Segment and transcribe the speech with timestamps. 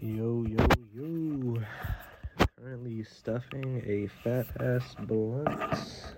[0.00, 1.62] Yo, yo, yo.
[2.56, 6.16] Currently stuffing a fat ass blunt.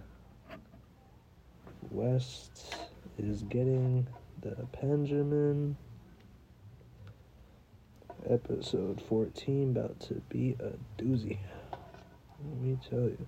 [1.91, 2.77] West
[3.19, 4.07] is getting
[4.43, 5.77] the Benjamin.
[8.29, 11.39] Episode 14 about to be a doozy.
[12.43, 13.27] Let me tell you.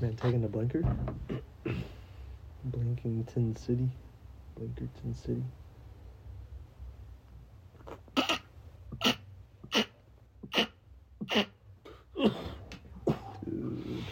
[0.00, 0.82] Man taking a blinker.
[2.64, 3.88] Blinkington City.
[4.58, 5.42] Blinkerton City.
[13.44, 14.04] Dude.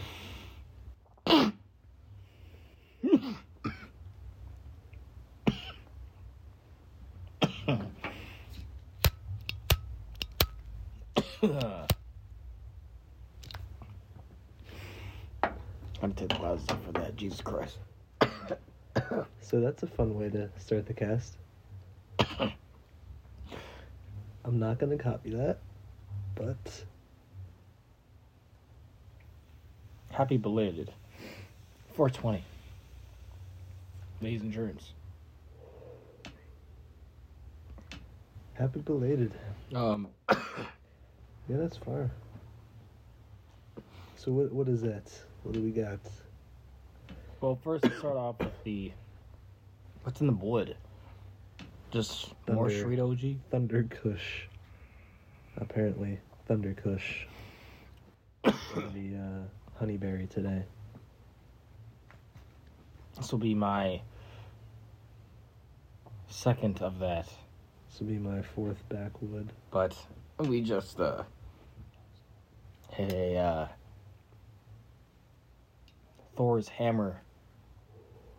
[16.00, 17.16] I'm take positive for that.
[17.16, 17.78] Jesus Christ.
[19.58, 21.36] So that's a fun way to start the cast.
[22.38, 22.52] I'm
[24.44, 25.58] not gonna copy that,
[26.36, 26.84] but
[30.10, 30.92] Happy belated.
[31.94, 32.44] 420.
[34.22, 34.92] Ladies and germs.
[38.54, 39.32] happy belated.
[39.74, 42.12] Um, Yeah, that's far.
[44.14, 45.10] So what what is that?
[45.42, 45.98] What do we got?
[47.40, 48.92] well, first let's start off with the.
[50.02, 50.76] What's in the wood?
[51.90, 52.80] Just more Thunder.
[52.80, 53.36] street OG?
[53.50, 54.46] Thunder Kush.
[55.56, 57.26] Apparently, Thunder Kush.
[58.44, 58.50] the
[59.16, 60.62] uh, honeyberry today.
[63.16, 64.00] This will be my
[66.28, 67.26] second of that.
[67.90, 69.50] This will be my fourth backwood.
[69.70, 69.96] But
[70.38, 71.24] we just, uh.
[72.92, 73.68] hit a, uh.
[76.36, 77.20] Thor's hammer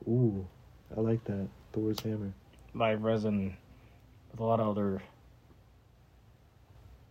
[0.07, 0.47] Ooh,
[0.95, 1.47] I like that.
[1.71, 2.33] Thor's hammer.
[2.73, 3.55] by resin
[4.31, 5.01] with a lot of other.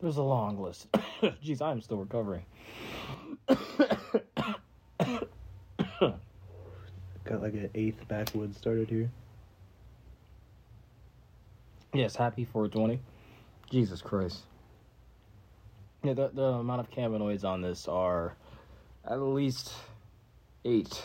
[0.00, 0.90] There's a long list.
[1.22, 2.44] Jeez, I'm still recovering.
[3.48, 3.60] Got
[7.42, 9.10] like an eighth backwood started here.
[11.92, 13.00] Yes, happy 420.
[13.70, 14.40] Jesus Christ.
[16.02, 18.34] Yeah, the, the amount of cannabinoids on this are
[19.04, 19.72] at least
[20.64, 21.02] eight.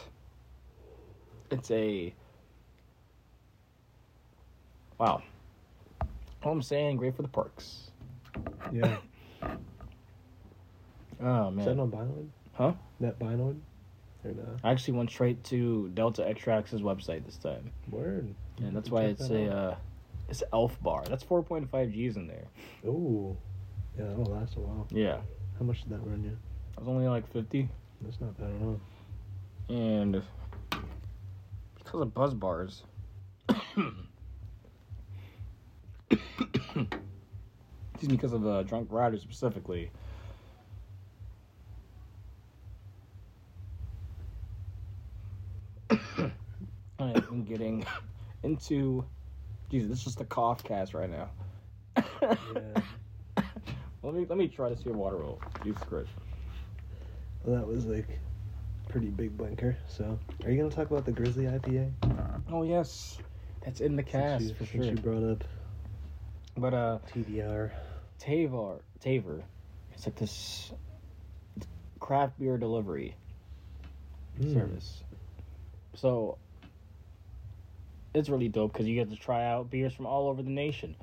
[1.51, 2.13] It's a.
[5.03, 5.21] Wow.
[6.43, 7.91] All I'm saying, great for the parks.
[8.71, 8.97] Yeah.
[11.21, 11.59] Oh, man.
[11.59, 11.79] Is that man.
[11.79, 12.27] on Binoid?
[12.51, 12.73] Huh?
[12.99, 13.57] That Binoid?
[14.25, 14.57] Or no?
[14.61, 17.71] I actually went straight to Delta Extrax' website this time.
[17.89, 18.33] Word.
[18.57, 19.55] And that's why it's that a.
[19.55, 19.75] Uh,
[20.27, 21.03] it's Elf Bar.
[21.07, 22.47] That's 4.5 G's in there.
[22.85, 23.37] Ooh.
[23.97, 24.85] Yeah, that'll last a while.
[24.89, 25.19] Yeah.
[25.57, 26.37] How much did that run you?
[26.77, 27.69] I was only like 50.
[28.01, 28.81] That's not bad at all.
[29.69, 30.23] And
[31.77, 32.83] because of buzz bars,
[36.13, 36.87] excuse
[38.01, 39.91] me, because of uh, drunk riders specifically,
[45.89, 45.97] I
[46.99, 47.85] am getting
[48.43, 49.05] into.
[49.69, 51.29] Jesus, this is just a cough cast right now.
[52.21, 52.81] Yeah.
[54.03, 55.41] let me let me try to see a water roll.
[55.63, 56.09] Jesus Christ.
[57.43, 58.19] Well, that was like
[58.89, 59.75] pretty big blinker.
[59.87, 61.91] So, are you gonna talk about the Grizzly IPA?
[62.51, 63.17] Oh yes,
[63.65, 64.83] that's in the cast you, for sure.
[64.83, 65.43] you brought up
[66.55, 67.71] But uh, TDR.
[68.19, 69.43] Tavar, Tavour,
[69.93, 70.71] it's like this
[71.99, 73.15] craft beer delivery
[74.39, 74.53] Mm.
[74.53, 75.03] service.
[75.95, 76.37] So
[78.15, 80.95] it's really dope because you get to try out beers from all over the nation.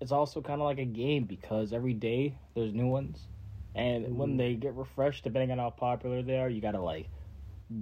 [0.00, 3.26] It's also kind of like a game because every day there's new ones,
[3.74, 7.08] and when they get refreshed, depending on how popular they are, you gotta like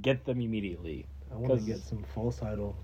[0.00, 1.06] get them immediately.
[1.32, 2.76] I want to get some false idol.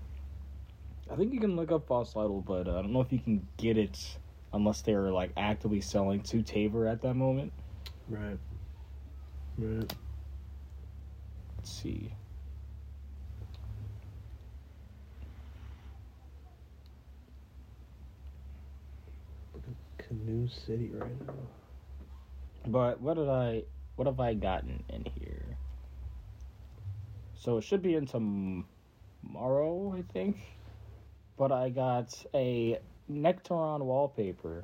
[1.11, 3.19] I think you can look up False Idol, but uh, I don't know if you
[3.19, 4.17] can get it
[4.53, 7.51] unless they're like actively selling to Tavour at that moment.
[8.07, 8.37] Right.
[9.57, 9.93] Right.
[11.57, 12.13] Let's see.
[19.53, 19.63] Look
[19.97, 21.33] Canoe City right now.
[22.67, 23.63] But what did I?
[23.97, 25.57] What have I gotten in here?
[27.35, 30.37] So it should be in tomorrow, I think.
[31.41, 32.77] But I got a
[33.11, 34.63] Nectaron wallpaper,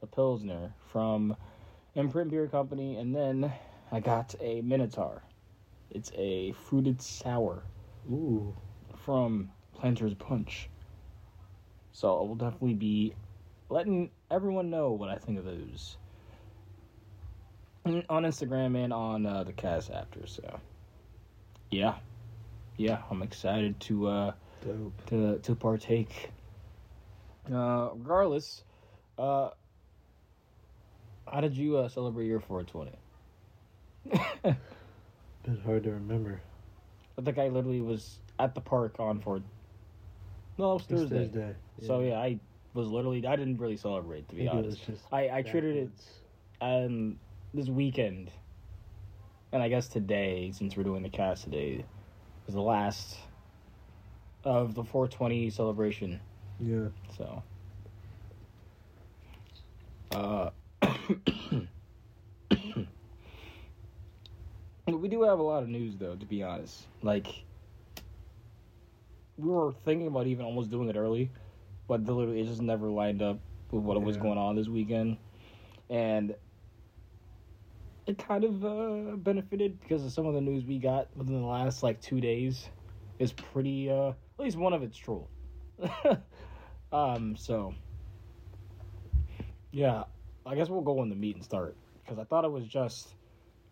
[0.00, 1.36] a Pilsner from
[1.96, 3.52] Imprint Beer Company, and then
[3.92, 5.22] I got a Minotaur.
[5.90, 7.62] It's a fruited sour
[8.10, 8.56] Ooh.
[8.96, 10.70] from Planter's Punch.
[11.92, 13.12] So I will definitely be
[13.68, 15.98] letting everyone know what I think of those.
[17.84, 20.26] on Instagram and on uh, the cast after.
[20.26, 20.58] So,
[21.70, 21.96] yeah,
[22.78, 24.32] yeah, I'm excited to uh,
[24.64, 25.06] Dope.
[25.06, 26.30] to to partake.
[27.52, 28.64] Uh, regardless,
[29.18, 29.50] uh,
[31.30, 32.98] how did you uh, celebrate your 420?
[35.42, 36.40] Bit hard to remember.
[37.18, 39.42] I think I literally was at the park on for.
[40.56, 41.24] No, it was Thursday.
[41.24, 41.54] Thursday.
[41.82, 42.40] So yeah, I
[42.72, 44.80] was literally I didn't really celebrate to be honest.
[45.12, 45.90] I I treated it
[46.60, 47.18] um
[47.52, 48.30] this weekend,
[49.52, 51.84] and I guess today since we're doing the cast today,
[52.46, 53.16] was the last
[54.44, 56.20] of the 420 celebration.
[56.60, 56.88] Yeah.
[57.16, 57.42] So,
[60.12, 60.50] uh,
[64.86, 66.14] we do have a lot of news though.
[66.14, 67.26] To be honest, like
[69.36, 71.30] we were thinking about even almost doing it early,
[71.88, 73.38] but literally it just never lined up
[73.70, 75.16] with what was going on this weekend,
[75.90, 76.34] and
[78.06, 81.46] it kind of uh, benefited because of some of the news we got within the
[81.46, 82.68] last like two days
[83.18, 83.90] is pretty.
[83.90, 85.26] Uh, at least one of it's true.
[86.92, 87.36] um.
[87.36, 87.74] So.
[89.70, 90.04] Yeah,
[90.46, 93.14] I guess we'll go on the meat and start because I thought it was just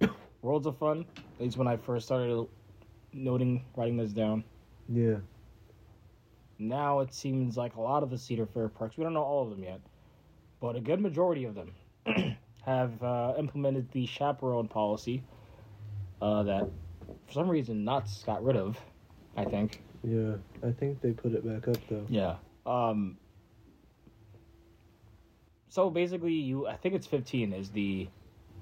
[0.43, 1.05] worlds of fun.
[1.17, 2.47] At least when I first started
[3.13, 4.45] noting writing this down.
[4.89, 5.17] Yeah.
[6.59, 9.43] Now it seems like a lot of the Cedar Fair parks, we don't know all
[9.43, 9.81] of them yet,
[10.61, 11.73] but a good majority of them
[12.65, 15.23] have uh, implemented the chaperone policy
[16.21, 16.69] uh, that,
[17.27, 18.79] for some reason, Knott's got rid of,
[19.37, 19.83] I think.
[20.03, 20.35] Yeah.
[20.63, 22.07] I think they put it back up though.
[22.09, 22.37] Yeah.
[22.67, 23.17] Um.
[25.69, 28.09] So basically, you I think it's fifteen is the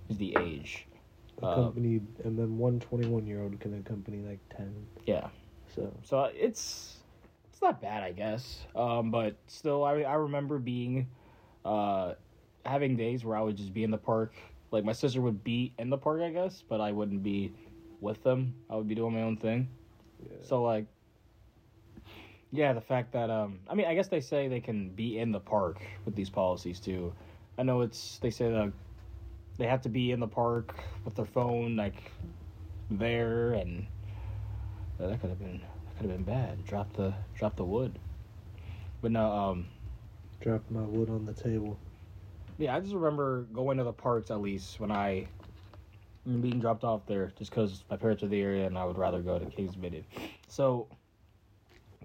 [0.08, 0.86] is the age.
[1.42, 4.74] Uh, Accompanied, and then one 21 year old can accompany like 10.
[5.06, 5.28] Yeah.
[5.74, 5.90] So.
[6.02, 6.98] So it's
[7.50, 8.66] it's not bad, I guess.
[8.76, 11.08] Um, but still, I I remember being,
[11.64, 12.14] uh,
[12.64, 14.34] having days where I would just be in the park.
[14.70, 17.52] Like my sister would be in the park, I guess, but I wouldn't be
[18.00, 18.54] with them.
[18.68, 19.68] I would be doing my own thing.
[20.22, 20.36] Yeah.
[20.42, 20.86] So like,
[22.52, 25.32] yeah, the fact that um, I mean, I guess they say they can be in
[25.32, 27.12] the park with these policies too.
[27.58, 28.72] I know it's they say that
[29.58, 30.74] they have to be in the park
[31.04, 32.12] with their phone like
[32.90, 33.86] there, and
[35.00, 36.64] uh, that could have been that could have been bad.
[36.64, 37.98] Drop the drop the wood.
[39.02, 39.66] But no, um,
[40.40, 41.78] Drop my wood on the table.
[42.58, 45.26] yeah, I just remember going to the parks at least when I
[46.24, 49.20] being dropped off there, just because my parents are the area and I would rather
[49.20, 50.04] go to Kings Dominion.
[50.48, 50.86] So,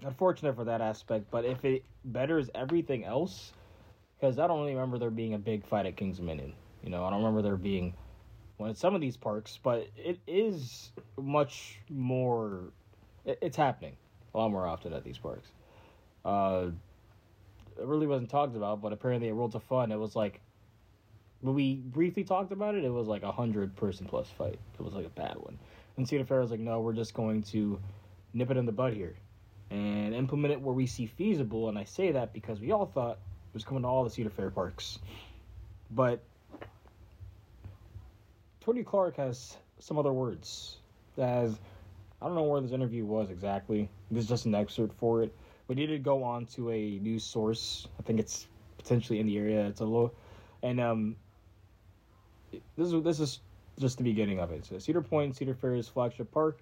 [0.02, 1.30] unfortunate for that aspect.
[1.30, 3.52] But if it betters everything else,
[4.18, 6.54] because I don't really remember there being a big fight at Kings Dominion.
[6.82, 7.94] You know, I don't remember there being
[8.56, 12.72] one at some of these parks, but it is much more.
[13.24, 13.96] It, it's happening
[14.34, 15.48] a lot more often at these parks.
[16.24, 16.68] Uh,
[17.78, 20.40] it really wasn't talked about, but apparently at Worlds of Fun, it was like
[21.40, 24.58] when we briefly talked about it, it was like a hundred person plus fight.
[24.78, 25.58] It was like a bad one.
[25.96, 27.78] And Cedar Fair was like, no, we're just going to
[28.34, 29.16] nip it in the bud here
[29.70, 31.68] and implement it where we see feasible.
[31.68, 34.30] And I say that because we all thought it was coming to all the Cedar
[34.30, 34.98] Fair parks,
[35.90, 36.22] but
[38.60, 40.78] Tony Clark has some other words.
[41.18, 41.58] As
[42.20, 43.88] I don't know where this interview was exactly.
[44.10, 45.34] This is just an excerpt for it.
[45.68, 47.88] We he to go on to a news source.
[47.98, 48.46] I think it's
[48.78, 49.66] potentially in the area.
[49.66, 50.12] It's a low,
[50.62, 51.16] and um,
[52.76, 53.40] this is this is
[53.78, 54.64] just the beginning of it.
[54.64, 56.60] So Cedar Point, Cedar Fair's flagship park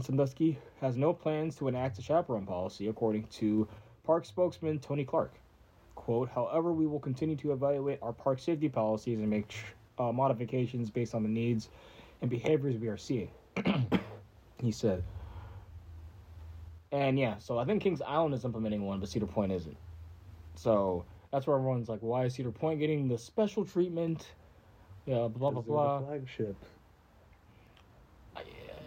[0.00, 3.68] Sandusky, has no plans to enact a chaperone policy, according to
[4.04, 5.34] park spokesman Tony Clark.
[5.94, 9.54] Quote, however, we will continue to evaluate our park safety policies and make
[9.98, 11.68] uh, modifications based on the needs
[12.22, 13.30] and behaviors we are seeing.
[14.62, 15.02] he said.
[16.90, 19.76] And yeah, so I think Kings Island is implementing one, but Cedar Point isn't.
[20.54, 24.26] So that's where everyone's like, why is Cedar Point getting the special treatment?
[25.06, 26.00] Yeah, blah blah, blah.
[26.00, 26.56] flagship.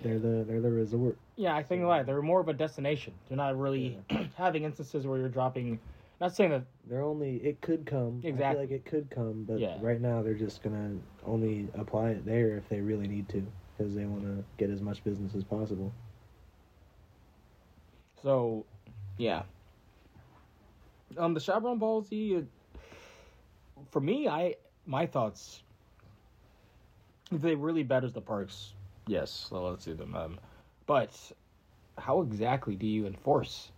[0.06, 1.18] Uh, They're the they're the resort.
[1.36, 2.06] Yeah, I think right.
[2.06, 3.14] They're more of a destination.
[3.28, 3.98] They're not really
[4.38, 5.80] having instances where you're dropping.
[6.22, 6.64] Not saying that.
[6.88, 8.22] They're only it could come.
[8.24, 8.54] I Exactly.
[8.54, 9.78] feel like it could come, but Yeah.
[9.82, 10.92] right now they're just gonna
[11.26, 13.46] only apply it there if they really need to,
[13.78, 15.92] because they want to get as much business as possible.
[18.22, 18.66] So,
[19.18, 19.44] yeah.
[21.18, 22.36] Um, the chaperone policy.
[22.36, 22.46] It,
[23.92, 25.62] for me, I my thoughts.
[27.32, 28.74] If they really betters the parks,
[29.08, 29.48] yes.
[29.50, 30.16] So let's do them.
[30.16, 30.40] Um,
[30.86, 31.16] but
[31.98, 33.72] how exactly do you enforce?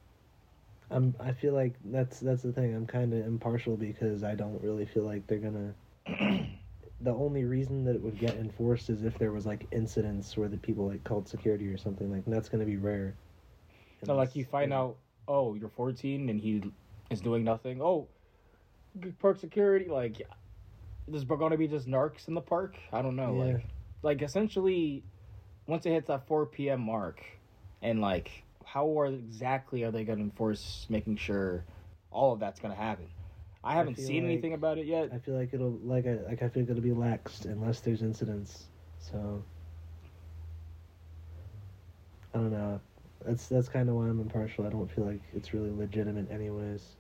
[0.90, 1.16] I'm.
[1.20, 2.76] I feel like that's that's the thing.
[2.76, 5.74] I'm kind of impartial because I don't really feel like they're gonna.
[7.02, 10.48] the only reason that it would get enforced is if there was like incidents where
[10.48, 13.16] the people like called security or something like that's gonna be rare.
[14.06, 14.80] So like you find yeah.
[14.80, 16.64] out, oh, you're 14 and he
[17.10, 17.82] is doing nothing.
[17.82, 18.08] Oh,
[19.20, 19.86] park security.
[19.90, 20.22] Like,
[21.08, 22.78] there's going to be just narcs in the park.
[22.92, 23.36] I don't know.
[23.36, 23.54] Yeah.
[23.54, 23.66] Like,
[24.04, 25.04] like essentially,
[25.68, 26.82] once it hits that 4 p.m.
[26.82, 27.24] mark,
[27.82, 31.64] and like, how are exactly are they going to enforce making sure
[32.12, 33.08] all of that's going to happen?
[33.64, 35.10] I haven't feel seen like- anything about it yet.
[35.14, 38.02] I feel like it'll like I like I feel like it'll be laxed unless there's
[38.02, 38.66] incidents.
[39.00, 39.44] So
[42.34, 42.80] I don't know.
[43.26, 44.66] That's that's kind of why I'm impartial.
[44.66, 46.96] I don't feel like it's really legitimate, anyways.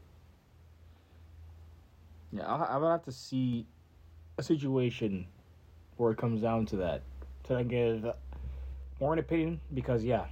[2.34, 3.66] Yeah, I'll, I would have to see
[4.38, 5.26] a situation
[5.96, 7.04] where it comes down to that
[7.46, 8.06] to then give
[9.00, 10.26] more an opinion because yeah,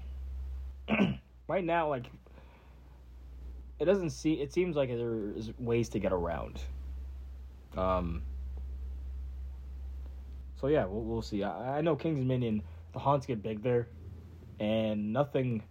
[1.48, 2.06] right now like
[3.80, 6.62] it doesn't see it seems like there's ways to get around.
[7.78, 8.24] Um.
[10.60, 11.44] So yeah, we'll we'll see.
[11.44, 13.90] I, I know King's Dominion the haunts get big there,
[14.60, 15.62] and nothing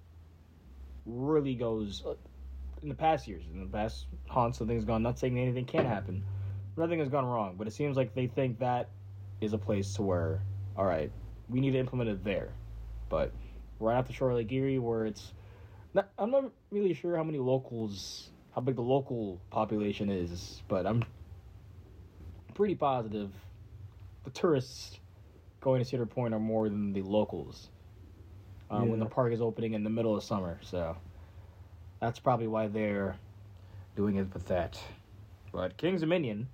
[1.06, 2.04] really goes
[2.82, 5.02] in the past years, in the past haunts, something's gone.
[5.02, 6.22] Not saying anything can't happen,
[6.76, 7.56] nothing has gone wrong.
[7.56, 8.90] But it seems like they think that
[9.40, 10.42] is a place to where,
[10.76, 11.10] all right,
[11.48, 12.50] we need to implement it there.
[13.08, 13.32] But
[13.80, 15.32] right after Shore of Lake Erie, where it's,
[15.92, 20.86] not, I'm not really sure how many locals, how big the local population is, but
[20.86, 21.04] I'm
[22.54, 23.30] pretty positive
[24.24, 24.98] the tourists
[25.60, 27.68] going to Cedar Point are more than the locals.
[28.70, 30.96] Um, When the park is opening in the middle of summer, so
[32.00, 33.16] that's probably why they're
[33.94, 34.80] doing it with that.
[35.52, 36.48] But King's Dominion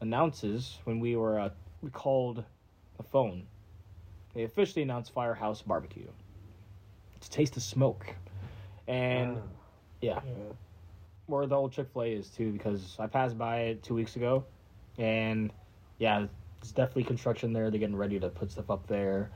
[0.00, 2.44] announces when we were uh, we called
[2.96, 3.46] the phone,
[4.34, 6.06] they officially announced Firehouse Barbecue.
[7.16, 8.14] It's Taste of Smoke,
[8.88, 9.40] and Ah,
[10.00, 10.32] yeah, yeah.
[11.26, 14.16] where the old Chick Fil A is too, because I passed by it two weeks
[14.16, 14.44] ago,
[14.98, 15.52] and
[15.98, 16.26] yeah,
[16.60, 17.70] it's definitely construction there.
[17.70, 19.30] They're getting ready to put stuff up there.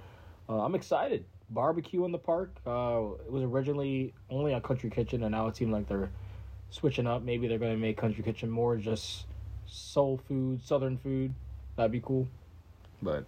[0.48, 1.24] Uh, I'm excited.
[1.50, 2.54] Barbecue in the park.
[2.66, 6.10] Uh, it was originally only a Country Kitchen, and now it seems like they're
[6.70, 7.22] switching up.
[7.22, 9.26] Maybe they're gonna make Country Kitchen more just
[9.66, 11.34] soul food, Southern food.
[11.76, 12.26] That'd be cool.
[13.02, 13.24] But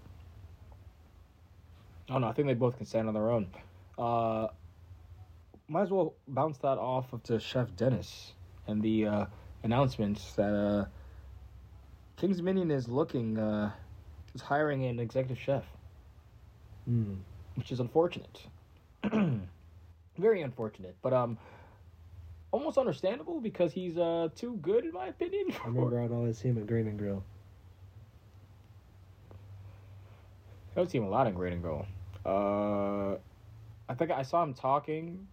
[2.08, 2.28] I don't know.
[2.28, 3.48] I think they both can stand on their own.
[3.98, 4.48] Uh,
[5.68, 8.32] might as well bounce that off of to Chef Dennis
[8.68, 9.26] and the uh,
[9.64, 10.84] announcements that uh,
[12.16, 13.72] King's Dominion is looking uh,
[14.34, 15.64] is hiring an executive chef,
[16.86, 17.14] Hmm.
[17.56, 18.42] which is unfortunate.
[20.18, 21.36] Very unfortunate, but um,
[22.52, 25.48] almost understandable because he's uh too good in my opinion.
[25.64, 27.24] I remember I'd always see him at Green and Grill.
[30.76, 31.86] I would see him a lot in Great and Girl.
[32.26, 33.16] Uh,
[33.88, 35.28] I think I saw him talking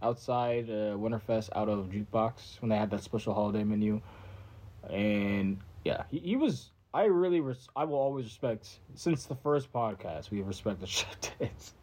[0.00, 4.00] outside uh, Winterfest out of Jukebox when they had that special holiday menu,
[4.88, 6.70] and yeah, he, he was.
[6.94, 8.78] I really, res- I will always respect.
[8.94, 11.74] Since the first podcast, we have respected Chef Dennis.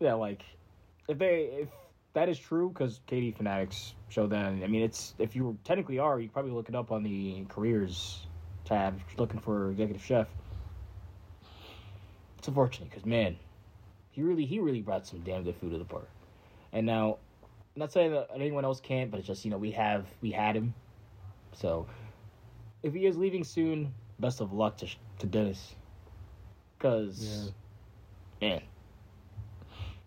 [0.00, 0.42] Yeah, like
[1.08, 1.68] if they if
[2.14, 4.46] that is true because KD Fanatics showed that.
[4.46, 8.26] I mean, it's if you technically are, you probably look it up on the careers
[8.64, 10.26] tab looking for executive chef.
[12.38, 13.36] It's unfortunate because man,
[14.10, 16.08] he really he really brought some damn good food to the park.
[16.72, 17.18] And now,
[17.74, 20.30] I'm not saying that anyone else can't, but it's just you know we have we
[20.32, 20.74] had him,
[21.52, 21.86] so
[22.82, 24.88] if he is leaving soon, best of luck to
[25.18, 25.74] to Dennis.
[26.78, 27.52] Cause
[28.40, 28.62] man,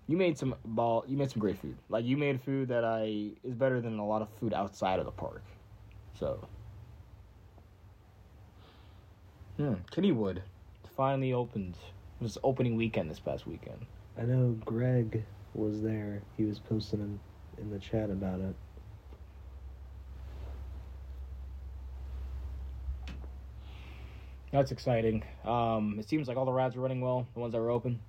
[0.07, 1.03] you made some ball.
[1.07, 1.77] You made some great food.
[1.89, 5.05] Like you made food that I is better than a lot of food outside of
[5.05, 5.43] the park.
[6.19, 6.47] So,
[9.57, 10.41] hmm, Kennywood
[10.95, 11.75] finally opened.
[12.19, 13.85] It was opening weekend this past weekend.
[14.17, 15.23] I know Greg
[15.53, 16.21] was there.
[16.35, 17.19] He was posting in,
[17.61, 18.55] in the chat about it.
[24.51, 25.23] That's exciting.
[25.45, 27.25] Um, it seems like all the rides are running well.
[27.35, 27.99] The ones that were open.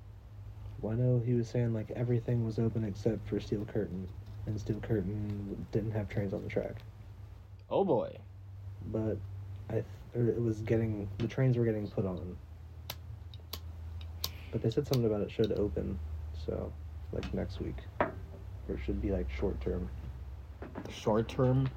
[0.81, 4.09] Well, I know he was saying like everything was open except for Steel Curtain,
[4.47, 6.77] and Steel Curtain didn't have trains on the track.
[7.69, 8.17] Oh boy.
[8.91, 9.19] But
[9.69, 12.37] I, th- it was getting the trains were getting put on.
[14.53, 15.99] But they said something about it should open,
[16.47, 16.73] so
[17.13, 17.79] like next week,
[18.69, 19.89] or it should be like short term.
[20.89, 21.71] Short term,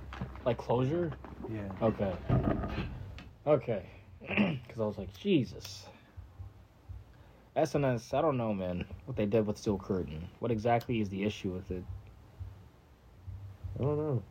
[0.45, 1.11] like closure.
[1.49, 1.69] Yeah.
[1.81, 2.15] Okay.
[3.45, 3.83] Okay.
[4.67, 5.85] Because I was like, Jesus.
[7.55, 8.85] S&S, I don't know, man.
[9.05, 10.27] What they did with Steel Curtain.
[10.39, 11.83] What exactly is the issue with it?
[13.79, 14.23] I don't know.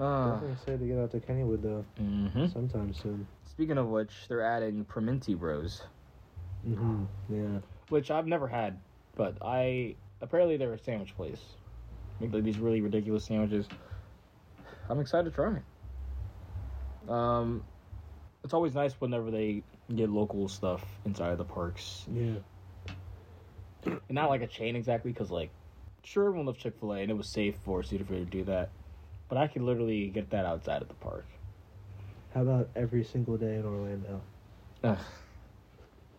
[0.00, 2.46] Uh, Definitely excited to get out to Kennywood though, Mm-hmm.
[2.52, 3.26] sometime soon.
[3.52, 5.82] Speaking of which, they're adding Primanti Bros,
[6.66, 7.04] Mm-hmm.
[7.28, 7.58] Yeah.
[7.90, 8.78] which I've never had,
[9.14, 11.40] but I apparently they're a sandwich place.
[12.18, 13.66] Make like these really ridiculous sandwiches.
[14.88, 15.58] I'm excited to try.
[17.08, 17.62] Um,
[18.42, 19.62] it's always nice whenever they
[19.94, 22.06] get local stuff inside of the parks.
[22.10, 22.36] Yeah.
[23.84, 25.50] And not like a chain exactly, because like,
[26.04, 28.44] sure everyone loves Chick Fil A, and it was safe for Cedar Fair to do
[28.44, 28.70] that,
[29.28, 31.26] but I could literally get that outside of the park.
[32.34, 34.20] How about every single day in Orlando?
[34.84, 34.98] Ugh.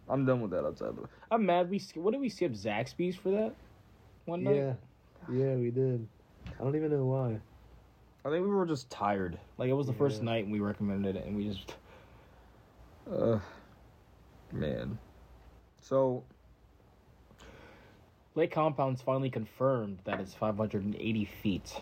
[0.10, 1.04] I'm done with that outside of the.
[1.32, 1.70] I'm mad.
[1.70, 3.56] We what did we skip Zaxby's for that
[4.26, 4.56] one night?
[4.56, 4.74] Yeah,
[5.32, 6.06] yeah, we did.
[6.60, 7.40] I don't even know why.
[8.26, 9.40] I think we were just tired.
[9.58, 11.76] Like it was the first night and we recommended it, and we just.
[13.12, 13.40] Uh,
[14.52, 14.98] man.
[15.82, 16.24] So.
[18.36, 21.82] Lake Compounce finally confirmed that it's 580 feet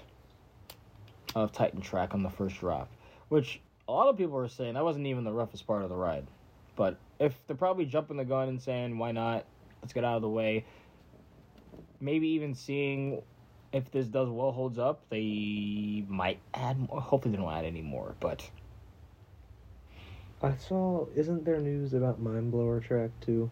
[1.33, 2.89] of Titan track on the first drop,
[3.29, 3.61] which
[3.91, 6.25] a lot of people are saying that wasn't even the roughest part of the ride.
[6.77, 9.45] But if they're probably jumping the gun and saying, why not?
[9.81, 10.65] Let's get out of the way.
[11.99, 13.21] Maybe even seeing
[13.73, 17.01] if this does well holds up, they might add more.
[17.01, 18.15] Hopefully, they don't add any more.
[18.19, 18.49] But
[20.41, 21.07] I saw.
[21.15, 23.51] Isn't there news about Mine Blower track too?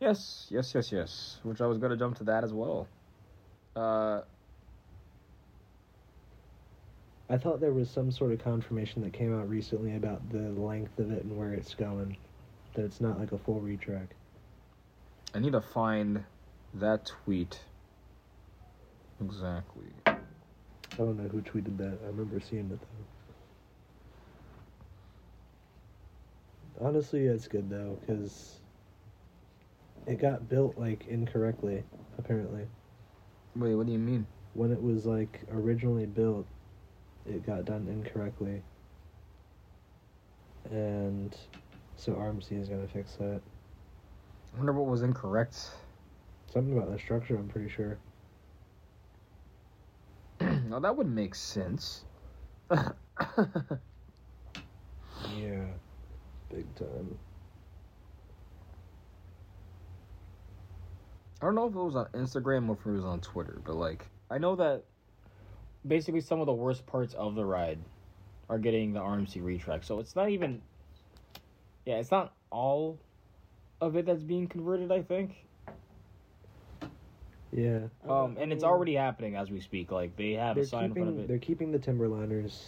[0.00, 1.38] yes, yes, yes, yes.
[1.44, 2.88] Which I was gonna jump to that as well.
[3.74, 4.22] Uh,
[7.32, 10.98] I thought there was some sort of confirmation that came out recently about the length
[10.98, 12.18] of it and where it's going.
[12.74, 14.08] That it's not like a full retrack.
[15.34, 16.24] I need to find
[16.74, 17.58] that tweet
[19.18, 19.86] exactly.
[20.06, 20.16] I
[20.98, 21.98] don't know who tweeted that.
[22.04, 22.78] I remember seeing it
[26.78, 26.86] though.
[26.86, 28.60] Honestly, it's good though because
[30.06, 31.82] it got built like incorrectly.
[32.18, 32.66] Apparently,
[33.56, 34.26] Wait, what do you mean?
[34.52, 36.46] when it was like originally built,
[37.26, 38.62] it got done incorrectly,
[40.70, 41.36] and
[41.96, 43.40] so RMC is gonna fix that.
[44.54, 45.70] I wonder what was incorrect.
[46.52, 47.98] Something about the structure, I'm pretty sure.
[50.40, 52.04] now that would make sense.
[55.36, 55.64] Yeah,
[56.50, 57.18] big time.
[61.40, 63.74] I don't know if it was on Instagram or if it was on Twitter, but
[63.76, 64.84] like I know that
[65.86, 67.78] basically some of the worst parts of the ride
[68.48, 69.84] are getting the RMC retrack.
[69.84, 70.62] So it's not even
[71.84, 72.98] Yeah, it's not all
[73.80, 75.44] of it that's being converted, I think.
[77.52, 77.80] Yeah.
[78.08, 79.90] Um and it's already happening as we speak.
[79.90, 81.28] Like they have they're a sign in front of it.
[81.28, 82.58] they're keeping the Timberliners.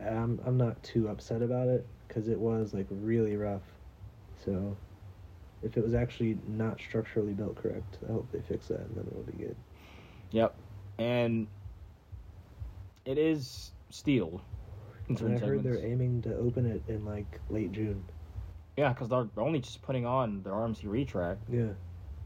[0.00, 3.62] I'm I'm not too upset about it because it was like really rough.
[4.44, 4.76] So,
[5.62, 9.06] if it was actually not structurally built correct, I hope they fix that and then
[9.10, 9.56] it'll be good.
[10.30, 10.54] Yep.
[10.98, 11.46] And
[13.06, 14.42] it is steel.
[15.08, 18.04] And I heard they're aiming to open it in like late June.
[18.76, 21.36] Yeah, because they're only just putting on their RMC retrack.
[21.48, 21.68] Yeah.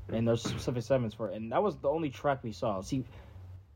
[0.09, 1.37] and there's specific segments for it.
[1.37, 2.81] And that was the only track we saw.
[2.81, 3.05] See,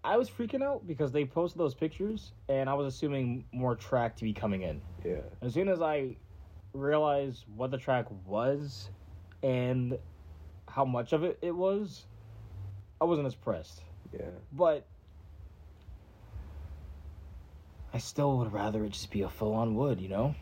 [0.03, 4.17] I was freaking out because they posted those pictures, and I was assuming more track
[4.17, 4.81] to be coming in.
[5.05, 5.21] Yeah.
[5.43, 6.17] As soon as I
[6.73, 8.91] realized what the track was
[9.43, 9.97] and
[10.69, 12.07] how much of it it was,
[13.01, 13.83] I wasn't as pressed.
[14.13, 14.27] Yeah.
[14.53, 14.87] But
[17.95, 20.35] I still would rather it just be a full on wood, you know?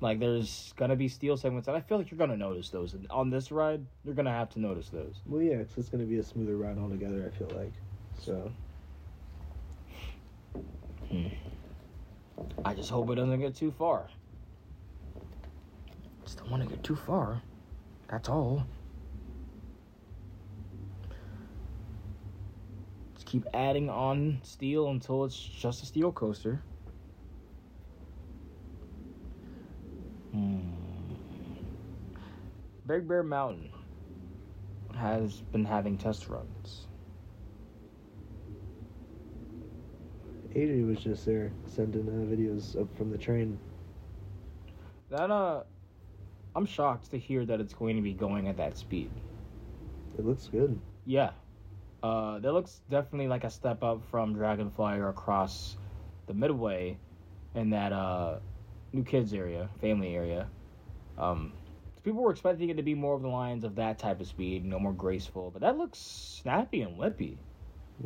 [0.00, 2.94] Like there's gonna be steel segments, and I feel like you're gonna notice those.
[2.94, 5.20] And on this ride, you're gonna have to notice those.
[5.24, 7.32] Well, yeah, it's just gonna be a smoother ride altogether.
[7.32, 7.72] I feel like.
[8.18, 8.50] So.
[11.08, 11.28] Hmm.
[12.64, 14.08] I just hope it doesn't get too far.
[16.24, 17.40] Just don't want to get too far.
[18.10, 18.66] That's all.
[23.24, 26.60] Just keep adding on steel until it's just a steel coaster.
[30.32, 30.60] Hmm.
[32.86, 33.70] Big Bear Mountain
[34.94, 36.86] has been having test runs.
[40.54, 43.58] AJ was just there sending uh, videos up from the train.
[45.10, 45.62] That uh,
[46.54, 49.10] I'm shocked to hear that it's going to be going at that speed.
[50.18, 50.78] It looks good.
[51.06, 51.30] Yeah.
[52.04, 55.78] Uh, that looks definitely like a step up from Dragonflier across
[56.26, 56.98] the Midway
[57.54, 58.40] in that uh,
[58.92, 60.46] new kids area, family area.
[61.16, 61.54] Um,
[62.02, 64.66] people were expecting it to be more of the lines of that type of speed,
[64.66, 65.50] no more graceful.
[65.50, 67.38] But that looks snappy and lippy.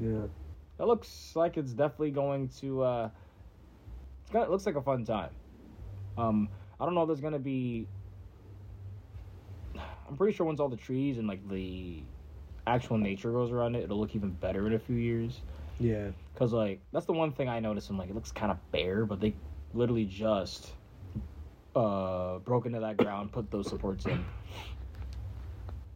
[0.00, 0.26] Yeah.
[0.76, 2.84] That looks like it's definitely going to.
[2.84, 3.10] Uh,
[4.22, 5.30] it's gonna, it looks like a fun time.
[6.16, 6.48] Um,
[6.80, 7.88] I don't know if there's gonna be.
[10.08, 12.04] I'm pretty sure once all the trees and like the
[12.68, 15.40] actual nature goes around it, it'll look even better in a few years.
[15.78, 16.10] Yeah.
[16.34, 17.90] Cause like that's the one thing I noticed.
[17.90, 19.34] I'm like it looks kind of bare, but they
[19.72, 20.72] literally just
[21.74, 24.24] uh broke into that ground, put those supports in.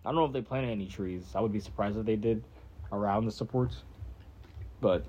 [0.04, 1.34] I don't know if they planted any trees.
[1.34, 2.44] I would be surprised if they did
[2.90, 3.84] around the supports.
[4.80, 5.06] But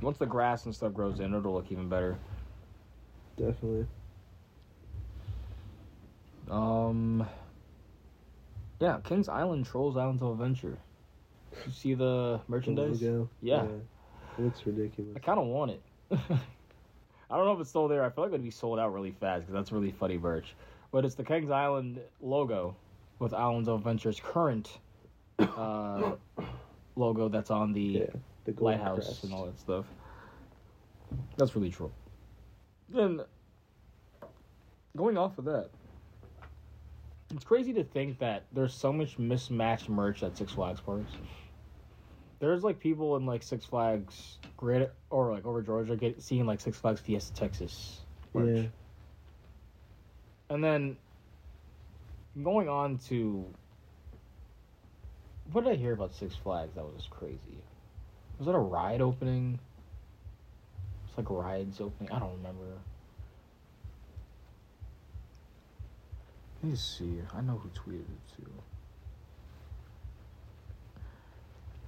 [0.00, 2.16] once the grass and stuff grows in, it'll look even better.
[3.36, 3.86] Definitely.
[6.50, 7.28] Um.
[8.80, 10.78] Yeah, Kings Island Trolls Islands of Adventure.
[11.66, 13.02] You see the The merchandise?
[13.02, 13.28] logo.
[13.42, 13.64] Yeah.
[13.64, 15.16] It looks ridiculous.
[15.16, 15.82] I kind of want it.
[17.30, 18.04] I don't know if it's still there.
[18.04, 20.54] I feel like it'd be sold out really fast because that's really funny merch.
[20.92, 22.76] But it's the Kings Island logo
[23.18, 24.78] with Islands of Adventure's current
[25.40, 26.12] uh,
[26.96, 28.06] logo that's on the Yeah,
[28.44, 29.24] the lighthouse crest.
[29.24, 29.84] and all that stuff.
[31.36, 31.90] That's really true.
[32.88, 33.20] Then,
[34.96, 35.68] going off of that,
[37.34, 41.12] it's crazy to think that there's so much mismatched merch at Six Flags parks.
[42.40, 46.60] There's like people in like Six Flags Great or like over Georgia get seeing like
[46.60, 48.00] Six Flags Fiesta Texas
[48.32, 48.56] merch.
[48.56, 48.62] Yeah,
[50.50, 50.96] And then
[52.42, 53.44] going on to
[55.52, 57.58] what did I hear about Six Flags that was crazy?
[58.38, 59.58] Was it a ride opening?
[61.08, 62.12] It's like rides opening.
[62.12, 62.78] I don't remember.
[66.62, 67.20] Let me see.
[67.34, 68.50] I know who tweeted it too.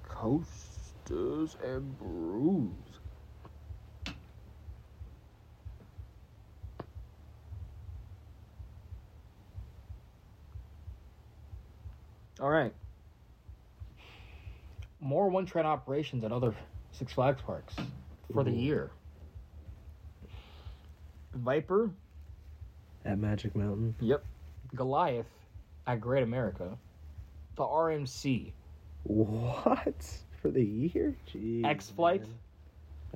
[0.09, 2.71] Coasters and Brews.
[12.41, 12.73] All right.
[15.01, 16.55] More one train operations at other
[16.93, 17.75] Six Flags parks
[18.33, 18.91] for the year.
[21.35, 21.91] Viper,
[23.05, 23.95] at Magic Mountain.
[24.01, 24.25] yep.
[24.75, 25.27] Goliath
[25.87, 26.77] at Great America.
[27.57, 28.53] The RMC,
[29.05, 30.05] What
[30.41, 31.17] for the year?
[31.33, 32.31] Jeez, X Flight, man.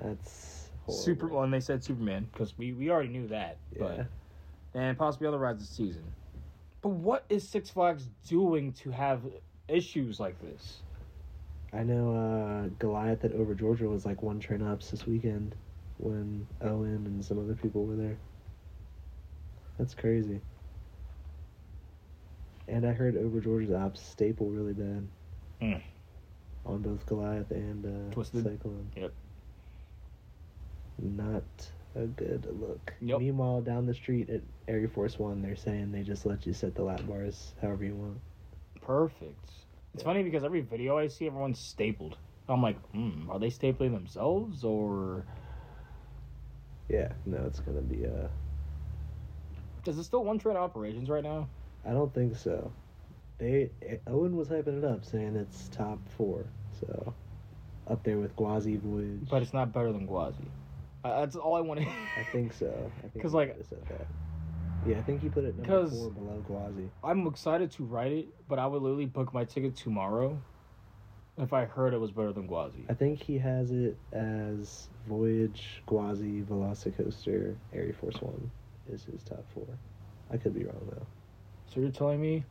[0.02, 1.02] That's horrible.
[1.02, 1.28] Super.
[1.28, 3.56] Well, and they said Superman because we, we already knew that.
[3.72, 4.06] Yeah, But
[4.74, 6.04] and possibly other rides this season.
[6.82, 9.22] But what is Six Flags doing to have
[9.68, 10.82] issues like this?
[11.72, 15.54] I know uh, Goliath at Over Georgia was like one train ups this weekend
[15.98, 18.16] when Owen and some other people were there.
[19.78, 20.40] That's crazy.
[22.68, 25.06] And I heard Over Georgia's ops staple really bad.
[25.62, 25.82] Mm.
[26.66, 28.42] On both Goliath and uh, Twisted.
[28.42, 28.90] Cyclone.
[28.96, 29.12] Yep.
[31.02, 31.44] Not
[31.94, 32.94] a good look.
[33.00, 33.18] Yep.
[33.20, 36.74] Meanwhile, down the street at Air Force One, they're saying they just let you set
[36.74, 38.20] the lap bars however you want.
[38.80, 39.50] Perfect.
[39.92, 40.04] It's Yeah.
[40.04, 42.16] funny because every video I see, everyone's stapled.
[42.48, 45.24] I'm like, hmm, are they stapling themselves or
[46.88, 48.28] Yeah, no, it's gonna be uh
[49.86, 51.46] is it still one train operations right now?
[51.86, 52.72] I don't think so.
[53.38, 53.70] They
[54.06, 56.46] Owen was hyping it up, saying it's top four,
[56.80, 57.12] so
[57.88, 59.28] up there with Gwazi Voyage.
[59.28, 60.46] But it's not better than Gwazi.
[61.04, 61.86] Uh, that's all I want to.
[61.86, 62.90] I think so.
[62.98, 64.06] I think 'Cause, he like- said that.
[64.86, 66.90] Yeah, I think he put it number four below Gwazi.
[67.02, 70.38] I'm excited to write it, but I would literally book my ticket tomorrow
[71.38, 72.84] if I heard it was better than Gwazi.
[72.90, 78.50] I think he has it as Voyage, Gwazi, Velocicoaster, Air Force One
[78.92, 79.66] is his top four.
[80.30, 81.06] I could be wrong though.
[81.72, 82.44] So you're telling me?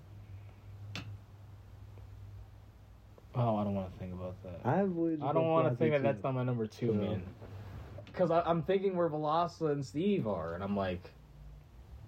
[3.35, 4.59] Oh, I don't want to think about that.
[4.63, 4.91] I have
[5.23, 6.03] I don't want to think that too.
[6.03, 7.23] that's not my number two, man.
[8.05, 11.09] Because I'm thinking where Velasa and Steve are, and I'm like,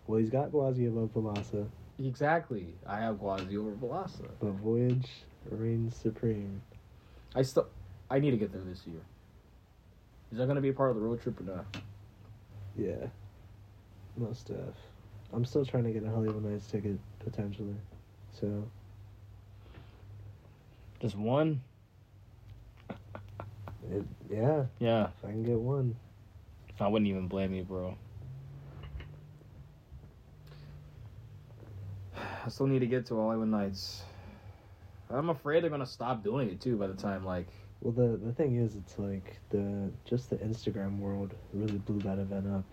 [0.05, 2.75] Well, he's got Gwazi above Velosa, exactly.
[2.85, 4.29] I have Gwazi over Velasa.
[4.39, 5.09] but Voyage
[5.49, 6.61] reigns supreme.
[7.33, 7.67] I still,
[8.09, 9.01] I need to get there this year.
[10.31, 11.65] Is that going to be a part of the road trip or not?
[12.77, 13.07] Yeah,
[14.15, 14.75] most of.
[15.36, 17.76] I'm still trying to get a Holiwood Nights ticket potentially,
[18.39, 18.69] so
[21.02, 21.62] Just one?
[23.91, 25.08] it, yeah, Yeah.
[25.08, 25.98] if I can get one.
[26.80, 27.98] I wouldn't even blame you, bro.
[32.15, 34.04] I still need to get to Holiwood Nights.
[35.10, 37.48] I'm afraid they're gonna stop doing it too by the time like
[37.86, 42.17] Well, the the thing is, it's like the just the Instagram world really blew that
[42.17, 42.63] event up,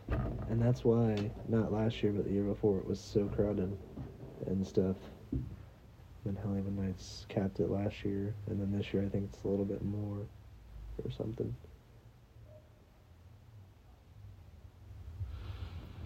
[0.49, 3.77] and that's why not last year but the year before it was so crowded
[4.47, 4.97] and stuff.
[6.25, 9.49] Then Holiwood Nights capped it last year, and then this year I think it's a
[9.49, 10.17] little bit more,
[11.05, 11.55] or something.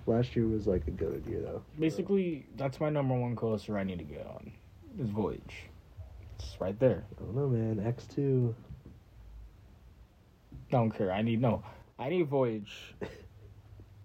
[0.06, 1.62] Last year was like a good year though.
[1.78, 4.50] basically that's my number one coaster I need to get on.
[4.98, 5.68] Is Voyage.
[6.40, 7.04] It's right there.
[7.16, 7.86] I don't know, man.
[7.86, 8.52] X two.
[10.70, 11.12] Don't care.
[11.12, 11.62] I need no.
[11.98, 12.94] I need Voyage.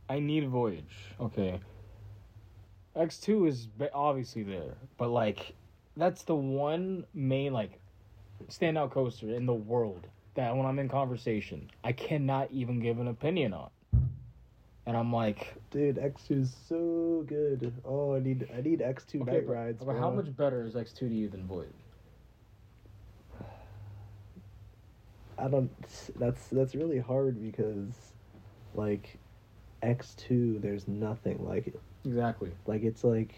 [0.09, 0.95] I need Voyage.
[1.19, 1.59] Okay.
[2.95, 5.53] X two is obviously there, but like,
[5.95, 7.79] that's the one main like
[8.49, 13.07] standout coaster in the world that when I'm in conversation, I cannot even give an
[13.07, 13.69] opinion on.
[14.85, 17.73] And I'm like, Dude, X two is so good.
[17.85, 19.83] Oh, I need I need X two okay, night rides.
[19.83, 21.69] but how much better is X two to you than Voyage?
[25.41, 25.71] I don't.
[26.19, 28.13] That's that's really hard because,
[28.75, 29.17] like,
[29.81, 30.59] X two.
[30.59, 31.79] There's nothing like it.
[32.05, 32.51] Exactly.
[32.65, 33.33] Like it's like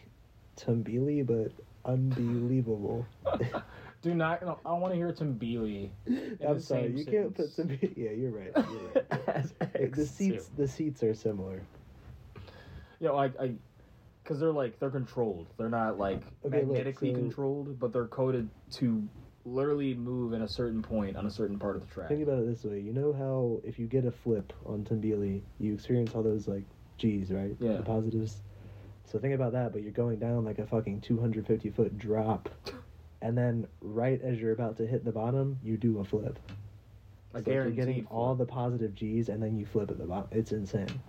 [0.58, 1.52] Tumbili, but
[1.86, 3.06] unbelievable.
[4.02, 4.42] Do not.
[4.42, 5.90] No, I want to hear Tambili.
[6.06, 7.80] in I'm sorry, you can't put sentence.
[7.82, 7.94] some.
[7.96, 8.52] Yeah, you're right.
[8.56, 9.92] You're right.
[9.94, 11.62] The seats, the seats are similar.
[13.00, 13.54] Yeah, like I,
[14.24, 15.48] because they're like they're controlled.
[15.58, 19.08] They're not like Okay, look, magnetically so- controlled, but they're coded to
[19.46, 22.08] literally move in a certain point on a certain part of the track.
[22.08, 25.42] Think about it this way: you know how if you get a flip on Tumbili,
[25.60, 26.64] you experience all those like
[26.98, 27.56] G's, right?
[27.60, 27.74] Yeah.
[27.74, 28.38] The positives.
[29.06, 32.50] So think about that, but you're going down like a fucking 250 foot drop,
[33.22, 36.40] and then right as you're about to hit the bottom, you do a flip.
[37.36, 40.30] I So you're getting all the positive G's, and then you flip at the bottom.
[40.32, 41.02] It's insane,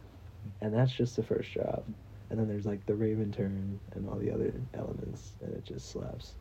[0.61, 1.85] and that's just the first drop.
[2.31, 5.91] And then there's like the Raven turn and all the other elements, and it just
[5.91, 6.33] slaps.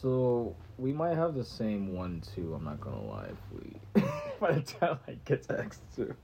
[0.00, 2.54] So we might have the same one too.
[2.54, 3.28] I'm not gonna lie.
[3.30, 4.02] If we
[4.40, 6.14] by the time I get to X two,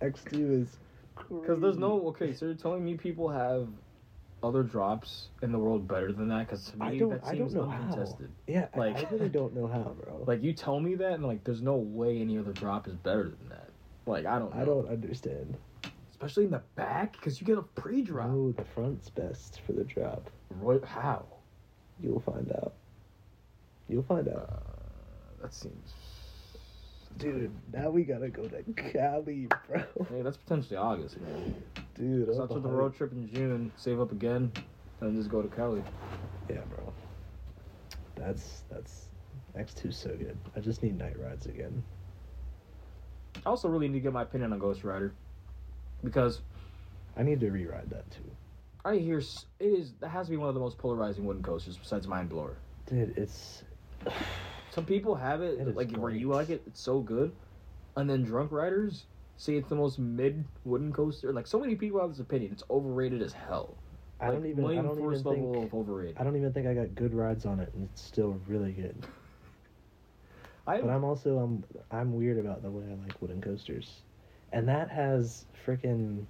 [0.00, 0.68] X2 is
[1.16, 2.32] because there's no okay.
[2.32, 3.68] So you're telling me people have
[4.42, 6.46] other drops in the world better than that?
[6.46, 7.82] Because to me that I seems don't know how.
[7.82, 8.30] uncontested.
[8.46, 10.22] Yeah, Like- I really don't know how, bro.
[10.26, 13.24] Like you tell me that, and like there's no way any other drop is better
[13.24, 13.70] than that.
[14.06, 14.54] Like I don't.
[14.54, 14.60] Know.
[14.60, 15.56] I don't understand.
[16.10, 18.28] Especially in the back, because you get a pre-drop.
[18.30, 20.30] Oh, the front's best for the drop.
[20.50, 21.24] Roy, how?
[22.00, 22.74] You'll find out.
[23.88, 24.62] You'll find Uh, out.
[25.42, 25.94] that seems.
[27.18, 29.84] Dude, now we gotta go to Cali, bro.
[30.10, 31.54] Hey, that's potentially August, man.
[31.94, 32.78] Dude, Let's I'm not do the behind.
[32.78, 34.50] road trip in June, save up again,
[35.00, 35.82] and just go to Cali.
[36.50, 36.92] Yeah, bro.
[38.16, 39.08] That's that's
[39.56, 40.36] X2's so good.
[40.56, 41.84] I just need night rides again.
[43.46, 45.12] I also really need to get my opinion on Ghost Rider,
[46.02, 46.40] because
[47.16, 48.28] I need to re-ride that too.
[48.84, 51.78] I hear it is that has to be one of the most polarizing wooden coasters
[51.78, 52.56] besides Mine Blower.
[52.86, 53.64] Dude, it's
[54.70, 57.32] Some people have it, It like where you like it, it's so good,
[57.96, 59.04] and then drunk riders
[59.36, 61.32] say it's the most mid wooden coaster.
[61.32, 63.74] Like so many people have this opinion, it's overrated as hell.
[64.20, 66.16] I don't even I don't even level think of overrated.
[66.18, 69.06] I don't even think I got good rides on it and it's still really good.
[70.66, 74.02] I But I'm also I'm I'm weird about the way I like wooden coasters,
[74.52, 76.26] and that has freaking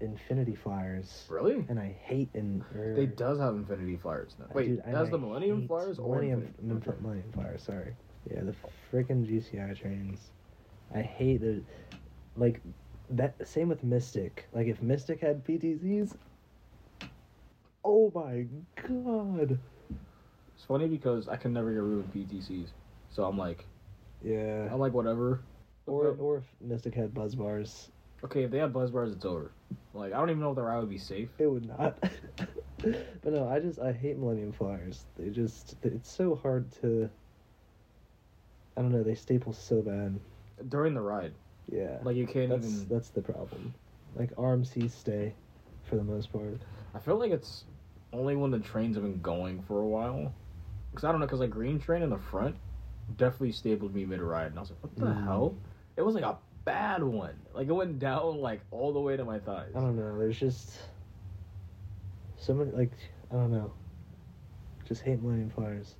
[0.00, 1.64] infinity flyers, really.
[1.68, 2.64] and I hate in.
[2.74, 4.46] er, They does have Infinity Flyers now.
[4.52, 6.62] Wait, dude, the Millennium Flyers or Millennium Infinity?
[6.66, 7.62] Millennium, Millennium Flyers?
[7.62, 7.94] Sorry,
[8.30, 8.54] yeah, the
[8.92, 10.30] freaking GCI trains.
[10.94, 11.62] I hate the
[12.36, 12.60] like
[13.10, 13.34] that.
[13.46, 14.46] Same with Mystic.
[14.52, 16.16] Like if Mystic had PTCs,
[17.84, 19.58] oh my god.
[20.54, 22.68] It's funny because I can never get rid of PTCs,
[23.10, 23.64] so I'm like,
[24.22, 24.68] Yeah.
[24.72, 25.40] I'm like whatever.
[25.86, 27.90] Or or if Mystic had buzz bars,
[28.26, 29.52] Okay, if they had buzz bars, it's over.
[29.94, 31.30] Like I don't even know if the ride would be safe.
[31.38, 31.98] it would not.
[32.82, 35.06] but no, I just I hate Millennium Flyers.
[35.18, 37.08] They just it's so hard to.
[38.76, 39.02] I don't know.
[39.02, 40.18] They staple so bad.
[40.68, 41.32] During the ride,
[41.70, 41.98] Yeah.
[42.02, 42.88] like you can't that's even.
[42.88, 43.74] that's the problem.
[44.16, 45.34] Like RMCs stay,
[45.84, 46.58] for the most part.
[46.94, 47.64] I feel like it's
[48.12, 50.32] only when the trains have been going for a while.
[50.90, 52.56] Because I don't know, because like Green Train in the front
[53.16, 55.24] definitely stapled me mid ride, and I was like, what the Mm.
[55.24, 55.56] hell?
[55.96, 57.34] It was like a bad one.
[57.54, 59.70] Like it went down like all the way to my thighs.
[59.74, 60.18] I don't know.
[60.18, 60.72] There's just
[62.36, 62.92] so many like
[63.32, 63.72] I don't know.
[64.86, 65.94] Just hate Millennium Flyers.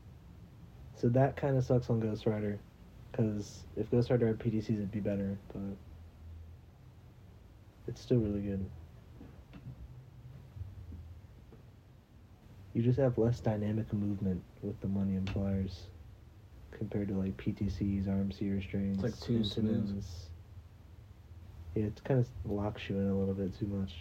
[0.95, 2.59] So that kind of sucks on Ghost Rider,
[3.11, 5.39] because if Ghost Rider had PTCs, it'd be better.
[5.53, 5.77] But
[7.89, 8.65] it's still really good.
[12.75, 15.85] You just have less dynamic movement with the Millennium Flyers
[16.73, 19.03] compared to like PTCs, RMC restraints.
[19.03, 20.03] It's like too smooth.
[21.77, 23.93] It kind of locks you in a little bit too much.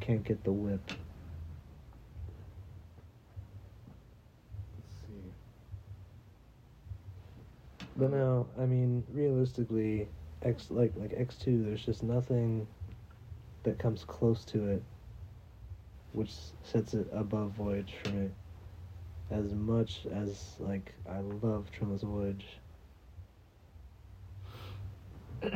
[0.00, 0.80] Can't get the whip.
[4.74, 5.32] Let's see.
[7.96, 10.08] But no, I mean, realistically,
[10.42, 12.66] X like like X two, there's just nothing
[13.62, 14.82] that comes close to it,
[16.12, 16.32] which
[16.64, 18.30] sets it above Voyage for me.
[19.30, 22.46] As much as like I love Trimless Voyage,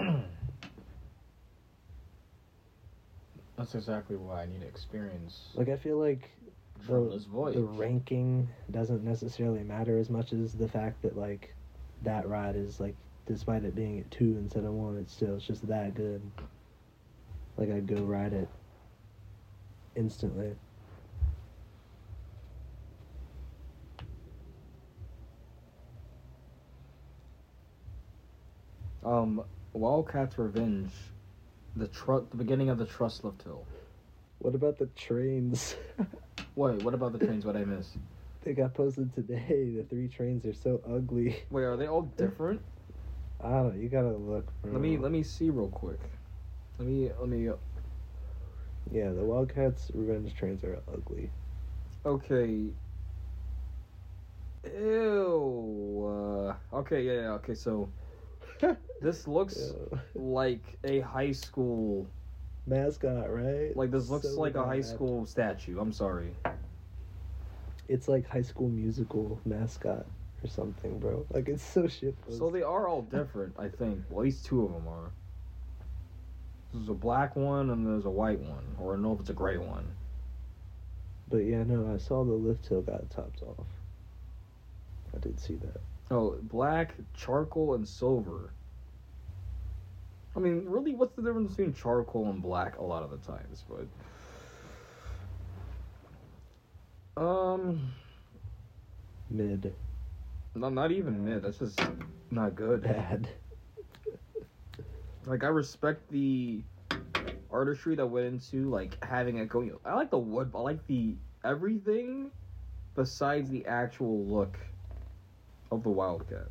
[3.56, 5.50] That's exactly why I need to experience.
[5.54, 6.30] like I feel like
[6.86, 7.54] the, Voyage.
[7.54, 11.54] the ranking doesn't necessarily matter as much as the fact that like
[12.02, 15.46] that ride is like, despite it being at two instead of one, it's still it's
[15.46, 16.22] just that good.
[17.56, 18.48] Like I'd go ride it
[19.94, 20.54] instantly.
[29.02, 30.92] Um, Wildcat's Revenge,
[31.74, 33.66] the tr- the beginning of the Trust Lift Hill.
[34.38, 35.76] What about the trains?
[36.56, 37.44] Wait, what about the trains?
[37.44, 37.96] What I miss?
[38.44, 39.74] they got posted today.
[39.76, 41.36] The three trains are so ugly.
[41.50, 42.62] Wait, are they all different?
[43.42, 43.80] I don't know.
[43.82, 44.52] You gotta look.
[44.62, 44.72] Bro.
[44.72, 46.00] Let me let me see real quick.
[46.78, 47.48] Let me let me.
[48.90, 51.30] Yeah, the Wildcats revenge trains are ugly.
[52.04, 52.70] Okay.
[54.64, 56.04] Ew.
[56.06, 57.88] Uh, okay, yeah, yeah, okay, so
[59.00, 59.72] this looks
[60.14, 62.06] like a high school
[62.66, 63.76] Mascot, right?
[63.76, 65.80] like this looks So like a high school statue.
[65.80, 66.34] I'm sorry.
[67.88, 70.06] It's like High School Musical mascot
[70.42, 71.26] or something, bro.
[71.30, 72.14] Like it's so shit.
[72.30, 74.04] So they are all different, I think.
[74.08, 75.10] Well, at least two of them are.
[76.72, 79.30] There's a black one and there's a white one, or I don't know if it's
[79.30, 79.86] a gray one.
[81.28, 83.66] But yeah, no, I saw the lift hill got topped off.
[85.14, 85.80] I did see that.
[86.12, 88.52] Oh, black, charcoal, and silver.
[90.36, 93.64] I mean, really, what's the difference between charcoal and black a lot of the times?
[97.16, 97.92] But um,
[99.30, 99.74] Mid
[100.54, 101.42] no, not even mid.
[101.42, 101.80] That's just
[102.30, 102.82] not good.
[102.82, 103.26] bad.
[105.26, 106.62] Like I respect the
[107.50, 109.72] artistry that went into like having it going.
[109.86, 110.50] I like the wood.
[110.54, 112.30] I like the everything
[112.94, 114.58] besides the actual look
[115.72, 116.48] of the Wildcat.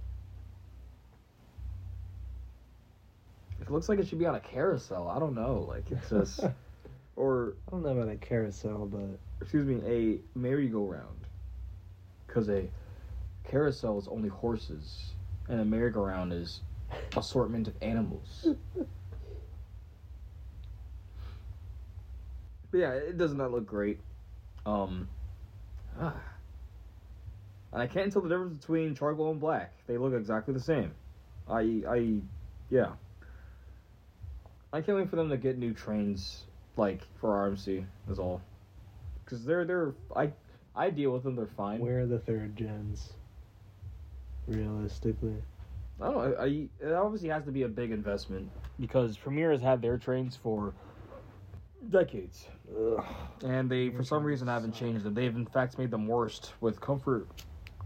[3.61, 5.07] It looks like it should be on a carousel.
[5.07, 5.65] I don't know.
[5.69, 6.39] Like it's just,
[7.15, 11.27] or I don't know about a carousel, but excuse me, a merry-go-round.
[12.25, 12.67] Because a
[13.47, 15.11] carousel is only horses,
[15.47, 16.61] and a merry-go-round is
[17.15, 18.47] assortment of animals.
[22.71, 23.99] But yeah, it does not look great.
[24.65, 25.09] Um,
[25.99, 26.15] ah.
[27.73, 29.73] And I can't tell the difference between charcoal and black.
[29.87, 30.91] They look exactly the same.
[31.49, 32.21] I, I,
[32.69, 32.93] yeah.
[34.73, 36.43] I can't wait for them to get new trains,
[36.77, 37.85] like for RMC.
[38.09, 38.41] Is all.
[39.23, 40.31] Because they're they're I
[40.75, 41.35] I deal with them.
[41.35, 41.79] They're fine.
[41.79, 43.13] where are the third gens?
[44.47, 45.35] Realistically,
[45.99, 46.35] I don't know.
[46.37, 46.47] I, I
[46.79, 50.73] it obviously has to be a big investment because Premier has had their trains for
[51.89, 52.47] decades.
[52.73, 53.05] Ugh.
[53.43, 55.13] And they, for some reason, haven't changed them.
[55.13, 57.27] They've, in fact, made them worse with comfort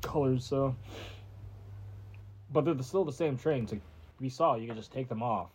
[0.06, 0.76] colors, so.
[2.52, 3.72] But they're still the same trains.
[3.72, 3.82] Like
[4.20, 5.50] we saw, you can just take them off.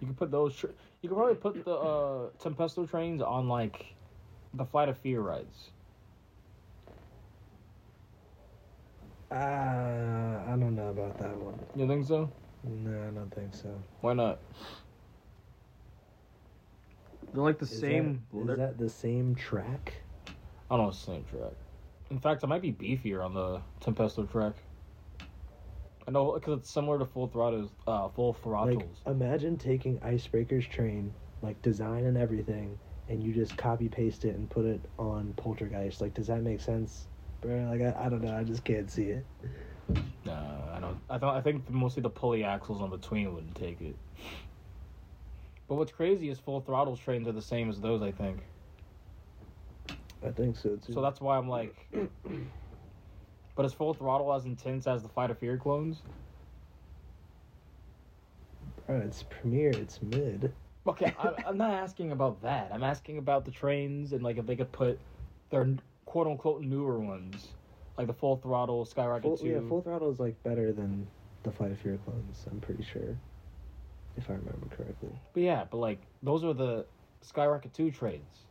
[0.00, 0.56] You can put those.
[0.56, 0.70] Tra-
[1.00, 3.94] you could probably put the uh, Tempesto trains on, like,
[4.54, 5.70] the Flight of Fear rides.
[9.30, 11.58] Ah, I don't know about that one.
[11.74, 12.30] You think so?
[12.64, 13.82] No, I don't think so.
[14.00, 14.38] Why not?
[17.32, 18.26] They're like the Is same.
[18.32, 19.94] That, is that the same track?
[20.70, 21.52] I don't know, the same track.
[22.12, 24.52] In fact, it might be beefier on the Tempesto track.
[26.06, 29.00] I know because it's similar to Full Throttles, uh, Full Throttles.
[29.06, 34.36] Like, imagine taking Icebreaker's train, like design and everything, and you just copy paste it
[34.36, 36.02] and put it on Poltergeist.
[36.02, 37.06] Like, does that make sense,
[37.40, 37.66] bro?
[37.70, 38.36] Like, I, I don't know.
[38.36, 39.24] I just can't see it.
[40.26, 40.98] Nah, I don't.
[41.08, 41.34] I thought.
[41.34, 43.96] I think mostly the pulley axles on between wouldn't take it.
[45.66, 48.02] But what's crazy is Full Throttles trains are the same as those.
[48.02, 48.40] I think.
[50.24, 50.92] I think so too.
[50.92, 51.74] So that's why I'm like.
[53.54, 55.98] But is Full Throttle as intense as the Fight of Fear clones?
[58.86, 59.70] Bro, it's premiere.
[59.70, 60.52] It's mid.
[60.86, 62.70] Okay, I, I'm not asking about that.
[62.72, 64.98] I'm asking about the trains and like if they could put
[65.50, 65.68] their
[66.06, 67.48] quote unquote newer ones,
[67.98, 69.48] like the Full Throttle, Skyrocket Full, Two.
[69.48, 71.06] yeah, full throttle is like better than
[71.42, 72.44] the Flight of Fear clones.
[72.50, 73.16] I'm pretty sure,
[74.16, 75.10] if I remember correctly.
[75.34, 76.86] But yeah, but like those are the
[77.20, 78.46] Skyrocket Two trains.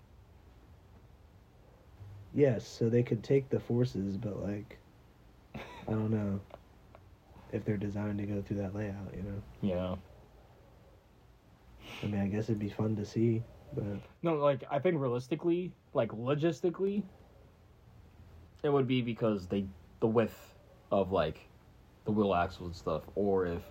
[2.34, 4.78] Yes, so they could take the forces, but like,
[5.56, 6.40] I don't know
[7.52, 9.14] if they're designed to go through that layout.
[9.16, 9.96] You know, Yeah.
[12.04, 13.44] I mean, I guess it'd be fun to see,
[13.76, 13.84] but
[14.24, 17.04] No, like I think realistically, like logistically,
[18.64, 19.66] it would be because they
[20.00, 20.56] the width
[20.92, 21.50] of like
[22.06, 23.62] the wheel axle and stuff, or if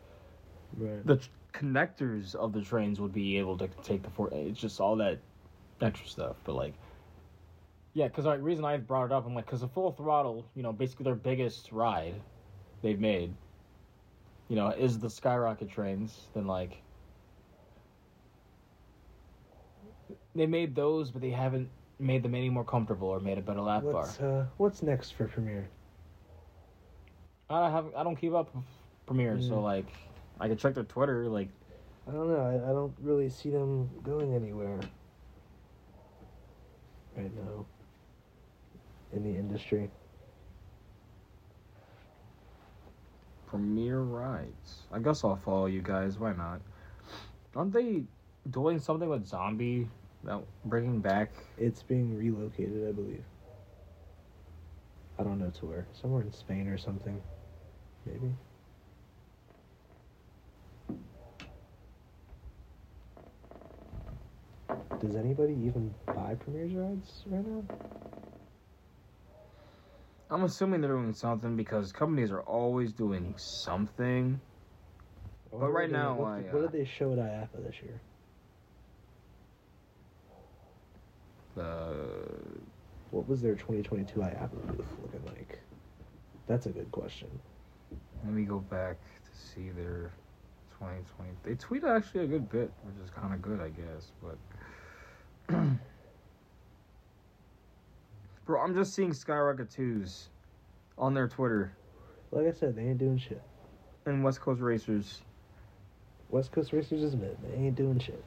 [0.76, 1.06] right.
[1.06, 1.18] the
[1.52, 4.28] connectors of the trains would be able to take the for.
[4.32, 5.18] It's just all that
[5.80, 6.74] extra stuff, but like.
[7.92, 10.62] Yeah, because the reason I brought it up, I'm like, because the full throttle, you
[10.62, 12.22] know, basically their biggest ride
[12.82, 13.34] they've made,
[14.48, 16.28] you know, is the skyrocket trains.
[16.34, 16.84] Then like,
[20.34, 23.60] they made those, but they haven't made them any more comfortable or made a better
[23.60, 24.06] lap bar.
[24.06, 25.68] What's uh, what's next for premiere?
[27.48, 28.64] I haven't, I don't keep up with
[29.06, 29.64] Premiere, so Mm.
[29.64, 29.86] like,
[30.38, 31.28] I can check their Twitter.
[31.28, 31.48] Like,
[32.06, 32.40] I don't know.
[32.40, 34.78] I, I don't really see them going anywhere
[37.16, 37.66] right now
[39.12, 39.90] in the industry.
[43.46, 44.82] Premiere rides.
[44.92, 46.18] I guess I'll follow you guys.
[46.18, 46.60] Why not?
[47.56, 48.04] Aren't they
[48.50, 49.88] doing something with Zombie?
[50.22, 51.30] About bringing back?
[51.58, 53.24] It's being relocated, I believe.
[55.18, 55.86] I don't know to where.
[55.92, 57.20] Somewhere in Spain or something.
[58.06, 58.32] Maybe.
[65.00, 68.19] does anybody even buy Premier's rides right now?
[70.30, 74.40] I'm assuming they're doing something because companies are always doing something.
[75.50, 77.64] Or But right they- now, what, I, did- what uh, did they show at IAAPA
[77.66, 78.00] this year?
[81.58, 82.14] Uh,
[83.10, 85.58] What was their 2022 IAAPA booth looking like?
[86.46, 87.28] That's a good question.
[88.24, 90.10] let me go back to see their
[90.78, 91.30] 2020.
[91.44, 94.12] They tweet actually a good bit, which is kind of good, I guess.
[94.22, 95.56] But
[98.50, 100.28] bro, I'm just seeing Skyrocket twos
[100.98, 101.72] on their Twitter
[102.32, 103.40] Like I said, they ain't doing shit.
[104.06, 105.22] and West Coast Racers.
[106.30, 107.36] West Coast Racers is mid.
[107.42, 108.24] They ain't doing shit.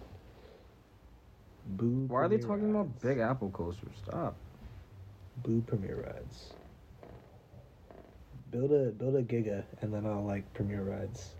[1.65, 2.05] Boo.
[2.07, 3.01] Why are they talking about.
[3.01, 3.95] Big Apple coasters?
[4.05, 4.36] Stop.
[5.43, 6.53] Boo Premier rides.
[8.51, 11.32] Build a build a Giga, and then I'll like Premier rides.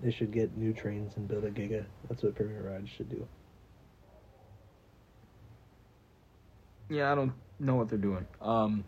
[0.00, 1.84] They should get new trains and build a Giga.
[2.08, 3.26] That's what Premier rides should do.
[6.90, 8.26] Yeah, I don't know what they're doing.
[8.42, 8.84] Um,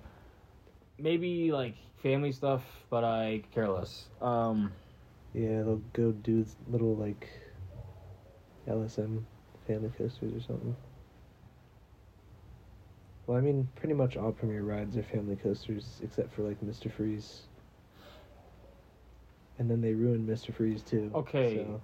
[0.99, 4.09] maybe like family stuff, but I care less.
[4.21, 4.73] Um,
[5.33, 7.29] Yeah, they'll go do little like
[8.69, 9.23] LSM
[9.67, 10.77] family coasters or something.
[13.27, 16.91] Well, I mean, pretty much all Premier rides are family coasters, except for like Mr.
[16.93, 17.43] Freeze.
[19.59, 20.53] And then they ruined Mr.
[20.53, 21.11] Freeze too.
[21.15, 21.65] Okay.
[21.65, 21.81] So,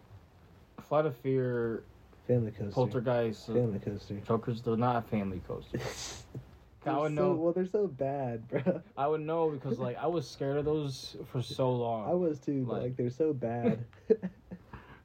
[0.83, 1.85] Flight of Fear,
[2.29, 2.71] family coaster.
[2.73, 4.15] Poltergeist, uh, Family coaster.
[4.27, 4.63] Jokers.
[4.63, 6.23] They're not family coasters.
[6.87, 7.33] I would so- know.
[7.33, 8.81] Well, they're so bad, bro.
[8.97, 12.09] I would know because like I was scared of those for so long.
[12.09, 13.85] I was too, but Like- like they're so bad.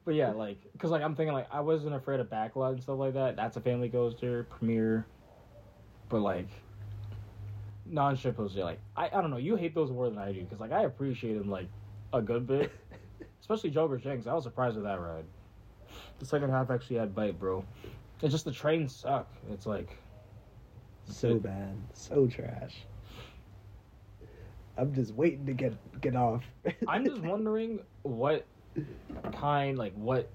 [0.06, 2.98] But yeah, like, cause like I'm thinking like I wasn't afraid of backlot and stuff
[2.98, 3.36] like that.
[3.36, 5.06] That's a family coaster, premiere.
[6.10, 6.48] But like,
[7.86, 9.38] non-ship coaster, like I I don't know.
[9.38, 11.68] You hate those more than I do, cause like I appreciate them like
[12.12, 12.70] a good bit,
[13.40, 14.26] especially Joker's Jinx.
[14.26, 15.24] I was surprised with that ride.
[16.24, 17.66] The second half actually had bite, bro.
[18.22, 19.28] It's just the trains suck.
[19.52, 19.94] It's like
[21.04, 22.86] so bad, so trash.
[24.78, 26.42] I'm just waiting to get get off.
[26.88, 28.46] I'm just wondering what
[29.34, 30.30] kind, like what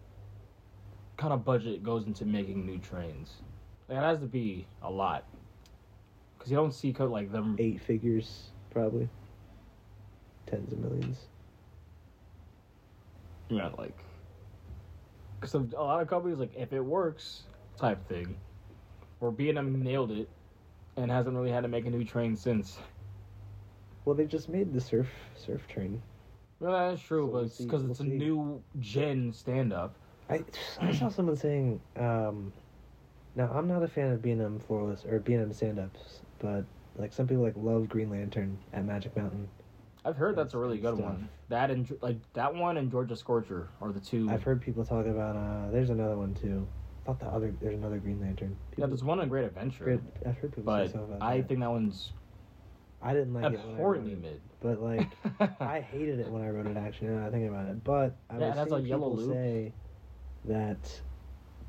[1.17, 3.37] kind of budget goes into making new trains.
[3.87, 5.23] Like, it has to be a lot,
[6.37, 7.55] because you don't see co- like them.
[7.57, 9.09] eight figures, probably.
[10.45, 11.17] Tens of millions.
[13.49, 13.97] Yeah, like
[15.39, 17.43] because a lot of companies like if it works
[17.77, 18.35] type thing,
[19.21, 20.29] or B and M nailed it,
[20.97, 22.77] and hasn't really had to make a new train since.
[24.05, 26.01] Well, they just made the surf surf train.
[26.59, 29.95] Well, that's true, So but we'll see- because we'll it's a new gen stand up.
[30.29, 30.43] I
[30.79, 31.79] I saw someone saying.
[31.95, 32.51] Um,
[33.35, 35.79] now I'm not a fan of B and M floorless or B and M stand
[35.79, 36.65] ups, but
[36.97, 39.47] like some people like love Green Lantern at Magic Mountain.
[40.05, 41.29] I've heard that's a really good one.
[41.49, 44.29] That and like that one and Georgia Scorcher are the two.
[44.29, 45.35] I've heard people talk about.
[45.35, 46.67] uh There's another one too.
[47.03, 48.55] I thought the other there's another Green Lantern.
[48.77, 49.83] yeah, there's one in Great Adventure.
[49.83, 51.47] Great, I've heard people but say something about I that.
[51.47, 52.11] think that one's
[53.01, 54.41] I didn't like it when I wrote it, mid.
[54.61, 55.07] but like
[55.61, 56.77] I hated it when I wrote it.
[56.77, 59.15] Actually, now that I think about it, but I Yeah, was has a yellow people
[59.15, 59.35] loop.
[59.37, 59.73] say
[60.45, 61.01] that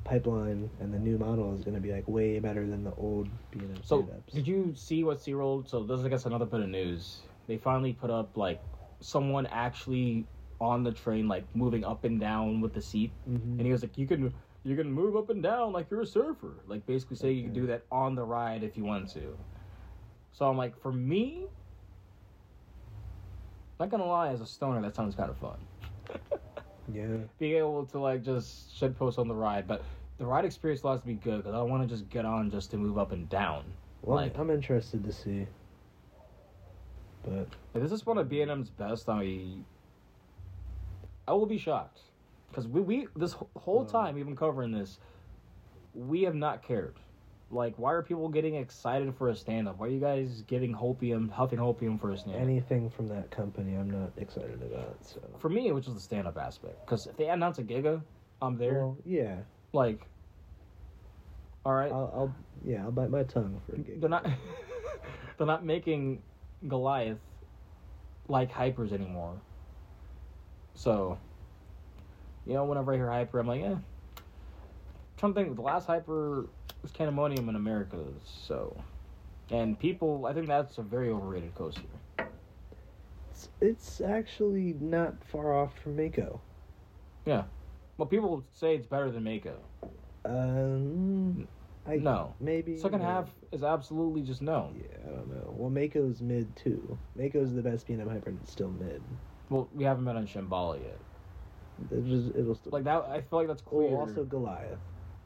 [0.05, 3.28] pipeline and the new model is going to be like way better than the old
[3.51, 5.68] B and M So did you see what SeaWorld?
[5.68, 7.20] So this is I guess another bit of news.
[7.51, 8.62] They finally put up like
[9.01, 10.24] someone actually
[10.61, 13.59] on the train, like moving up and down with the seat, Mhm.
[13.59, 14.32] and he was like, "You can."
[14.62, 16.53] You can move up and down like you're a surfer.
[16.66, 19.34] Like basically say you can do that on the ride if you want to.
[20.32, 21.46] So I'm like, for me,
[23.80, 25.57] not gonna lie, as a stoner, that sounds kind of fun.
[26.92, 27.07] yeah,
[27.38, 29.82] being able to like just shit post on the ride, but
[30.18, 32.51] the ride experience still has to be good because I want to just get on
[32.51, 33.64] just to move up and down.
[34.03, 35.46] well, Like- I'm interested to see.
[37.25, 39.59] But If this is one of B and M's best, I
[41.29, 42.01] I will be shocked
[42.49, 44.99] because we we this whole time we've been covering this,
[45.95, 46.97] we have not cared.
[47.53, 49.79] Like, why are people getting excited for a stand up?
[49.79, 52.43] Why are you guys getting hopium, huffing hopium for a stand up?
[52.43, 54.97] anything from that company, I'm not excited about.
[55.03, 56.87] So For me, it was just the stand up aspect.
[56.87, 58.03] Because if they announce a Giga,
[58.41, 58.75] I'm there.
[58.87, 59.39] Well, yeah,
[59.73, 60.07] like,
[61.64, 61.91] all right.
[61.91, 64.01] I'll, I'll yeah I'll bite my tongue for a gig.
[64.01, 64.25] they're not
[65.39, 66.23] they're not making
[66.69, 67.19] Goliath
[68.29, 69.41] like hypers anymore.
[70.75, 71.19] So,
[72.47, 73.75] you know, whenever I hear hyper, I'm like, eh.
[75.17, 76.47] trying to think, the last hyper
[76.83, 78.77] was Candymonium in America, so.
[79.51, 81.83] And people, I think that's a very overrated coaster.
[83.31, 86.41] It's, it's actually not far off from Mako.
[87.27, 87.45] Yeah.
[87.97, 89.57] Well, people say it's better than Mako.
[90.25, 91.49] Um,
[91.87, 92.35] I, No.
[92.41, 94.70] maybe Second half is absolutely just no.
[94.76, 95.55] Yeah, I don't know.
[95.57, 96.99] Well, Mako's mid too.
[97.16, 99.03] Mako's the best B&M hyper, and it's still mid.
[99.49, 100.99] Well, we haven't been on Shambhala yet.
[101.91, 103.97] It just, it'll still Like that, I feel like that's Oh, clear.
[103.97, 104.78] also Goliath.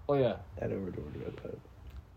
[0.08, 0.36] Oh yeah.
[0.58, 1.58] That Overlord Red Pub.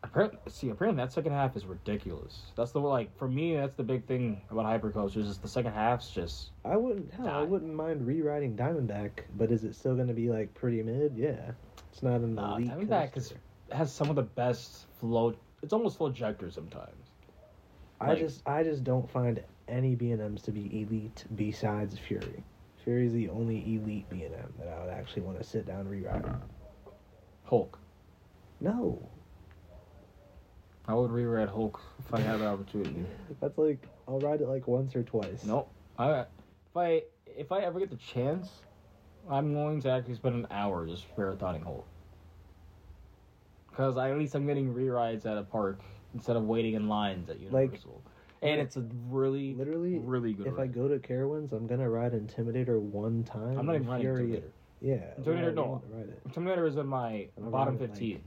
[0.04, 2.44] Apparently, see, apparently that second half is ridiculous.
[2.56, 3.56] That's the like for me.
[3.56, 7.42] That's the big thing about hypercoasters is the second half's just I wouldn't hell, I
[7.42, 11.14] wouldn't mind rewriting Diamondback, but is it still going to be like pretty mid?
[11.18, 11.52] Yeah,
[11.92, 12.70] it's not an Nah, elite.
[12.70, 13.38] Diamondback is- coaster.
[13.72, 15.36] Has some of the best flow.
[15.62, 17.12] It's almost full ejector sometimes.
[18.00, 21.98] I like- just I just don't find any B and M's to be elite besides
[21.98, 22.44] Fury.
[22.84, 25.66] Fury is the only elite B and M that I would actually want to sit
[25.66, 26.24] down and rewrite.
[27.44, 27.78] Hulk.
[28.60, 29.02] No,
[30.88, 33.06] I would rewrite Hulk if I had the opportunity.
[33.42, 35.44] that's like I'll ride it like once or twice.
[35.44, 35.70] Nope.
[36.00, 36.28] I if
[36.78, 38.50] I if I ever get the chance,
[39.30, 41.86] I'm going to actually spend an hour just marathoning Hulk.
[43.78, 45.82] Because at least I'm getting re-rides at a park
[46.16, 48.02] instead of waiting in lines at Like- Universal.
[48.42, 50.48] and it's a really, Literally, really good.
[50.48, 53.56] If I go to Carowinds, I'm gonna ride Intimidator one time.
[53.60, 54.50] I'm not even riding Intimidator.
[54.82, 55.82] Yeah, Intimidator, no.
[55.94, 56.28] Ride it.
[56.28, 58.24] Intimidator is in my bottom around it, like- 15.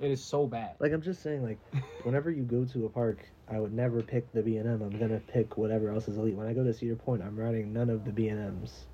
[0.00, 0.76] It is so bad.
[0.80, 1.58] Like I'm just saying, like
[2.02, 4.82] whenever you go to a park, I would never pick the B and M.
[4.82, 6.34] I'm gonna pick whatever else is elite.
[6.34, 8.84] When I go to Cedar Point, I'm riding none of the B and M's.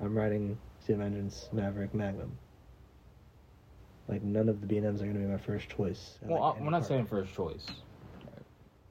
[0.00, 2.38] I'm riding Steel Vengeance, Maverick, Magnum.
[4.08, 6.18] Like none of the B and M's are gonna be my first choice.
[6.22, 6.88] well, like, I- we're not park.
[6.88, 7.66] saying first choice.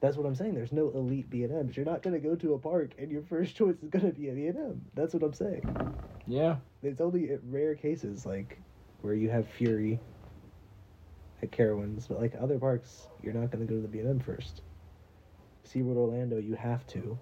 [0.00, 0.54] That's what I'm saying.
[0.54, 1.76] There's no elite B and M's.
[1.76, 4.32] You're not gonna go to a park and your first choice is gonna be a
[4.32, 4.82] B and M.
[4.94, 5.96] That's what I'm saying.
[6.26, 6.56] Yeah.
[6.82, 8.58] It's only in rare cases like
[9.02, 10.00] where you have Fury
[11.42, 14.62] at Carowinds, but like other parks, you're not going to go to the B&M first.
[15.66, 17.18] SeaWorld Orlando, you have to,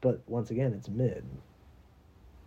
[0.00, 1.22] but once again, it's mid.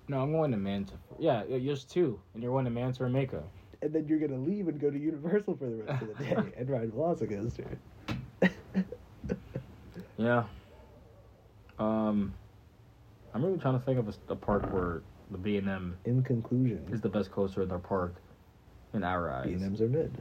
[0.07, 0.95] No, I'm going to Manta.
[1.19, 2.19] Yeah, yours too.
[2.33, 3.43] And you're going to Manta or Mako.
[3.81, 6.23] And then you're going to leave and go to Universal for the rest of the
[6.23, 7.77] day and ride Velocicoaster.
[10.17, 10.43] Yeah.
[11.79, 12.33] Um,
[13.33, 15.01] I'm really trying to think of a, a park where
[15.31, 18.13] the B and M In conclusion, is the best coaster in their park,
[18.93, 19.47] in our eyes.
[19.47, 20.15] B&Ms are mid.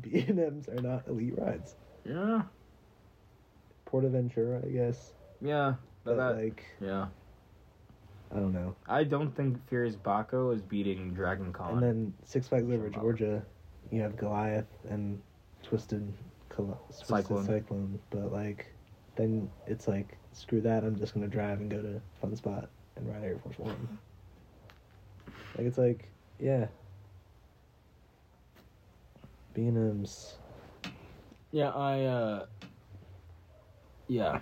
[0.00, 1.74] B&Ms are not elite rides.
[2.04, 2.42] Yeah.
[3.90, 5.74] Portaventura, I guess, Yeah.
[6.04, 7.06] but But that, like yeah.
[8.32, 8.74] I don't know.
[8.88, 11.74] I don't think Furious Baco is beating Dragon Khan.
[11.74, 13.42] And then Six Flags Over Georgia,
[13.90, 15.20] you have Goliath and
[15.62, 16.12] Twisted,
[16.48, 17.44] Col- Twisted Cyclone.
[17.44, 17.98] Cyclone.
[18.10, 18.66] But like,
[19.16, 20.82] then it's like, screw that.
[20.84, 23.98] I'm just gonna drive and go to Fun Spot and ride ArieForce One.
[25.56, 26.08] like it's like,
[26.40, 26.66] yeah.
[29.54, 30.34] B and M's.
[31.52, 32.02] yeah, I.
[32.04, 32.46] uh
[34.08, 34.40] Yeah.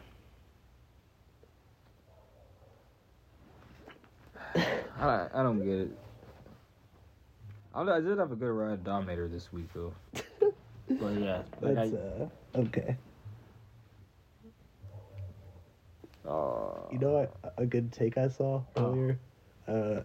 [5.09, 5.91] I I don't get it.
[7.75, 9.93] I, I did have a good ride at Dominator this week though.
[10.87, 12.97] But yeah, like That's I, uh okay.
[16.29, 17.55] uh, You know what?
[17.57, 19.19] A good take I saw earlier.
[19.67, 20.01] Uh,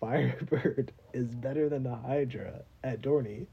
[0.00, 3.46] Firebird is better than the Hydra at Dorney.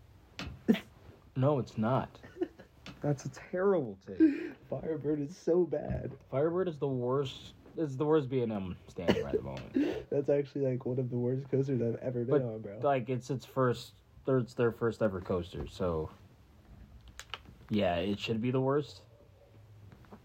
[1.36, 2.10] No, it's not.
[3.02, 4.20] That's a terrible take.
[4.70, 6.12] Firebird is so bad.
[6.30, 7.54] Firebird is the worst.
[7.80, 10.10] It's the worst B and M stand right at the moment.
[10.12, 12.80] That's actually like one of the worst coasters I've ever been But, on, bro.
[12.82, 13.94] Like it's its first.
[14.28, 16.10] It's their first ever coaster, so
[17.70, 19.02] yeah, it should be the worst.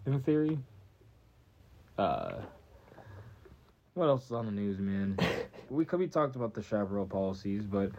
[0.05, 0.59] In theory.
[1.97, 2.33] Uh,
[3.95, 5.17] what else is on the news, man?
[5.71, 7.93] we could be talked about the chaperone policies, but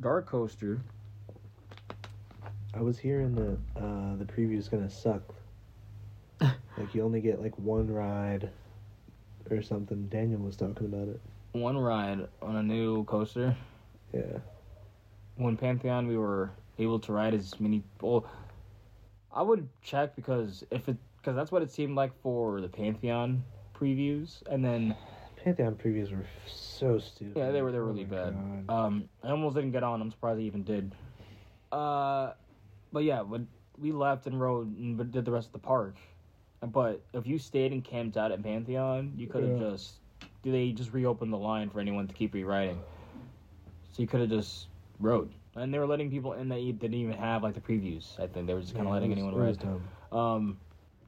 [0.00, 0.80] DarKoaster.
[2.74, 5.22] I was hearing that uh, the preview is gonna suck.
[6.78, 8.50] Like you only get like one ride
[9.50, 10.08] or something.
[10.08, 11.20] Daniel was talking about it.
[11.52, 13.56] One ride on a new coaster.
[14.12, 14.38] Yeah.
[15.36, 17.82] when Pantheon we were able to ride as many.
[18.00, 18.26] Well,
[19.32, 23.44] I would check because if it because that's what it seemed like for the Pantheon
[23.74, 24.94] previews, and then
[25.36, 27.36] Pantheon previews were so stupid.
[27.36, 28.66] yeah, they were they were Oh really my bad.
[28.68, 28.74] God.
[28.86, 30.00] Um, I almost didn't get on.
[30.00, 30.94] I'm surprised I even did.
[31.70, 32.32] Uh,
[32.92, 33.48] but yeah, when
[33.78, 35.96] we left and rode and did the rest of the park,
[36.68, 39.70] but if you stayed and camped out at Pantheon, you could have Yeah.
[39.70, 39.94] just
[40.42, 42.80] they just reopened the line for anyone to keep re-riding.
[43.92, 45.32] So you could have just rode.
[45.54, 48.18] And they were letting people in that didn't even have like the previews.
[48.18, 49.80] I think they were just kind of Yeah, letting was- anyone ride.
[50.12, 50.58] Um,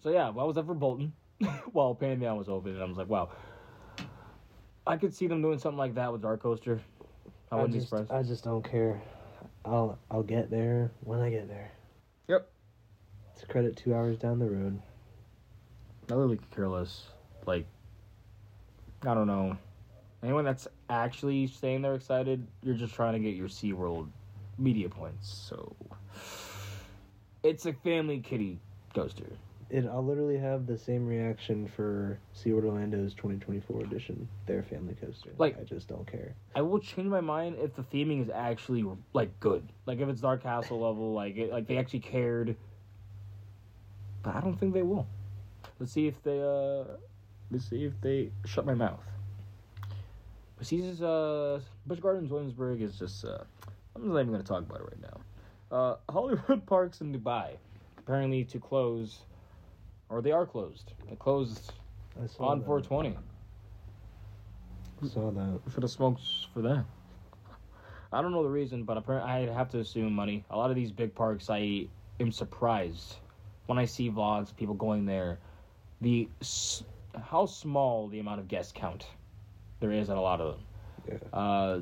[0.02, 1.12] so yeah, well, I was up for Bolton
[1.72, 3.30] while Pantheon was open, and I was like, wow,
[4.86, 6.80] I could see them doing something like that with DarKoaster.
[7.50, 8.12] I wouldn't just, be surprised.
[8.12, 9.00] I just don't care.
[9.64, 11.72] I'll I'll get there when I get there.
[12.28, 12.48] Yep.
[13.32, 14.80] It's a credit two hours down the road.
[16.10, 17.04] I literally could care less.
[17.46, 17.66] Like,
[19.06, 19.56] I don't know.
[20.22, 24.08] Anyone that's actually saying they're excited, you're just trying to get your SeaWorld
[24.58, 25.28] media points.
[25.28, 25.74] So,
[27.42, 28.58] it's a family kitty
[28.94, 29.26] coaster.
[29.70, 35.30] It, I'll literally have the same reaction for SeaWorld Orlando's 2024 edition, their family coaster.
[35.38, 36.34] Like- I just don't care.
[36.54, 38.84] I will change my mind if the theming is actually
[39.14, 39.66] like good.
[39.86, 42.56] Like if it's Darkastle level, like it, like they actually cared.
[44.22, 45.06] But I don't think they will.
[45.78, 46.84] Let's see if they uh
[47.50, 49.04] let's see if they shut my mouth.
[50.56, 53.38] But Caesar's uh Busch Gardens Williamsburg is just uh
[53.94, 55.76] I'm not even gonna talk about it right now.
[55.76, 57.56] Uh Hollywood Parks in Dubai
[57.98, 59.20] apparently to close
[60.08, 60.92] or they are closed.
[61.08, 61.72] They closed
[62.38, 62.66] on that.
[62.66, 63.16] 420.
[65.08, 65.60] Saw that.
[65.68, 66.84] for the smokes for that.
[68.12, 70.44] I don't know the reason, but apparently I have to assume money.
[70.50, 71.88] A lot of these big parks, I
[72.20, 73.16] am surprised
[73.66, 75.38] when I see vlogs, people going there.
[76.04, 76.28] The
[77.18, 79.06] how small the amount of guest count
[79.80, 80.66] there is at a lot of them.
[81.08, 81.38] Yeah.
[81.38, 81.80] Uh,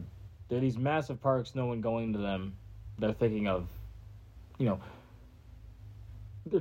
[0.49, 1.57] there are these massive parks.
[1.57, 2.55] No one going to them.
[2.99, 3.69] They're thinking of,
[4.59, 4.81] you know,
[6.47, 6.61] they're,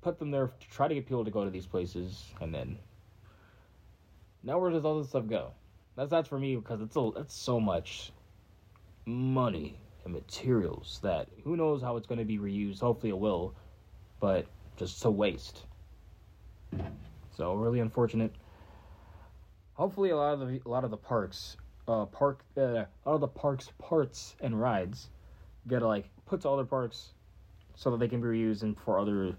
[0.00, 2.78] put them there to try to get people to go to these places, and then
[4.42, 5.52] now where does all this stuff go?
[5.94, 8.12] That's that's for me because it's a that's so much
[9.06, 12.80] money and materials that who knows how it's going to be reused.
[12.80, 13.54] Hopefully it will,
[14.18, 14.46] but
[14.76, 15.64] just a waste.
[17.36, 18.32] So really unfortunate.
[19.74, 21.56] Hopefully a lot of the a lot of the parks,
[21.86, 25.08] uh, park uh, a lot of the parks parts and rides,
[25.68, 27.10] get like put to other parks,
[27.76, 29.36] so that they can be reused and for other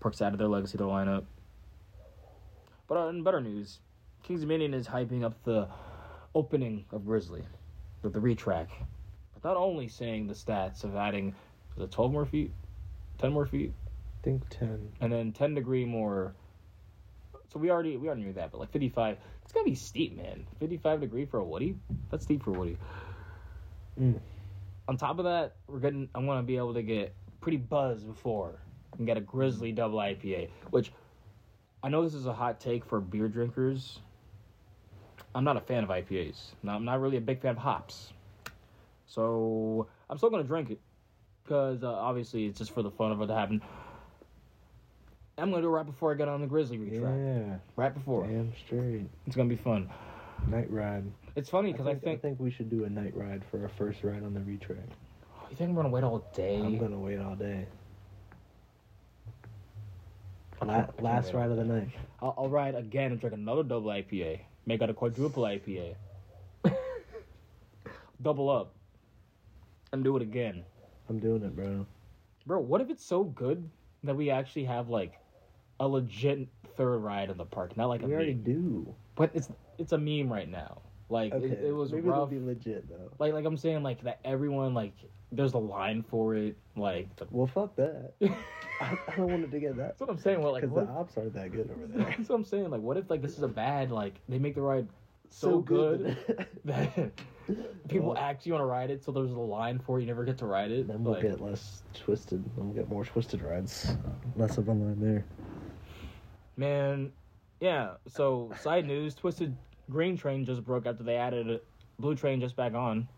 [0.00, 1.24] parks out of their legacy their lineup.
[2.88, 3.78] But uh, in better news,
[4.24, 5.68] Kings Dominion is hyping up the
[6.34, 7.44] opening of Grizzly
[8.02, 8.68] with the retrack.
[9.34, 11.34] But not only saying the stats of adding
[11.76, 12.52] the 12 more feet,
[13.18, 13.72] 10 more feet,
[14.20, 14.92] I think 10.
[15.00, 16.34] and then 10 degree more.
[17.52, 20.46] So we already we already knew that, but like 55, it's gonna be steep, man.
[20.60, 21.76] 55 degree for a Woody,
[22.10, 22.78] that's steep for Woody.
[24.00, 24.20] Mm.
[24.86, 26.08] On top of that, we're getting.
[26.14, 28.54] I'm gonna be able to get pretty buzzed before
[28.98, 30.92] and get a Grizzly double IPA, which
[31.82, 33.98] I know this is a hot take for beer drinkers.
[35.34, 36.52] I'm not a fan of IPAs.
[36.62, 38.12] No, I'm not really a big fan of hops.
[39.06, 40.80] So I'm still gonna drink it
[41.42, 43.60] because uh, obviously it's just for the fun of it to happen.
[45.40, 47.48] I'm gonna do it right before I get on the Grizzly retrack.
[47.48, 47.56] Yeah.
[47.76, 48.26] Right before.
[48.26, 49.06] Damn straight.
[49.26, 49.88] It's gonna be fun.
[50.48, 51.04] Night ride.
[51.36, 53.68] It's funny because I think, I think we should do a night ride for our
[53.68, 54.88] first ride on the retrack.
[55.50, 56.56] you think I'm gonna wait all day.
[56.56, 57.66] I'm gonna wait all day.
[60.60, 61.88] I La- I last ride of the night.
[62.20, 64.40] I'll, I'll ride again and drink another double IPA.
[64.66, 65.94] Make it a quadruple IPA.
[68.22, 68.74] Double up.
[69.92, 70.64] And do it again.
[71.08, 71.86] I'm doing it, bro.
[72.46, 73.68] Bro, what if it's so good
[74.04, 75.18] that we actually have like
[75.80, 77.76] a legit third ride in the park?
[77.76, 78.42] Not like a we already meme.
[78.44, 78.94] do.
[79.16, 80.82] But it's it's a meme right now.
[81.08, 81.46] Like Okay.
[81.46, 82.30] it, it was Maybe rough.
[82.30, 83.10] be legit though.
[83.18, 84.92] Like like I'm saying like that everyone like
[85.32, 86.56] there's a line for it.
[86.76, 88.12] Like the, Well, fuck that.
[88.80, 89.88] I, I don't want it to get that.
[89.88, 90.40] that's what I'm saying.
[90.40, 92.04] Well, like Because the ops aren't that good over there.
[92.16, 92.70] That's what I'm saying.
[92.70, 94.86] Like, what if like this is a bad like they make the ride
[95.32, 96.16] so, good,
[96.64, 97.12] that
[97.88, 100.24] people Well, actually want to ride it, so there's a line for it, you never
[100.24, 100.88] get to ride it.
[100.88, 102.44] Then we'll Like, get less twisted.
[102.56, 103.94] Then we'll get more twisted rides.
[104.34, 105.24] Less of a line there.
[106.60, 107.12] Man,
[107.58, 107.94] yeah.
[108.06, 109.56] So side news: Twisted
[109.90, 111.60] Green Train just broke after they added a
[111.98, 113.08] Blue Train just back on.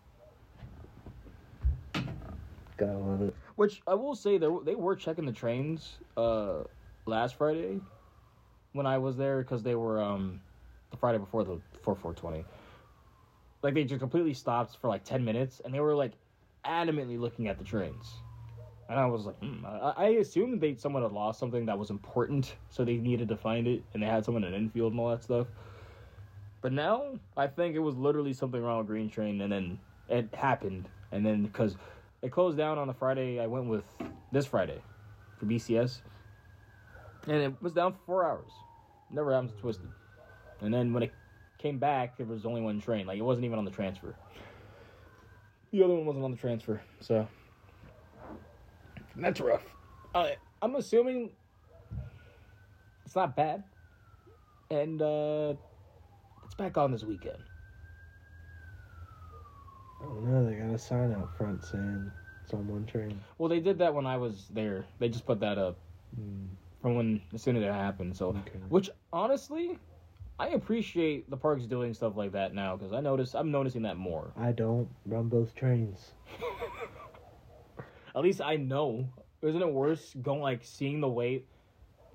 [2.77, 3.35] Gotta love it.
[3.55, 6.63] Which I will say they were- they were checking the trains uh
[7.05, 7.79] last Friday
[8.71, 10.41] when I was there because they were um
[10.89, 12.45] the Friday before the before 420.
[13.61, 16.13] Like they just completely stopped for like 10 minutes and they were like
[16.65, 18.22] adamantly looking at the trains.
[18.93, 19.65] And I was like, hmm.
[19.65, 23.35] I, I assumed they someone had lost something that was important, so they needed to
[23.35, 25.47] find it, and they had someone in infield and all that stuff.
[26.61, 29.79] But now I think it was literally something wrong with Green Train, and then
[30.09, 31.75] it happened, and then because
[32.21, 33.83] it closed down on the Friday, I went with
[34.31, 34.79] this Friday
[35.39, 36.01] for BCS,
[37.25, 38.51] and it was down for four hours.
[39.09, 39.89] Never happens to Twisted.
[40.61, 41.13] And then when it
[41.57, 43.07] came back, there was only one train.
[43.07, 44.13] Like it wasn't even on the transfer.
[45.71, 47.27] The other one wasn't on the transfer, so
[49.15, 49.63] that's rough.
[50.13, 50.29] Uh,
[50.61, 51.31] I'm assuming
[53.05, 53.63] it's not bad,
[54.69, 55.53] and uh,
[56.43, 57.43] it's back on this weekend.
[60.01, 60.45] I don't know.
[60.45, 62.11] They got a sign out front saying
[62.43, 63.19] it's on one train.
[63.37, 64.85] Well, they did that when I was there.
[64.99, 65.77] They just put that up
[66.15, 66.45] Hmm.
[66.81, 68.15] from when as soon as it happened.
[68.15, 68.59] So, Okay.
[68.69, 69.79] which honestly,
[70.37, 73.97] I appreciate the parks doing stuff like that now because I notice I'm noticing that
[73.97, 74.33] more.
[74.37, 76.11] I don't run both trains.
[78.15, 79.09] At least I know.
[79.41, 81.47] Isn't it worse going like seeing the wait,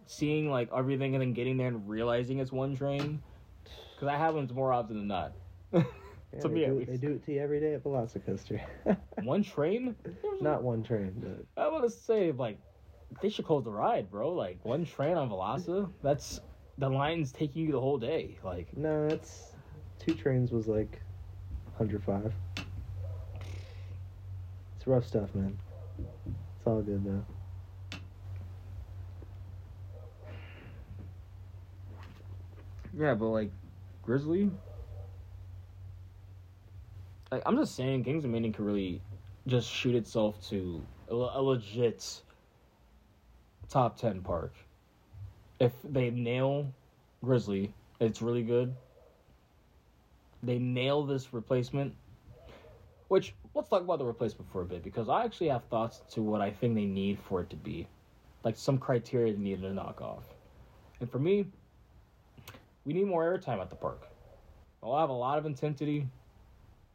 [0.06, 3.22] seeing like everything, and then getting there and realizing it's one train?
[3.94, 5.32] Because that happens more often than not.
[6.30, 8.60] Yeah, To they, me, do, they do it to you every day at Velocicoaster.
[9.22, 9.96] one train?
[10.42, 11.14] Not one train,
[11.56, 12.58] but I want to say like
[13.22, 14.34] they should close the ride, bro.
[14.34, 16.40] Like one train on Velasa, that's
[16.76, 18.36] the line's taking you the whole day.
[18.44, 19.52] Like No, it's
[19.98, 21.00] two trains was like
[21.78, 22.30] 105.
[24.76, 25.58] It's rough stuff, man.
[25.98, 27.24] It's all good though.
[32.96, 33.50] Yeah, but like
[34.02, 34.50] Grizzly.
[37.30, 39.00] Like I'm just saying, Kings of Dominion could really
[39.46, 42.22] just shoot itself to a, a legit
[43.68, 44.52] top ten park.
[45.60, 46.72] If they nail
[47.24, 48.74] Grizzly, it's really good.
[50.42, 51.94] They nail this replacement.
[53.08, 56.22] Which let's talk about the replacement for a bit because I actually have thoughts to
[56.22, 57.88] what I think they need for it to be,
[58.44, 60.22] like some criteria they need to knock off.
[61.00, 61.44] And for me,
[62.84, 64.06] we need more airtime at the park.
[64.80, 66.06] I'll have a lot of intensity.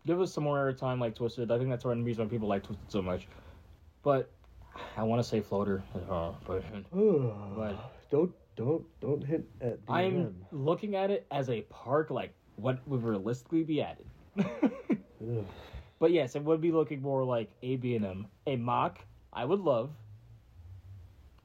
[0.07, 1.51] Give us some more airtime like Twisted.
[1.51, 3.27] I think that's one reason why people like Twisted so much.
[4.01, 4.31] But
[4.95, 5.83] I want to say floater.
[6.09, 12.09] Uh, but but don't don't don't hit at I'm looking at it as a park
[12.09, 14.05] like what would realistically be added.
[16.03, 18.27] But yes, it would be looking more like a B and M.
[18.45, 19.89] A Mack, I would love.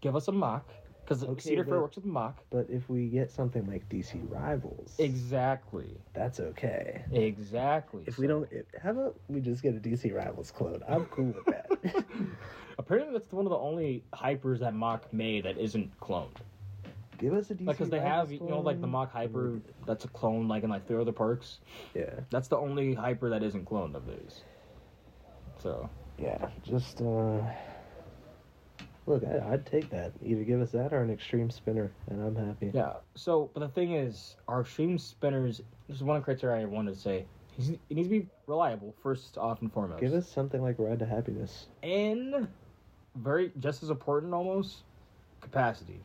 [0.00, 0.64] Give us a Mack
[1.04, 2.38] because Okay, Cedar Fair works with Mack.
[2.50, 5.96] But if we get something like DC Rivals, Exactly.
[6.12, 7.04] that's okay.
[7.12, 8.02] Exactly.
[8.08, 10.82] If we don't, if, how about we just get a DC Rivals clone?
[10.88, 12.04] I'm cool with that.
[12.80, 16.34] Apparently, that's one of the only hypers that Mack made that isn't cloned.
[17.18, 18.86] Give us a DC Like, because they have, Rivals you know, like the.
[18.86, 21.58] Mack hyper that's a clone, like in like three other parks.
[21.94, 24.42] Yeah, That's the only hyper that isn't cloned of theirs.
[25.62, 25.88] So,
[26.18, 26.48] yeah.
[26.64, 27.40] Just uh,
[29.06, 30.12] look, I, I'd take that.
[30.24, 32.70] Either give us that or an extreme spinner, and I'm happy.
[32.74, 32.94] yeah.
[33.14, 37.26] So, but the thing is, our extreme spinners, there's one criteria I wanted to say.
[37.56, 40.00] He's, it needs to be reliable, first off and foremost.
[40.00, 41.66] Give us something like Ride to Happiness.
[41.82, 42.46] And,
[43.16, 44.84] very, just as important almost,
[45.40, 46.00] capacity.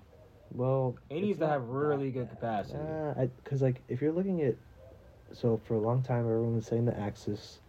[0.52, 2.80] Well, It needs to have really that good capacity.
[2.80, 4.56] Uh, because like if you're looking at,
[5.32, 7.60] so for a long time everyone was saying the Axis,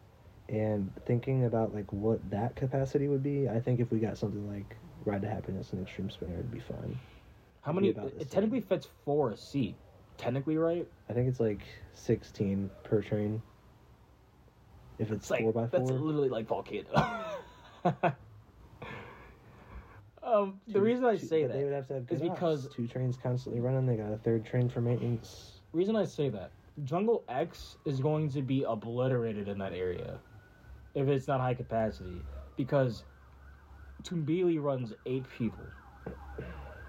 [0.48, 3.48] and thinking about like what that capacity would be.
[3.48, 6.60] I think if we got something like Ride to Happiness and Extreme Spinner, it'd be
[6.60, 6.98] fine.
[7.62, 7.88] How many?
[7.88, 9.76] It, the technically fits four a seat.
[10.16, 10.86] Technically, right?
[11.08, 11.62] I think it's like
[11.94, 13.42] 16 per train.
[14.98, 16.88] If it's, It's like four by that's literally like volcano.
[20.22, 22.68] um, the Two- reason I two- say but they would have to have is because-
[22.68, 23.86] two trains constantly running.
[23.86, 25.60] They got a third train for maintenance.
[25.72, 26.52] reason I say that
[26.84, 30.20] Jungle X is going to be obliterated in that area
[30.94, 32.24] if it's not high capacity
[32.56, 33.04] because
[34.02, 35.72] Tumbili runs eight people,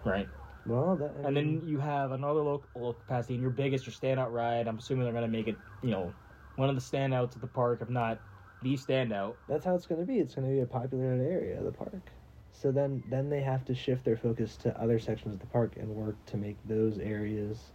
[0.05, 0.29] right?
[0.65, 3.93] Well, that I And mean, then you have another low capacity, and your biggest, your
[3.93, 4.67] standout ride.
[4.67, 6.13] I'm assuming they're going to make it, you know,
[6.55, 8.19] one of the standouts at the park, if not
[8.61, 9.35] the standout.
[9.47, 10.19] that's how it's going to be.
[10.19, 12.11] It's going to be a popular area of the park.
[12.51, 15.75] So then, then they have to shift their focus to other sections of the park
[15.77, 17.73] and work to make those areas.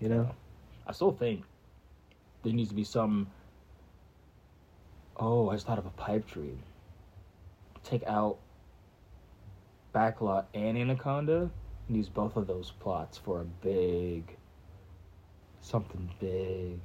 [0.00, 0.34] You know,
[0.86, 1.44] I still think
[2.42, 3.32] there needs to be some.
[5.18, 6.58] Oh, I just thought of a pipe dream.
[7.84, 8.38] Take out
[9.94, 11.50] Backlot and Anaconda
[11.88, 14.36] and use both of those plots for a big.
[15.62, 16.80] Something big.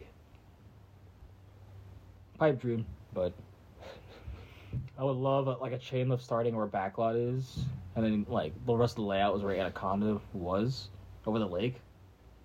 [2.38, 3.34] Pipe dream, but.
[4.98, 7.66] I would love a, like a chain lift starting where Backlot is,
[7.96, 10.88] and then like the rest of the layout was where Anaconda was
[11.26, 11.76] over the lake.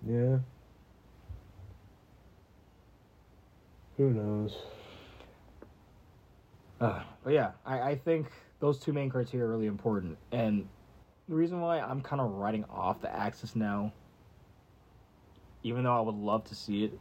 [0.05, 0.39] yeah.
[3.97, 4.55] Who knows?
[6.79, 8.27] Uh, but yeah, I, I think
[8.59, 10.17] those two main criteria are really important.
[10.31, 10.67] And
[11.27, 13.91] the reason why I'm kind of writing off the Axis now,
[15.63, 16.99] even though I would love to see it,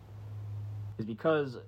[0.99, 1.59] is because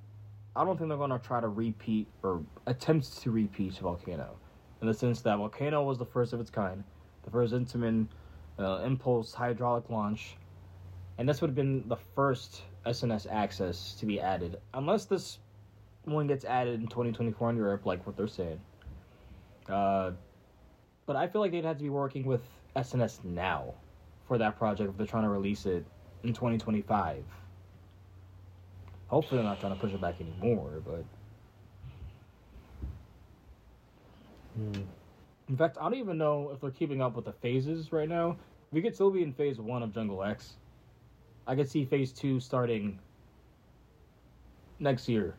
[0.57, 4.37] I don't think they're going to try to repeat or attempt to repeat Volcano.
[4.81, 6.85] In the sense that Volcano was the first of its kind,
[7.25, 8.07] the first Intamin
[8.59, 10.37] uh, impulse hydraulic launch,
[11.19, 14.59] and this would have been the first S&S Axis to be added.
[14.75, 15.39] Unless this
[16.11, 18.61] one gets added in 2024 in Europe, like what they're saying.
[19.69, 20.13] Uh,
[21.07, 22.43] but I feel like they'd have to be working with
[22.77, 23.75] S&S now
[24.27, 25.85] for that project if they're trying to release it
[26.23, 27.25] in 2025.
[29.09, 31.05] Hopefully, they're not trying to push it back anymore, but.
[34.55, 34.83] Hmm.
[35.49, 38.37] In fact, I don't even know if they're keeping up with the phases right now.
[38.71, 40.55] We could still be in phase one of Jungle X.
[41.47, 42.99] I could see phase two starting
[44.79, 45.37] next year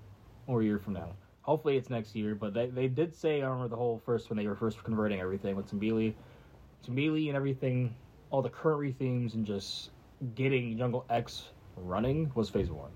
[0.49, 1.11] or a year from now.
[1.43, 4.37] Hopefully it's next year, but they, they did say, I remember the whole first when
[4.37, 6.13] they were first converting everything with Tumbili,
[6.85, 7.93] Tumbili and everything,
[8.31, 9.91] all the current rethemes and just
[10.35, 12.91] getting Jungle X running was phase one.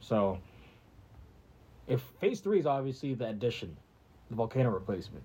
[0.00, 0.38] So,
[1.86, 3.76] if phase three is obviously the addition,
[4.28, 5.22] the volcano replacement.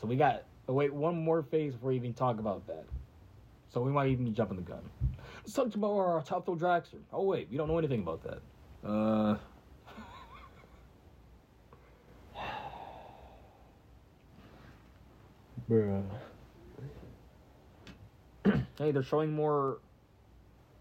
[0.00, 2.84] So we got But wait, one more phase before we even talk about that.
[3.70, 4.82] So we might even be jumping the gun.
[5.42, 7.00] Let's talk about our Top Thrill Dragster.
[7.12, 8.88] Oh wait, we don't know anything about that.
[8.88, 9.36] Uh.
[15.72, 16.04] Bruh.
[18.76, 19.78] hey, they're showing more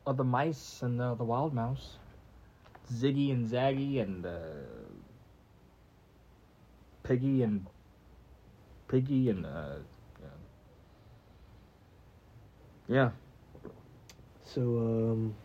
[0.06, 1.98] of the mice and the, the wild mouse.
[2.92, 4.40] Ziggy and Zaggy and uh,
[7.04, 7.66] Piggy and
[8.90, 9.76] Piggy and uh,
[10.20, 10.28] yeah.
[12.90, 13.10] yeah.
[14.44, 15.36] So, um,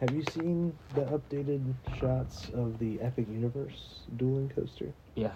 [0.00, 4.94] have you seen the updated shots of the Epic Universe dueling coaster?
[5.14, 5.34] Yeah.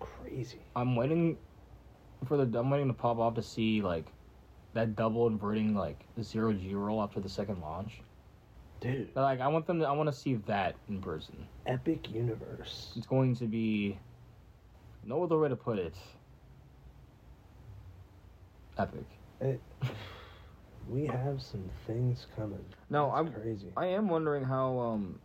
[0.00, 0.58] Crazy.
[0.74, 1.36] I'm waiting
[2.26, 2.58] for the.
[2.58, 4.06] I'm waiting to pop off to see like
[4.74, 8.00] that double inverting like zero G roll after the second launch.
[8.80, 9.12] Dude.
[9.14, 9.80] But, like I want them.
[9.80, 11.46] To, I want to see that in person.
[11.66, 12.92] Epic Universe.
[12.96, 13.98] It's going to be.
[15.04, 15.94] No other way to put it.
[18.76, 19.06] Epic.
[19.40, 19.60] It,
[20.88, 22.64] we have some things coming.
[22.90, 23.68] No, I'm crazy.
[23.76, 25.20] I am wondering how um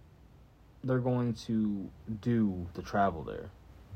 [0.83, 1.89] they're going to
[2.21, 3.49] do the travel there,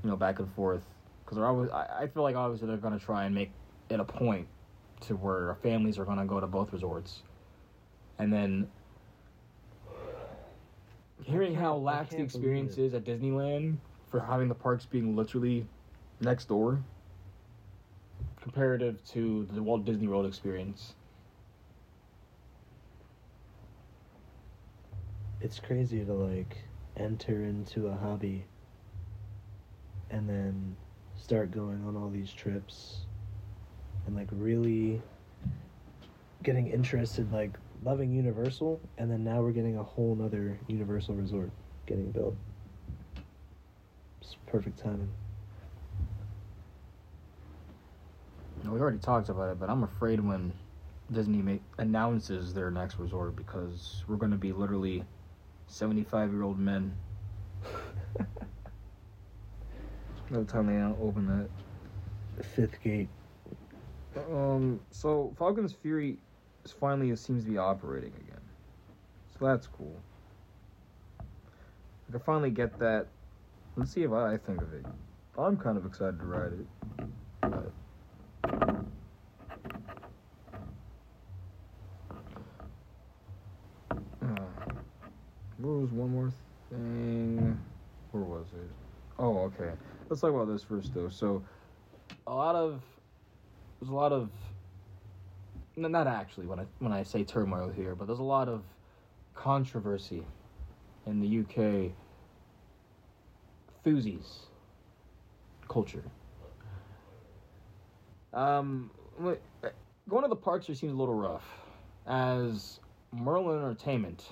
[0.03, 0.83] you know, back and forth.
[1.27, 3.51] Because they're always, I, I feel like obviously they're going to try and make
[3.89, 4.47] it a point
[5.01, 7.21] to where families are going to go to both resorts,
[8.17, 8.67] and then
[11.23, 13.77] hearing how lax the experience is at Disneyland
[14.09, 15.67] for having the parks being literally
[16.21, 16.81] next door,
[18.41, 20.95] comparative to the Walt Disney World experience.
[25.39, 26.57] it's crazy to like
[26.95, 28.45] enter into a hobby
[30.09, 30.75] and then
[31.17, 33.05] start going on all these trips
[34.05, 35.01] and like really
[36.43, 37.51] getting interested like
[37.83, 41.51] loving universal and then now we're getting a whole nother universal resort
[41.85, 42.35] getting built.
[44.21, 45.09] It's perfect timing.
[48.65, 50.51] We already talked about it, but I'm afraid when
[51.11, 55.03] Disney make, announces their next resort because we're going to be literally
[55.67, 56.93] 75 year old men
[60.29, 62.43] by the time they open that.
[62.43, 63.09] fifth gate
[64.31, 66.17] Um, so Falcon's Fury
[66.65, 68.41] is finally seems to be operating again,
[69.31, 69.95] so that's cool.
[71.19, 73.07] I can finally get that.
[73.75, 74.85] Let's see if I think of it.
[75.37, 76.67] I'm kind of excited to ride it.
[77.41, 77.71] But...
[84.21, 84.35] Uh,
[85.57, 86.31] what was one more
[86.69, 87.59] thing?
[88.11, 88.71] Where was it?
[89.19, 89.71] Oh, okay.
[90.17, 91.09] Let's talk about this first, though.
[91.09, 91.43] So,
[92.25, 92.81] a lot of
[93.79, 94.31] there's a lot of
[95.75, 98.63] not actually when I when I say turmoil here, but there's a lot of
[99.35, 100.25] controversy
[101.05, 101.91] in the UK
[103.85, 104.47] enthusies
[105.67, 106.05] culture.
[108.33, 108.89] Um,
[109.23, 109.37] wh-
[110.09, 111.45] going to the parks here seems a little rough,
[112.07, 112.79] as
[113.11, 114.23] Merlin Entertainment.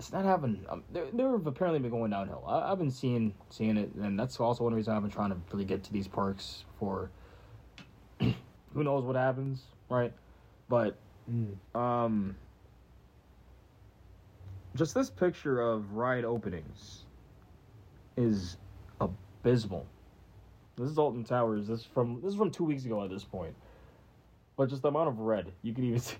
[0.00, 0.64] It's not having.
[0.70, 2.42] Um, they they've apparently been going downhill.
[2.46, 5.36] I, I've been seeing seeing it, and that's also one reason I've been trying to
[5.52, 7.10] really get to these parks for.
[8.20, 8.34] who
[8.82, 10.10] knows what happens, right?
[10.70, 10.96] But
[11.30, 11.54] mm.
[11.78, 12.34] um,
[14.74, 17.04] just this picture of ride openings
[18.16, 18.56] is
[19.02, 19.86] abysmal.
[20.78, 21.66] This is Alton Towers.
[21.66, 23.54] This is from this is from two weeks ago at this point.
[24.56, 26.16] But just the amount of red you can even see.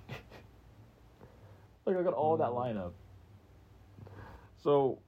[1.86, 2.92] like I got all that lineup.
[4.62, 4.98] So,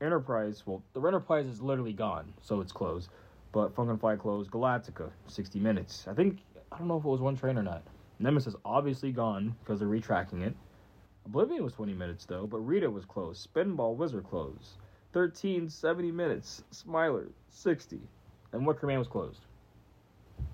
[0.00, 0.62] Enterprise.
[0.66, 3.10] Well, the Enterprise is literally gone, so it's closed.
[3.52, 4.50] But Funk and Fly closed.
[4.50, 6.06] Galactica, sixty minutes.
[6.08, 6.38] I think
[6.72, 7.82] I don't know if it was one train or not.
[8.18, 10.54] Nemesis obviously gone because they're retracking it.
[11.26, 13.48] Oblivion was 20 minutes though, but Rita was closed.
[13.52, 14.76] Spinball Wizard closed.
[15.12, 16.62] 13, 70 minutes.
[16.70, 18.00] Smiler, 60.
[18.52, 19.40] And Wicker Man was closed.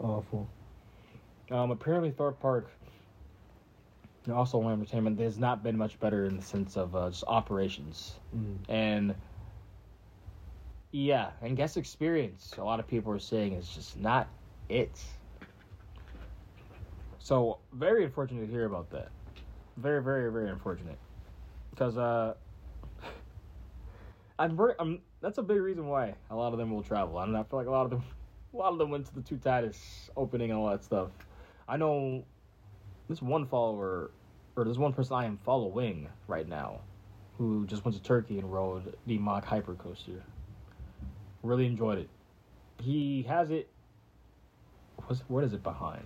[0.00, 0.48] awful
[1.50, 2.70] Um, apparently, Thorpe Park,
[4.26, 7.24] and also One Entertainment, has not been much better in the sense of uh, just
[7.26, 8.14] operations.
[8.36, 8.56] mm.
[8.68, 9.14] And
[10.92, 14.28] yeah, and guest experience, a lot of people are saying is just not
[14.68, 15.02] it.
[17.18, 19.08] So very unfortunate to hear about that.
[19.76, 20.98] Very, very, very unfortunate.
[21.70, 22.34] Because uh,
[24.38, 25.00] I'm very, I'm.
[25.20, 27.18] That's a big reason why a lot of them will travel.
[27.18, 27.40] I don't know.
[27.40, 28.04] I feel like a lot of them,
[28.54, 29.76] a lot of them went to the Toutatis
[30.16, 31.10] opening and all that stuff.
[31.68, 32.24] I know
[33.08, 34.10] this one follower,
[34.56, 36.80] or there's one person I am following right now,
[37.36, 40.22] who just went to Turkey and rode the Mack Hyper Coaster.
[41.42, 42.08] Really enjoyed it.
[42.82, 43.68] He has it.
[45.06, 46.04] What's, what is it behind?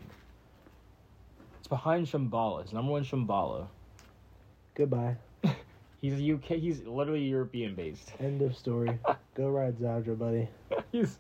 [1.61, 2.63] It's behind Shambhala.
[2.63, 3.67] It's number one Shambhala.
[4.75, 5.17] goodbye
[6.01, 6.59] He's a UK.
[6.59, 8.13] He's literally European based.
[8.19, 8.99] end of story
[9.37, 10.49] go ride Zadra buddy
[10.93, 11.19] he's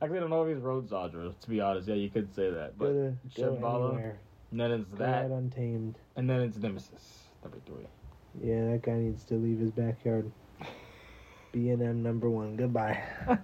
[0.00, 1.88] Actually, I don't know if he's rode Zadra, to be honest.
[1.88, 2.78] Yeah, you could say that.
[2.78, 4.12] But Go to Shambhala.
[4.50, 5.96] And then it's that, untamed.
[6.16, 7.86] and then it's Nemesis, number three.
[8.42, 10.30] Yeah, that guy needs to leave his backyard.
[11.52, 12.56] B and M number one.
[12.56, 13.02] Goodbye.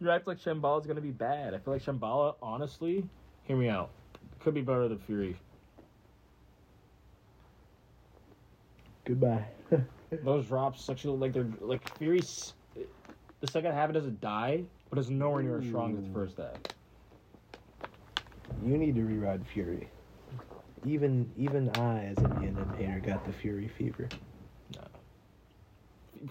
[0.00, 1.54] you act like Shambhala's gonna be bad.
[1.54, 3.04] I feel like Shambhala, honestly,
[3.44, 3.90] hear me out,
[4.40, 5.36] could be better than Fury.
[9.04, 9.44] Goodbye.
[10.24, 12.54] Those drops actually like they're like Fury's.
[13.40, 16.36] The second half it doesn't die, but it's nowhere near as strong as the first
[16.36, 16.54] half.
[18.64, 19.88] you need to rewrite Fury.
[20.84, 24.08] Even even I, as a B and M hater, got the Fury fever.
[24.74, 24.82] No.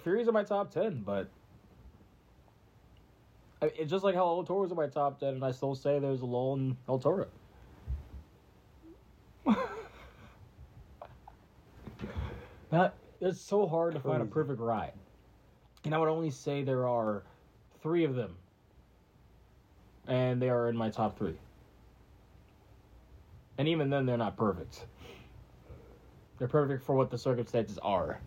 [0.04, 1.30] Fury's in my top ten, but
[3.62, 5.76] I mean, it's just like how El Toro's in my top ten, and I still
[5.76, 7.28] say there's a lull in El Toro.
[12.72, 14.94] that it's so hard to find a perfect ride,
[15.86, 17.24] and I would only say there are
[17.82, 18.36] three of them,
[20.08, 21.38] and they are in my top three.
[23.62, 24.88] And even then, they're not perfect.
[26.40, 28.20] They're perfect for what the circumstances are.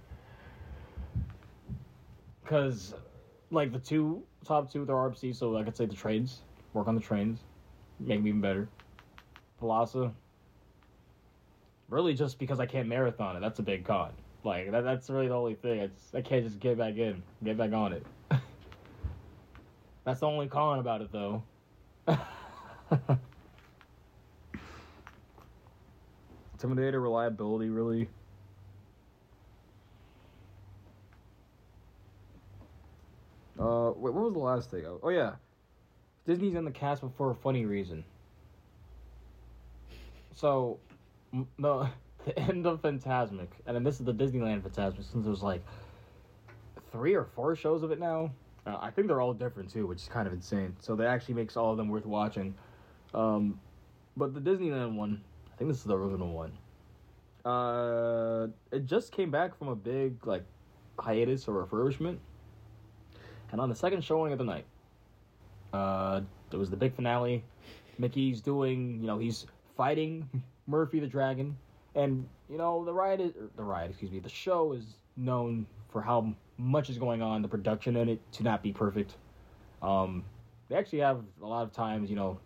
[2.41, 2.95] Because,
[3.51, 6.43] like, the two top two, they're RMC, so I could say the trains.
[6.73, 7.41] Work on the trains.
[7.99, 8.69] Make them even better.
[9.61, 10.13] Palasa.
[11.89, 13.41] Really, just because I can't marathon it.
[13.41, 14.13] That's a big con.
[14.45, 15.81] Like, that, that's really the only thing.
[15.81, 18.07] It's, I can't just get back in, get back on it.
[20.05, 21.43] that's the only con about it, though.
[26.65, 28.09] Intimidator reliability, really.
[33.59, 34.85] Uh, wait, what was the last thing?
[35.03, 35.35] Oh, yeah,
[36.27, 38.05] Disney's in the cast, for a funny reason.
[40.35, 40.79] So,
[41.59, 41.89] the
[42.25, 45.63] the end of Fantasmic, and then this is the Disneyland Fantasmic, since there's like
[46.91, 48.31] three or four shows of it now.
[48.67, 50.75] Uh, I think they're all different too, which is kind of insane.
[50.81, 52.55] So that actually makes all of them worth watching.
[53.13, 53.61] Um,
[54.17, 55.23] but the Disneyland one,
[55.55, 56.53] I think this is the original one.
[57.45, 60.43] Uh, it just came back from a big like
[60.99, 62.19] hiatus or refurbishment,
[63.53, 64.65] and on the second showing of the night,
[65.73, 67.45] uh, there was the big finale.
[67.99, 69.47] Mickey's doing, you know, he's
[69.77, 70.29] fighting
[70.67, 71.57] Murphy the Dragon,
[71.95, 75.67] and you know the ride is er, the ride, excuse me, the show is known
[75.89, 79.15] for how much is going on, the production in it to not be perfect.
[79.83, 80.25] Um,
[80.69, 82.41] they actually have a lot of times, you know,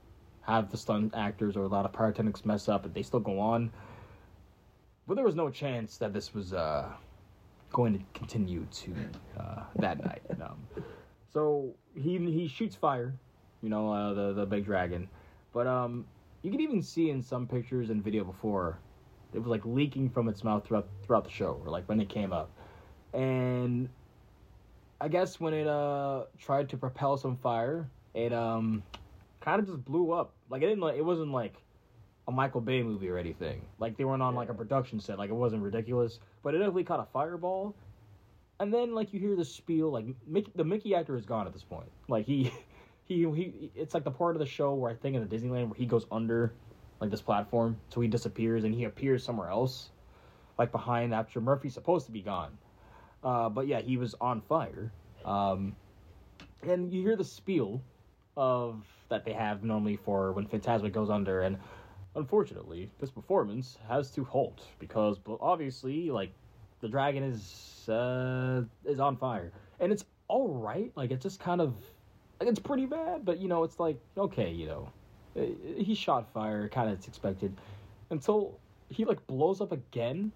[0.49, 3.39] have the stunt actors or a lot of pyrotechnics mess up, but they still go
[3.39, 3.71] on.
[5.07, 6.89] But there was no chance that this was uh,
[7.71, 8.95] going to continue to
[9.39, 10.23] uh, that night.
[10.43, 10.57] Um,
[11.33, 13.15] so he he shoots fire,
[13.63, 15.09] you know, uh, the the big dragon,
[15.53, 16.07] but um,
[16.43, 18.79] you can even see in some pictures and video before,
[19.35, 22.09] it was like leaking from its mouth throughout throughout the show, or like when it
[22.09, 22.51] came up,
[23.13, 23.89] and
[25.01, 28.83] I guess when it uh tried to propel some fire, it um
[29.41, 30.33] kind of just blew up.
[30.51, 31.55] Like it didn't like it wasn't like
[32.27, 33.63] a Michael Bay movie or anything.
[33.79, 35.19] Like they weren't on like a production set.
[35.19, 37.75] Like it wasn't ridiculous, but it definitely caught a fireball.
[38.61, 41.53] And then like you hear the spiel, like Mickey, the Mickey actor is gone at
[41.53, 41.91] this point.
[42.09, 42.53] Like he,
[43.07, 43.71] he, he.
[43.75, 45.87] It's like the part of the show where I think in the Disneyland where he
[45.87, 46.53] goes under,
[47.01, 49.91] like this platform, so he disappears and he appears somewhere else,
[50.59, 52.59] like behind after Murphy's supposed to be gone.
[53.23, 54.93] Uh, but yeah, he was on fire.
[55.25, 55.77] Um,
[56.63, 57.83] and you hear the spiel
[58.37, 61.59] of that they have normally for when Phantasma goes under, and
[62.15, 66.33] unfortunately, this performance has to halt because obviously, like
[66.81, 70.93] the dragon is uh, is on fire, and it's all right.
[70.95, 71.75] Like it's just kind of
[72.41, 74.89] like it's pretty bad, but you know, it's like okay, you know,
[75.77, 77.57] he shot fire, kind of it's expected,
[78.11, 78.59] until
[78.91, 80.33] he like blows up again,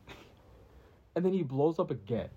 [1.17, 2.29] and then he blows up again.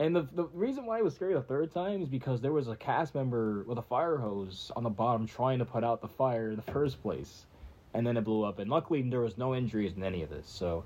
[0.00, 2.68] And the the reason why it was scary the third time is because there was
[2.68, 6.08] a cast member with a fire hose on the bottom trying to put out the
[6.08, 7.44] fire in the first place,
[7.92, 8.60] and then it blew up.
[8.60, 10.48] And luckily there was no injuries in any of this.
[10.48, 10.84] So,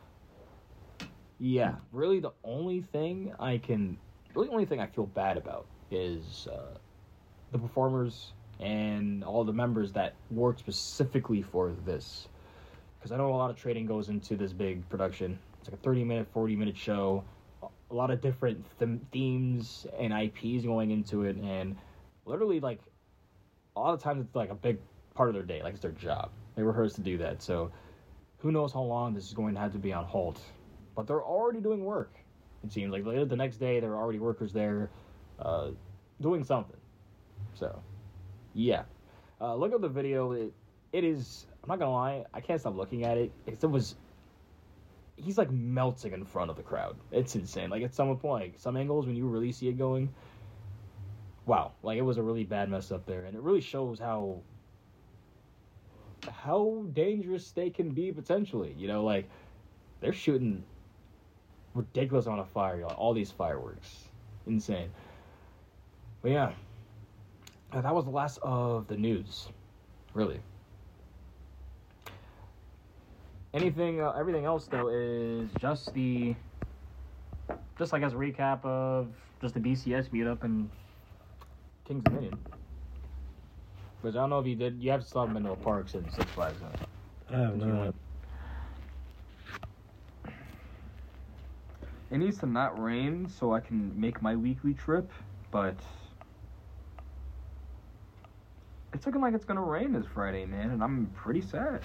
[1.38, 3.98] yeah, really the only thing I can,
[4.34, 6.76] really the only thing I feel bad about is uh,
[7.52, 12.26] the performers and all the members that work specifically for this,
[12.98, 15.38] because I know a lot of training goes into this big production.
[15.60, 17.22] It's like a thirty minute, forty minute show
[17.94, 21.76] a lot of different them- themes and IPs going into it, and
[22.26, 22.80] literally like
[23.76, 24.78] a lot of times it's like a big
[25.14, 26.30] part of their day, like it's their job.
[26.56, 27.70] They rehearse to do that, so
[28.38, 30.40] who knows how long this is going to have to be on hold.
[30.96, 32.12] But they're already doing work.
[32.64, 34.90] It seems like later the next day there are already workers there,
[35.38, 35.70] uh,
[36.20, 36.76] doing something.
[37.54, 37.80] So,
[38.54, 38.84] yeah,
[39.40, 40.32] uh, look up the video.
[40.32, 40.52] It
[40.92, 41.46] it is.
[41.62, 42.24] I'm not gonna lie.
[42.34, 43.30] I can't stop looking at it.
[43.46, 43.94] It was
[45.16, 46.96] he's like melting in front of the crowd.
[47.12, 47.70] It's insane.
[47.70, 50.12] Like at some point, like some angles when you really see it going,
[51.46, 54.40] wow, like it was a really bad mess up there, and it really shows how
[56.30, 58.74] how dangerous they can be potentially.
[58.78, 59.28] You know, like
[60.00, 60.64] they're shooting
[61.74, 64.08] ridiculous amount of fire, all these fireworks,
[64.46, 64.90] insane.
[66.22, 66.52] But yeah,
[67.72, 69.48] that was the last of the news,
[70.14, 70.40] really.
[73.54, 76.34] Anything, uh, everything else though is just the,
[77.78, 80.68] just like as a recap of just the BCS meetup and
[81.84, 82.36] Kings Dominion.
[84.02, 85.88] Because I don't know if you did, you have to stop been to a park
[85.88, 86.60] since Six Flags.
[86.60, 86.86] Huh?
[87.30, 87.80] I have You no.
[87.80, 87.94] went.
[92.10, 95.12] It needs to not rain so I can make my weekly trip,
[95.52, 95.76] but
[98.92, 101.80] it's looking like it's gonna rain this Friday, man, and I'm pretty sad.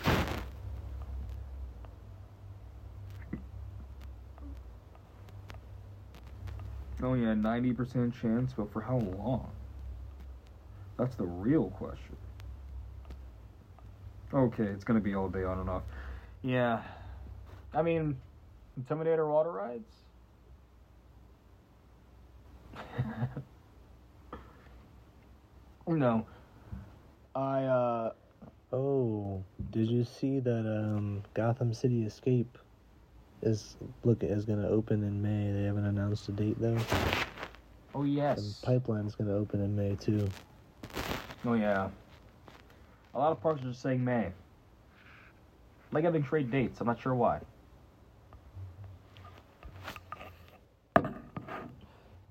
[7.01, 9.51] Yeah, ninety percent chance, but for how long?
[10.97, 12.17] That's the real question.
[14.33, 15.83] Okay, it's gonna be all day on and off.
[16.43, 16.81] Yeah,
[17.73, 18.17] I mean,
[18.79, 19.93] Intimidator water rides.
[25.87, 26.27] no,
[27.35, 28.11] I uh
[28.71, 32.55] Oh, did you see that um, Gotham City Escape
[33.41, 35.51] is look is gonna open in May?
[35.51, 36.77] They haven't announced a date though.
[37.95, 40.27] oh And yes, Pipeline's gonna open in May too.
[41.45, 41.89] oh yeah.
[43.13, 44.31] A lot of parks are just saying May.
[45.91, 46.79] Like having trade dates.
[46.79, 47.39] I'm not sure why.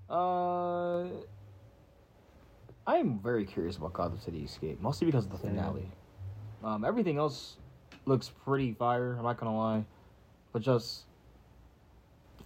[0.08, 1.04] Uh,
[2.86, 5.90] I'm very curious about Gotham City Escape, mostly because of the finale.
[6.64, 7.56] Um, everything else
[8.06, 9.16] looks pretty fire.
[9.18, 9.84] I'm not gonna lie,
[10.52, 11.04] but just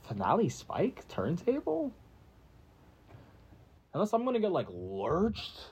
[0.04, 1.92] finale spike turntable.
[3.94, 5.70] Unless I'm gonna get like lurched,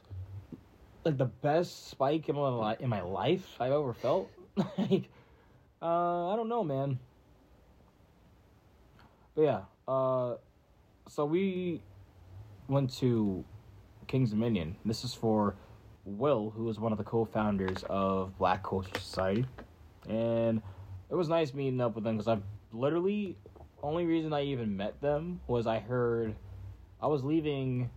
[1.05, 4.31] like the best spike in my in my life I've ever felt.
[4.78, 5.09] like,
[5.81, 6.99] uh, I don't know, man.
[9.35, 10.35] But yeah, uh,
[11.09, 11.83] so we
[12.68, 13.45] went to
[14.07, 14.76] King's Dominion.
[14.85, 15.55] This is for
[16.05, 19.47] Will, who is one of the co-founders of Black Culture Society,
[20.09, 20.61] and
[21.11, 22.41] it was nice meeting up with them because I
[22.73, 23.37] literally
[23.83, 26.37] only reason I even met them was I heard
[27.01, 27.91] I was leaving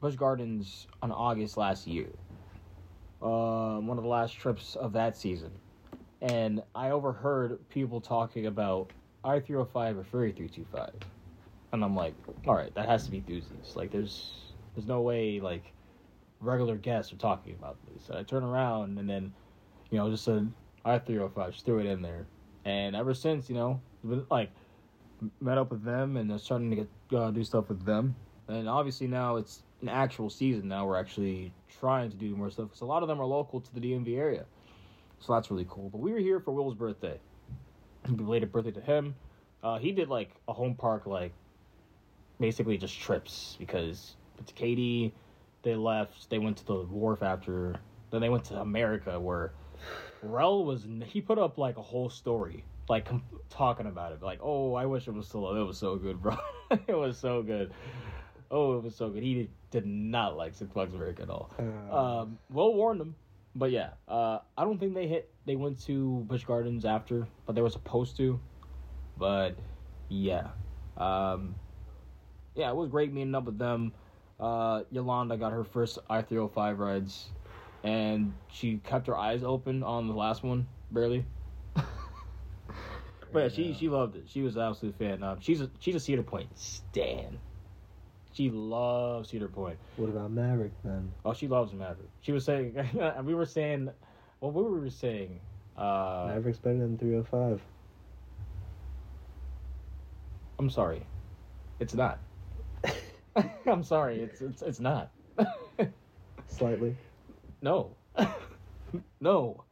[0.00, 2.10] Busch Gardens on August last year,
[3.22, 5.52] uh, one of the last trips of that season,
[6.20, 8.90] and I overheard people talking about
[9.24, 10.94] I three hundred five or Fury three two five,
[11.72, 12.14] and I'm like,
[12.46, 13.74] all right, that has to be doozies.
[13.74, 15.72] Like, there's there's no way like
[16.40, 18.08] regular guests are talking about this.
[18.08, 19.32] And I turn around and then,
[19.90, 20.52] you know, just said
[20.84, 22.26] I three hundred five, just threw it in there,
[22.64, 23.80] and ever since, you know,
[24.30, 24.50] like
[25.40, 28.14] met up with them and starting to get uh, do stuff with them,
[28.48, 30.68] and obviously now it's an actual season.
[30.68, 33.60] Now we're actually trying to do more stuff because a lot of them are local
[33.60, 34.44] to the DMV area,
[35.20, 35.88] so that's really cool.
[35.88, 37.18] But we were here for Will's birthday,
[38.16, 39.14] belated birthday to him.
[39.62, 41.32] Uh, he did like a home park, like
[42.38, 45.14] basically just trips because it's Katie.
[45.62, 46.28] They left.
[46.28, 47.76] They went to the wharf after.
[48.14, 49.50] Then they went to America where
[50.22, 50.86] Rel was.
[51.06, 54.22] He put up like a whole story, like com- talking about it.
[54.22, 55.52] Like, oh, I wish it was still.
[55.56, 56.36] It was so good, bro.
[56.70, 57.72] it was so good.
[58.52, 59.24] Oh, it was so good.
[59.24, 61.50] He did not like Six Flags America at all.
[61.58, 63.16] Uh, Um, well warned them,
[63.56, 65.28] but yeah, uh, I don't think they hit.
[65.44, 68.38] They went to Busch Gardens after, but they were supposed to.
[69.16, 69.56] But
[70.08, 70.50] yeah,
[70.96, 71.56] um,
[72.54, 73.92] yeah, it was great meeting up with them.
[74.38, 77.30] Uh, Yolanda got her first I three hundred five rides,
[77.84, 81.24] and she kept her eyes open on the last one, barely.
[81.76, 81.84] but
[83.34, 84.24] yeah, she she loved it.
[84.26, 85.22] She was an absolute fan.
[85.22, 87.38] Um, she's a she's a Cedar Point stan.
[88.32, 89.76] She loves Cedar Point.
[89.96, 91.12] what about Maverick then?
[91.24, 92.08] Oh, she loves Maverick.
[92.22, 93.90] She was saying, and we were saying,
[94.40, 95.38] well, what were we saying?
[95.76, 97.60] Uh, Maverick's better than 305.
[100.58, 101.06] I'm sorry,
[101.80, 102.18] it's not.
[103.66, 105.10] I'm sorry, it's it's it's not.
[106.46, 106.96] Slightly.
[107.64, 107.96] No.
[109.20, 109.64] no.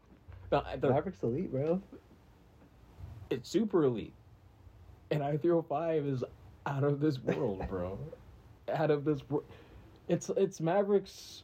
[0.48, 1.80] The Maverick's elite, bro.
[3.28, 4.14] It's super elite.
[5.10, 6.24] And I three hundred five is
[6.64, 7.98] out of this world, bro.
[8.74, 9.44] out of this world.
[10.08, 11.42] It's it's Maverick's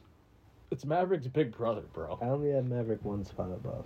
[0.71, 2.17] it's Maverick's big brother, bro.
[2.19, 3.85] I only had Maverick one spot above.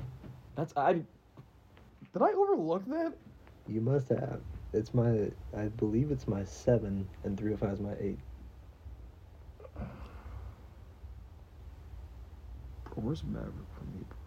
[0.56, 3.12] That's I Did I overlook that?
[3.68, 4.40] You must have.
[4.72, 8.18] It's my I believe it's my 7 and 305 is my 8.
[12.96, 14.18] Or where's Maverick from bro?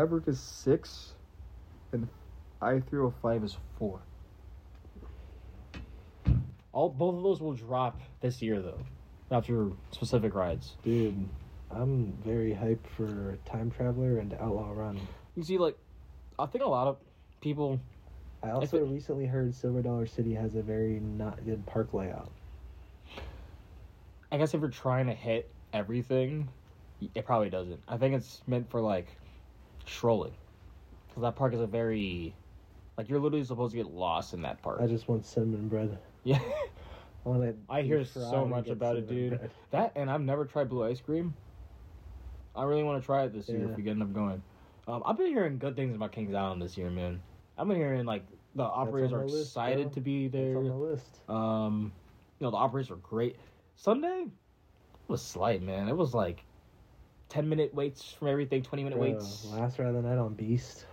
[0.00, 1.14] Maverick is six,
[1.92, 2.08] and
[2.60, 4.00] I three hundred five is four.
[6.72, 8.80] All both of those will drop this year though,
[9.30, 10.76] after specific rides.
[10.82, 11.28] Dude,
[11.70, 15.00] I'm very hyped for Time Traveler and Outlaw Run.
[15.36, 15.78] You see, like,
[16.38, 16.96] I think a lot of
[17.40, 17.80] people.
[18.42, 22.32] I also it, recently heard Silver Dollar City has a very not good park layout.
[24.32, 26.48] I guess if you're trying to hit everything,
[27.14, 27.80] it probably doesn't.
[27.88, 29.08] I think it's meant for like
[29.86, 30.32] strolling,
[31.08, 32.34] because that park is a very,
[32.96, 34.80] like, you're literally supposed to get lost in that park.
[34.82, 35.98] I just want cinnamon bread.
[36.24, 36.38] yeah.
[37.24, 37.56] I want.
[37.70, 39.38] I hear so much about it, dude.
[39.38, 39.50] bread.
[39.70, 41.34] That and I've never tried blue ice cream.
[42.56, 43.68] I really want to try it this year Yeah.
[43.70, 44.42] if we end up going.
[44.86, 47.20] Um, I've been hearing good things about Kings Island this year, man.
[47.58, 49.92] I've been hearing like the operators are list, excited bro.
[49.94, 50.50] to be there.
[50.50, 51.20] It's on the list.
[51.28, 51.92] Um,
[52.38, 53.36] you know the operators are great.
[53.76, 54.26] Sunday
[55.08, 55.88] was slight, man.
[55.88, 56.44] It was like
[57.34, 59.44] ten minute waits from everything, twenty minute Bro, waits.
[59.46, 60.86] last ride of the night on Beast.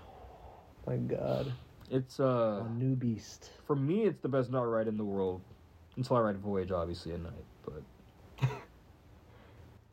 [0.87, 1.53] My God,
[1.91, 3.51] It's uh on New Beast.
[3.67, 5.41] for me, it's the best night ride in the world.
[5.97, 7.83] Until I ride Voyage, obviously at night, but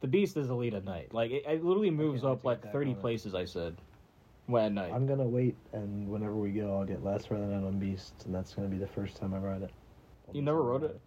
[0.01, 1.12] the Beast is elite at night.
[1.12, 3.01] Like it, it literally moves up like thirty on it.
[3.01, 3.35] places.
[3.35, 3.77] I said,
[4.47, 4.93] well, at night.
[4.93, 7.79] I'm gonna wait, and whenever we go, I'll get last ride of the night on
[7.79, 9.70] Beast, and that's gonna be the first time I ride it.
[10.33, 10.99] You never rode it?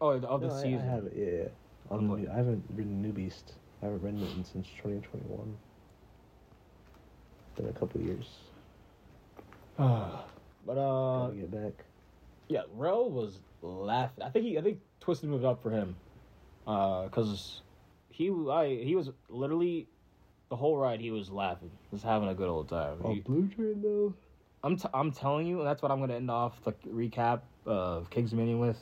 [0.00, 0.86] Oh, of the No, I- season.
[0.88, 1.12] I, have it.
[1.16, 1.48] Yeah, yeah.
[1.90, 3.54] On I'm the new- I haven't ridden New Beast.
[3.86, 5.56] I haven't ridden it since 2021.
[7.56, 8.26] Been a couple years.
[9.78, 11.84] but uh, get back.
[12.48, 14.24] yeah, Rel was laughing.
[14.24, 15.94] I think he, I think Twisted moved up for him,
[16.66, 17.62] uh, cause
[18.10, 19.86] he, I, he was literally
[20.48, 21.00] the whole ride.
[21.00, 22.98] He was laughing, just having a good old time.
[23.04, 24.14] Oh, He- Blue Train though.
[24.64, 28.10] I'm t- I'm telling you, and that's what I'm gonna end off the recap of
[28.10, 28.78] King's Dominion with.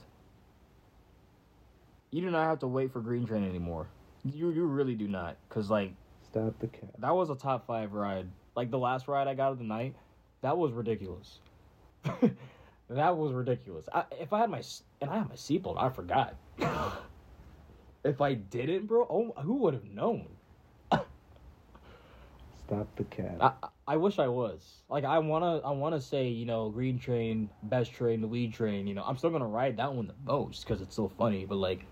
[2.10, 3.88] You do not have to wait for Green Train anymore.
[4.24, 5.92] You you really do not, cause like
[6.22, 6.90] Stop the cat.
[6.98, 8.26] that was a top five ride.
[8.56, 9.94] Like the last ride I got of the night,
[10.40, 11.38] that was ridiculous.
[12.88, 13.88] that was ridiculous.
[13.92, 14.62] I, if I had my
[15.00, 16.36] and I had my seatbelt, I forgot.
[18.04, 20.28] if I didn't, bro, oh, who would have known?
[22.66, 23.36] Stop the cat.
[23.40, 23.52] I,
[23.86, 24.82] I- wish I was.
[24.88, 28.86] Like I wanna I wanna say, you know, green train, best train, the lead train,
[28.86, 31.56] you know, I'm still gonna ride that one the most because it's so funny, but
[31.56, 31.84] like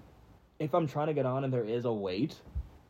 [0.62, 2.36] if I'm trying to get on and there is a wait,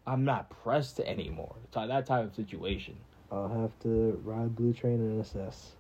[0.07, 1.55] I'm not pressed anymore.
[1.65, 2.97] It's that type of situation.
[3.31, 5.73] I'll have to ride Blue Train and assess.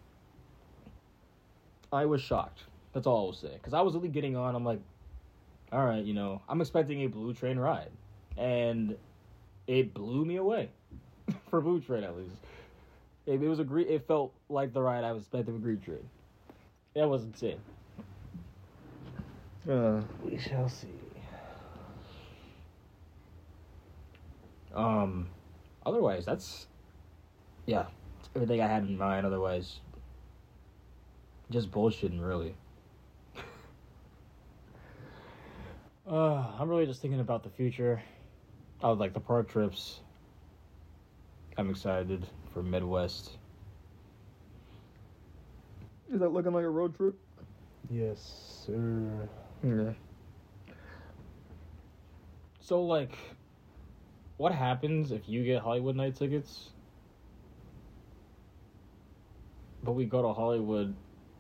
[1.93, 2.61] I was shocked.
[2.93, 3.53] That's all I will say.
[3.53, 4.55] Because I was really getting on.
[4.55, 4.81] I'm like,
[5.71, 7.91] all right, you know, I'm expecting a blue train ride.
[8.39, 8.97] And
[9.67, 10.71] it blew me away.
[11.51, 12.37] For blue train, at least.
[13.27, 15.81] It, it was a great, it felt like the ride I was expecting for green
[15.81, 16.09] train.
[16.95, 17.61] That was insane.
[19.71, 20.89] Uh, We shall see.
[24.75, 25.29] Um,
[25.85, 26.67] otherwise, that's,
[27.67, 27.87] yeah,
[28.17, 29.27] that's everything I had in mind.
[29.27, 29.81] Otherwise,
[31.51, 32.55] just bullshitting, really.
[36.05, 38.03] Uh, I'm really just thinking about the future.
[38.83, 40.01] I would like the park trips.
[41.57, 43.39] I'm excited for Midwest.
[46.13, 47.15] Is that looking like a road trip?
[47.89, 49.29] Yes, sir.
[49.63, 49.93] Yeah.
[52.61, 53.17] So, like,
[54.43, 56.71] what happens if you get Holiwood night tickets,
[59.85, 60.97] but we go to Hollywood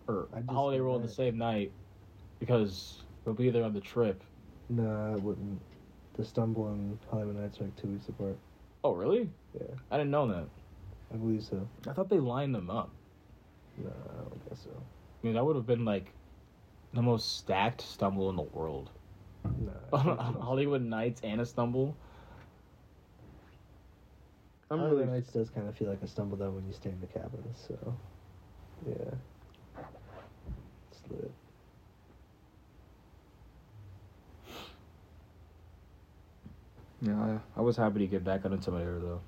[0.07, 1.73] or Holiday World the same night
[2.39, 4.23] because we'll be there on the trip?
[4.69, 5.61] No, I wouldn't.
[6.17, 8.37] The Stumble and Holiwood Nights are like two weeks apart.
[8.85, 9.29] Oh, really?
[9.53, 10.47] Yeah, I didn't know that.
[11.13, 11.69] I believe so.
[11.89, 12.91] I thought they lined them up.
[13.79, 14.71] No, I don't guess so.
[14.71, 16.13] I mean, that would have been like
[16.95, 18.91] the most stacked stumble in the world.
[19.45, 19.73] No.
[19.93, 20.41] I think so.
[20.41, 21.97] Holiwood Nights and a stumble.
[24.73, 26.89] I'm Holiwood really Nights does kind of feel like a stumble though when you stay
[26.89, 27.45] in the cabin.
[27.69, 27.95] So,
[28.89, 29.83] yeah.
[30.91, 31.31] It's lit.
[37.03, 39.21] Yeah, I, I was happy to get back out into my air though.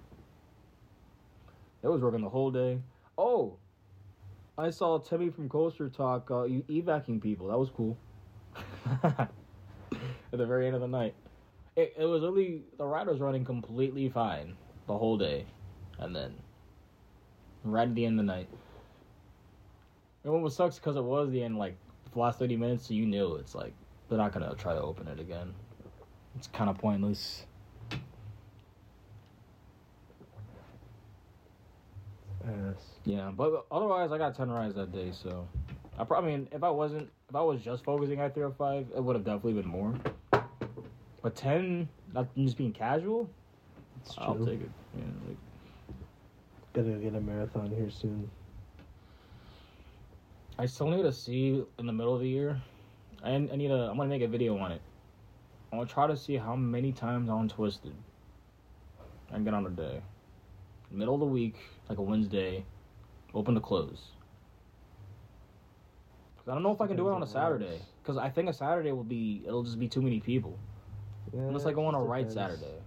[1.82, 2.80] It was working the whole day.
[3.18, 3.58] Oh,
[4.56, 7.48] I saw Timmy from Coaster Talk uh, evacuating people.
[7.48, 7.98] That was cool.
[9.02, 9.28] At
[10.32, 11.14] the very end of the night,
[11.76, 15.46] it, it was really the ride was running completely fine the whole day,
[15.98, 16.34] and then
[17.64, 18.48] right at the end of the night.
[20.22, 21.76] And what was sucks because it was the end, like
[22.12, 23.72] the last thirty minutes, so you knew it's like
[24.08, 25.54] they're not gonna try to open it again.
[26.36, 27.46] It's kind of pointless.
[32.46, 32.84] Ass.
[33.04, 35.48] Yeah, but otherwise, I got ten rides that day, so
[35.98, 38.50] I probably I mean if I wasn't if I was just focusing at three or
[38.50, 39.94] five, it would have definitely been more.
[41.22, 43.30] But ten, not just being casual,
[44.04, 44.46] It's I'll true.
[44.46, 44.70] take it.
[44.96, 45.36] Yeah, like,
[46.74, 48.30] Gotta go get a marathon here soon.
[50.58, 52.60] I still need to see in the middle of the year.
[53.22, 53.88] I, I need a.
[53.90, 54.82] I'm gonna make a video on it.
[55.72, 57.94] I'm gonna try to see how many times on Twisted
[59.30, 60.02] I can get on a day.
[60.90, 61.56] Middle of the week,
[61.88, 62.64] like a Wednesday,
[63.34, 64.10] open to close.
[66.46, 67.80] I don't know if I can do it on a Saturday.
[68.02, 69.42] Because I think a Saturday will be.
[69.46, 70.58] It'll just be too many people.
[71.32, 72.30] Yeah, Unless I go on a right.
[72.30, 72.83] Saturday.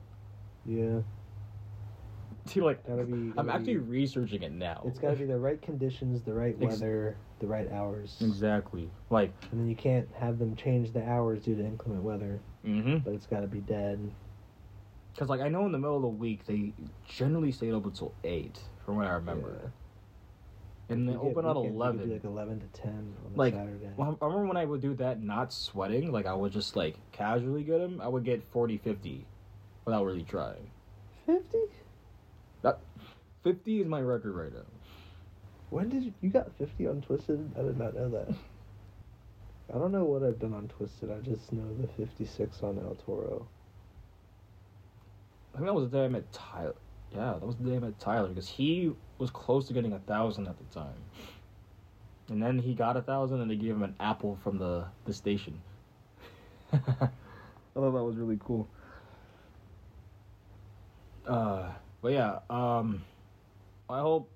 [0.68, 1.00] Yeah,
[2.46, 3.12] See, like, gotta be.
[3.14, 4.82] I'm gotta actually be- researching it now.
[4.86, 8.90] It's got to be the right conditions, the right Ex- weather, the right hours, Exactly.
[9.10, 12.40] Like, and then you can't have them change the hours due to inclement weather.
[12.66, 12.98] mm-hmm.
[12.98, 14.00] But it's got to be dead.
[15.14, 16.74] Because, like, I know in the middle of the week, they
[17.08, 19.60] generally stayed open until 8, from what I remember.
[19.64, 19.70] Yeah.
[20.90, 21.98] And they get open at weekends, you could 11.
[22.08, 23.90] do like eleven to ten on Like, Saturday.
[23.98, 26.96] Well, I remember when I would do that not sweating, like, I would just, like,
[27.12, 29.26] casually get them, I would get 40, 50
[29.88, 30.70] without really trying.
[31.26, 31.64] Fifty?
[32.62, 32.80] That
[33.44, 34.66] 50 is my record right now.
[35.70, 37.52] When did you, you got fifty on Twisted?
[37.58, 38.34] I did not know that.
[39.74, 41.12] I don't know what I've done on Twisted.
[41.12, 43.48] I just know the fifty-six on El Toro.
[45.54, 46.76] I think that was the day I met Tyler.
[47.14, 50.00] Yeah, that was the day I met Tyler because he was close to getting a
[50.00, 51.02] thousand at the time,
[52.30, 55.14] and then he got a thousand, and they gave him an apple from the the
[55.14, 55.60] station.
[56.72, 57.12] I thought
[57.76, 58.70] that was really cool.
[61.28, 61.70] Uh,
[62.02, 63.04] but yeah, um,
[63.90, 64.32] I hope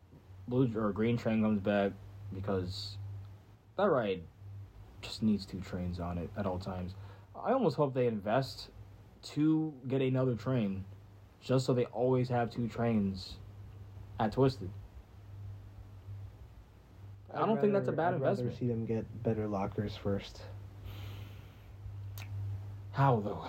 [0.47, 1.93] Blue or Green Train comes back
[2.33, 2.97] because
[3.77, 4.21] that ride
[5.01, 6.93] just needs two trains on it at all times.
[7.35, 8.69] I almost hope they invest
[9.23, 10.83] to get another train
[11.41, 13.37] just so they always have two trains
[14.19, 14.69] at Twisted.
[17.33, 18.57] I I'd don't think that's a bad I'd rather investment.
[18.59, 20.41] see them get better lockers first.
[22.91, 23.45] How though?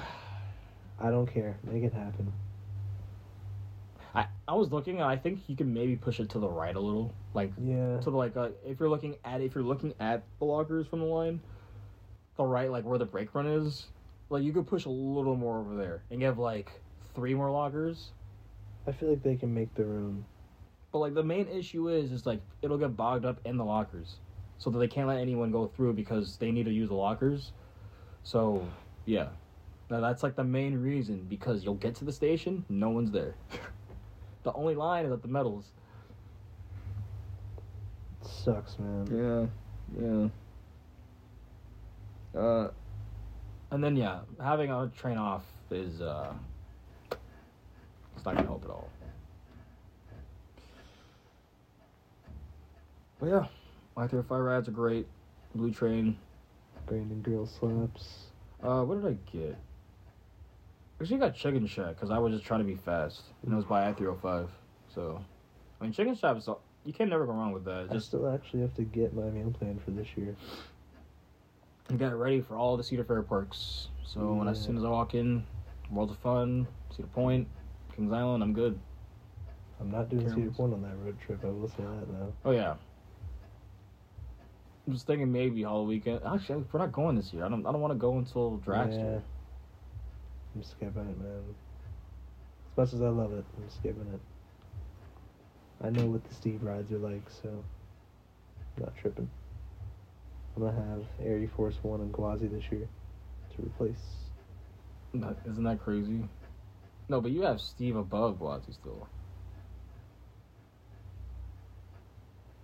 [1.01, 1.59] I don't care.
[1.64, 2.32] Make it happen.
[4.14, 6.74] I I was looking and I think you can maybe push it to the right
[6.74, 7.98] a little, like Yeah.
[7.98, 11.01] to the like uh, if you're looking at if you're looking at the lockers from
[11.01, 11.40] the line,
[12.36, 13.86] the right like where the brake run is,
[14.30, 16.70] like you could push a little more over there and give like
[17.14, 18.10] three more lockers.
[18.86, 20.24] I feel like they can make their own.
[20.90, 24.16] But like the main issue is is like it'll get bogged up in the lockers,
[24.59, 27.52] so that they can't let anyone go through because they need to use the lockers.
[28.24, 28.66] So
[29.06, 29.28] yeah,
[29.89, 33.36] now that's like the main reason because you'll get to the station, no one's there.
[34.43, 35.64] the only line is at the metals.
[38.23, 39.51] sucks, man.
[39.97, 40.31] Yeah,
[42.35, 42.40] yeah.
[42.40, 42.70] Uh,
[43.70, 46.32] and then yeah, having a train off is uh,
[48.16, 48.89] it's not gonna help at all.
[53.20, 53.47] But yeah,
[53.97, 55.06] my three five rides are great.
[55.55, 56.16] Blue Train.
[56.86, 58.27] Brandon Grill slaps.
[58.62, 59.56] Uh, what did I get?
[61.03, 63.65] Actually, got Chicken Shack because I was just trying to be fast, and it was
[63.65, 64.49] by I three hundred five.
[64.95, 65.20] So,
[65.81, 66.49] I mean, Chicken Shack is
[66.85, 67.89] you can't never go wrong with that.
[67.91, 70.37] I Just still actually have to get my meal plan for this year.
[71.89, 73.89] and get ready for all the Cedar Fair parks.
[74.05, 74.66] So when as Yeah.
[74.66, 75.45] soon as I walk in,
[75.91, 77.49] World of Fun, Cedar Point,
[77.97, 78.79] Kings Island, I'm good.
[79.81, 80.57] I'm not doing Cedar Carol's.
[80.57, 81.45] Point on that road trip.
[81.45, 82.33] I will say that though.
[82.45, 82.77] Oh yeah.
[84.87, 86.20] I'm just thinking maybe all weekend.
[86.24, 87.45] Actually, we're not going this year.
[87.45, 87.66] I don't.
[87.66, 89.15] I don't want to go until Dragster.
[89.15, 89.20] Yeah.
[90.55, 91.43] I'm skipping it, man.
[92.70, 94.20] As much as I love it, I'm skipping it.
[95.85, 99.29] I know what the Steve rides are like, so I'm not tripping.
[100.57, 102.89] I'm gonna have Air Force One and Gwazi this year
[103.57, 103.97] to replace.
[105.15, 106.29] Isn't that crazy?
[107.09, 109.09] No, but you have Steve above Gwazi still.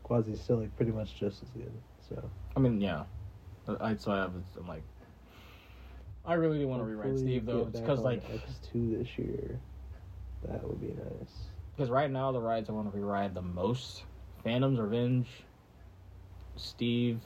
[0.04, 1.72] Gwazi's still like pretty much just as good.
[2.08, 3.04] So I mean, yeah.
[3.80, 4.32] I so I have.
[4.58, 4.82] I'm like.
[6.28, 9.58] I really do want to rewrite Steve though, because like, X2 this year.
[10.46, 11.32] That would be nice.
[11.74, 14.04] because right now the rides I want to rewrite the most:
[14.44, 15.26] Phantom's Revenge,
[16.56, 17.20] Steve,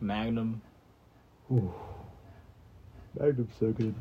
[0.00, 0.62] Magnum.
[1.50, 1.74] Ooh.
[3.18, 3.94] Magnum's so good.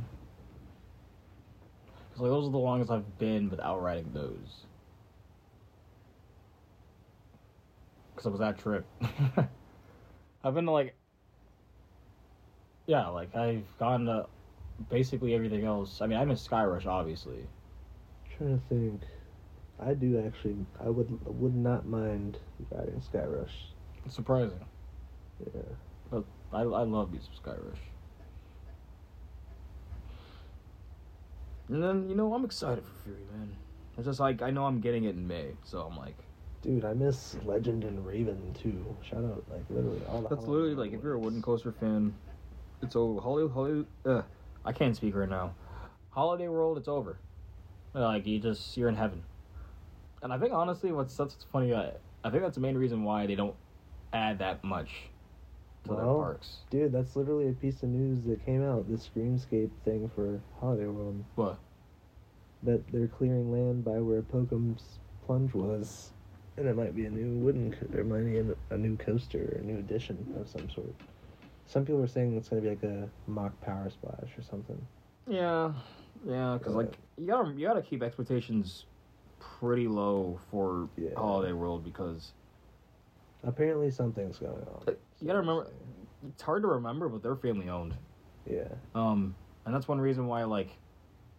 [2.10, 4.66] Because like, those are the longest I've been without riding those.
[8.12, 8.86] Because it was that trip.
[10.44, 10.96] I've been to like,
[12.86, 14.28] yeah, like I've gone to
[14.90, 16.02] basically everything else.
[16.02, 17.48] I mean, I'm in Skyrush, obviously.
[18.38, 19.02] trying to think.
[19.80, 20.56] I do actually.
[20.84, 22.38] I would would not mind
[22.72, 23.50] riding Skyrush.
[24.06, 24.60] It's surprising.
[25.54, 25.62] Yeah.
[26.10, 27.78] but I, I love me some Skyrush.
[31.70, 33.56] And then, you know, I'm excited for Fury, man.
[33.98, 36.16] It's just like, I know I'm getting it in May, so I'm like,
[36.62, 38.86] Dude, I miss Legend and Raven too.
[39.02, 40.22] Shout out, like literally all.
[40.22, 41.20] That's literally like if you're a.
[41.20, 42.14] Wooden Coaster fan,
[42.84, 43.22] it's over.
[43.22, 43.88] Hollywood, Hollywood.
[44.06, 44.22] Uh,
[44.66, 45.54] I can't speak right now.
[46.12, 47.18] Holiday World, it's over.
[47.94, 49.24] Like you just you're in heaven.
[50.22, 51.74] And I think honestly, what's that's funny.
[51.74, 51.92] I,
[52.24, 53.56] I think that's the main reason why they don't
[54.14, 54.90] add that much
[55.84, 56.58] to their Well, parks.
[56.70, 58.90] Dude, that's literally a piece of news that came out.
[58.90, 61.24] The Screamscape thing for Holiday World.
[61.36, 61.60] What?
[62.64, 66.12] That they're clearing land by where Pilgrim's Plunge was,
[66.58, 67.72] and it might be a new wooden.
[67.72, 70.94] Co- there might be a, a new coaster or a new addition of some sort.
[71.66, 74.80] Some people are saying it's gonna be like a Mack power splash or something.
[75.28, 75.74] Yeah,
[76.26, 78.86] yeah, because like you gotta you gotta keep expectations
[79.40, 81.12] pretty low for Yeah.
[81.18, 82.34] Holiday World because
[83.46, 84.96] Apparently, something's going on.
[85.20, 85.68] You gotta remember-
[86.30, 87.94] it's hard to remember, but they're family owned.
[88.50, 88.70] Yeah.
[88.96, 89.36] Um,
[89.66, 90.70] and that's one reason why like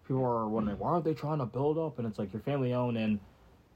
[0.07, 1.99] people are wondering why aren't they trying to build up?
[1.99, 3.19] And it's like you're family owned and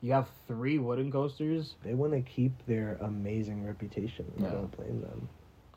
[0.02, 1.76] you have three wooden coasters.
[1.82, 4.30] They want to keep their amazing reputation.
[4.38, 4.50] I Yeah.
[4.50, 5.26] don't blame them.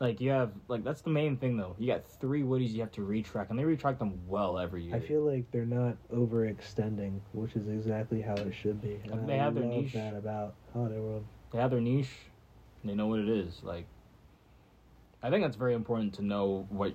[0.02, 1.76] Like you have like that's the main thing though.
[1.78, 4.96] You got three woodies you have to retrack, and they retrack them well every year.
[4.96, 9.00] I feel like they're not overextending, which is exactly how it should be.
[9.12, 9.92] And they I have their niche.
[9.92, 11.24] that about Holiday World.
[11.52, 12.10] they have their niche.
[12.82, 13.60] They know what it is.
[13.62, 13.86] Like,
[15.22, 16.94] I think that's very important to know what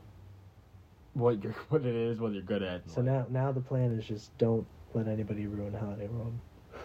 [1.13, 2.89] what you're what it is, what you're good at.
[2.89, 6.33] So now, now the plan is just don't let anybody ruin Holiday World.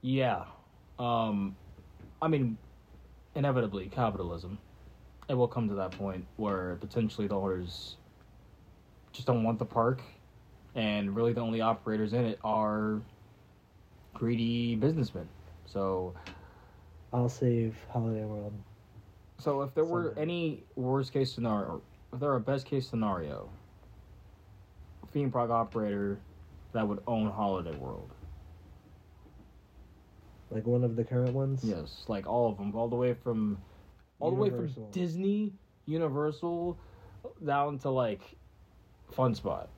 [0.00, 0.44] Yeah.
[0.98, 1.56] Um
[2.22, 2.56] I mean
[3.34, 4.58] inevitably capitalism.
[5.28, 7.96] It will come to that point where potentially the owners
[9.12, 10.00] just don't want the park
[10.74, 13.00] and really the only operators in it are
[14.14, 15.28] greedy businessmen.
[15.66, 16.14] So
[17.12, 18.52] I'll save Holiday World.
[19.38, 21.82] so if there were any worst case scenario
[22.12, 23.50] if there were a best case scenario
[25.12, 26.18] theme park operator
[26.72, 28.10] that would own Holiday World.
[30.50, 31.60] Like one of the current ones.
[31.62, 33.58] Yes, like all of them, all the way from,
[34.20, 35.52] all the way from Disney,
[35.86, 36.78] Universal,
[37.44, 38.22] down to like,
[39.12, 39.68] Fun Spot.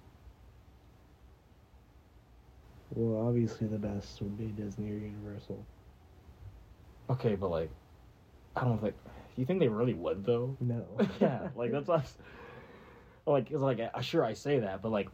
[2.91, 5.65] Well, obviously the best would be Disney or Universal.
[7.11, 7.71] Okay, but like,
[8.57, 8.95] I don't think.
[9.37, 10.57] You think they really would though?
[10.61, 10.85] No.
[11.21, 12.17] yeah, like that's us.
[13.27, 15.09] Like, it's like uh, sure I say that, but like,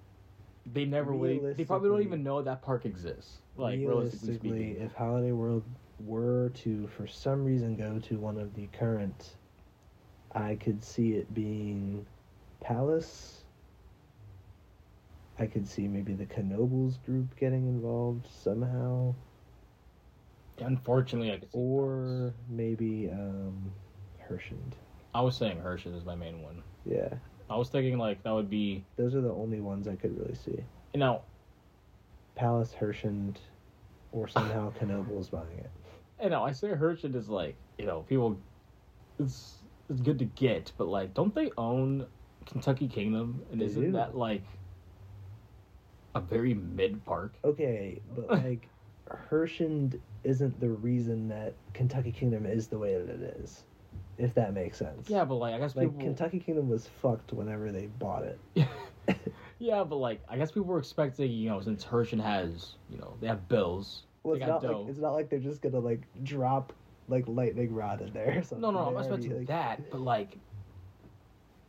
[0.73, 1.57] they never would.
[1.57, 3.39] They probably don't even know that park exists.
[3.57, 4.85] Like realistically, realistically, speaking.
[4.85, 5.65] if Holiday World
[6.01, 9.37] were to, for some reason, go to one of the current,
[10.33, 12.07] I could see it being
[12.61, 13.43] Palace.
[15.39, 19.15] I could see maybe the Knoebels group getting involved somehow,
[20.59, 21.59] Unfortunately, I could see.
[21.59, 23.71] or maybe um,
[24.19, 24.75] Herschend.
[25.15, 26.63] I was saying Herschend is my main one.
[26.87, 27.09] Yeah,
[27.51, 30.35] I was thinking like that would be those are the only ones I could really
[30.35, 30.59] see.
[30.95, 31.23] you know
[32.35, 33.39] Palace, Herschend,
[34.13, 35.71] or somehow Knoebels buying it.
[36.23, 38.37] You know, I say Hershey is like, you know, people
[39.19, 42.07] it's it's good to get, but like don't they own
[42.47, 43.43] Kentucky Kingdom?
[43.53, 43.93] And They isn't do.
[43.93, 44.43] that like
[46.15, 47.35] a very mid park?
[47.45, 48.69] Okay, but like
[49.09, 53.63] Herschend isn't the reason that Kentucky Kingdom is the way that it is.
[54.19, 55.11] If that makes sense.
[55.11, 58.39] Yeah, but like I guess Like people Kentucky Kingdom was fucked whenever they bought it.
[59.59, 63.17] Yeah, but like I guess people were expecting, you know, since Hershey has, you know,
[63.21, 64.03] they have bills.
[64.27, 64.79] Well, got not dough.
[64.81, 66.73] like it's not like they're just gonna like drop
[67.09, 68.61] like lightning rod in there or something.
[68.61, 70.39] no, no, I'm not expecting like- that, but like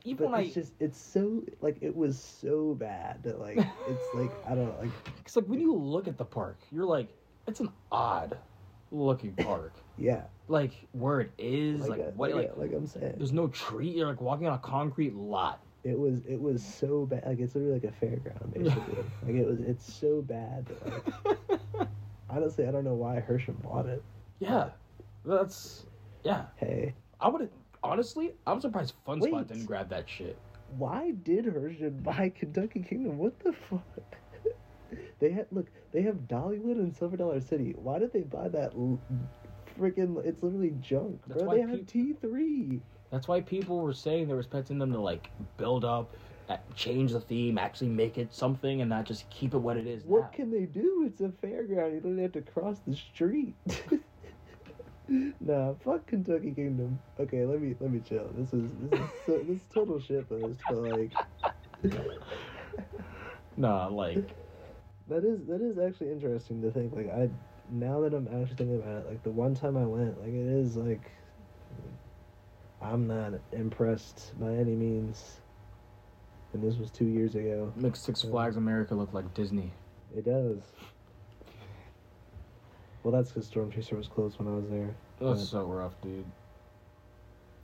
[0.03, 3.57] even But when I it's just it's so like it was so bad that like
[3.57, 4.91] it's like I don't know like
[5.25, 7.09] Cause like when you look at the park, you're like,
[7.47, 8.37] it's an odd
[8.91, 9.73] looking park.
[9.97, 13.49] yeah like where it is, like, uh, what, like, uh, like I'm saying there's no
[13.49, 13.89] tree.
[13.89, 15.59] You're like walking on a concrete lot.
[15.83, 19.45] it was it was so bad like it's literally like a fairground basically like it
[19.45, 21.87] was it's so bad that like
[22.29, 24.03] honestly I don't know why Hershey bought it.
[24.39, 24.69] yeah,
[25.25, 25.85] that's
[26.23, 26.45] yeah.
[26.57, 27.49] Hey, I would
[27.83, 29.47] honestly, I'm surprised Fun Spot Wait.
[29.47, 30.37] didn't grab that shit.
[30.77, 33.17] why did Hershey buy Kentucky Kingdom?
[33.17, 33.83] What the fuck?
[35.19, 35.67] they had look.
[35.93, 37.73] They have Dollywood and Silver Dollar City.
[37.77, 38.73] Why did they buy that?
[38.73, 38.99] l-
[39.79, 40.23] Freaking!
[40.25, 41.49] It's literally junk, That's bro.
[41.49, 42.81] why They have peop- T three.
[43.11, 46.13] That's why people were saying they were expecting them to like build up,
[46.75, 50.03] change the theme, actually make it something, and not just keep it what it is
[50.05, 50.29] What now.
[50.33, 51.03] can they do?
[51.05, 51.95] It's a fairground.
[51.95, 53.55] You don't have to cross the street.
[55.39, 56.99] nah, fuck Kentucky Kingdom.
[57.19, 58.29] Okay, let me let me chill.
[58.35, 61.11] This is this is so, this is total shit post, but like
[63.57, 64.29] Nah, like
[65.07, 66.95] that is that is actually interesting to think.
[66.95, 67.29] Like I
[67.69, 70.47] now that I'm actually thinking about it, like the one time I went, like it
[70.47, 71.11] is like
[72.81, 75.39] I'm not impressed by any means.
[76.53, 77.71] And this was two years ago.
[77.75, 79.71] makes Six Flags America look like Disney.
[80.15, 80.59] It does.
[83.03, 84.95] Well, that's because Storm Chaser was closed when I was there.
[85.19, 86.25] That's But- so rough, dude.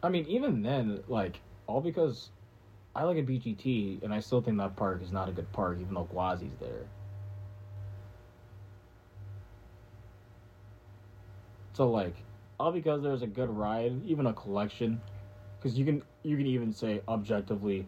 [0.02, 2.30] I mean, even then, like, all because
[2.96, 5.80] I like a BGT, and I still think that park is not a good park,
[5.80, 6.86] even though Gwazi's there.
[11.74, 12.16] So, like,
[12.60, 15.02] all because there's a good ride, even a collection,
[15.58, 17.88] because you can you can even say objectively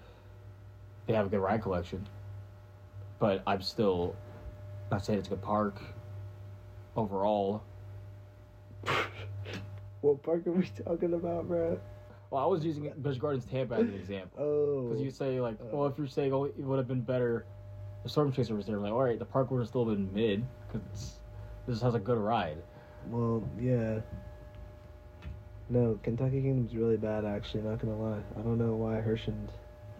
[1.07, 2.07] they have a good ride collection,
[3.19, 4.15] but I'm still
[4.91, 5.81] not saying it's a good park
[6.95, 7.63] overall.
[10.01, 11.79] What park are we talking about, bro?
[12.29, 15.55] Well, I was using Busch Gardens Tampa as an example Oh, because you say like,
[15.59, 15.75] Uh.
[15.75, 17.45] well, if you're saying oh, it would have been better,
[18.03, 18.77] the Storm Chaser was there.
[18.77, 21.19] Like, all right, the park would have still been mid because
[21.67, 22.57] this has a good ride.
[23.09, 23.99] well, yeah.
[25.69, 27.25] No, Kentucky Kingdom's really bad.
[27.25, 28.21] Actually, not gonna lie.
[28.37, 29.51] I don't know why Herschend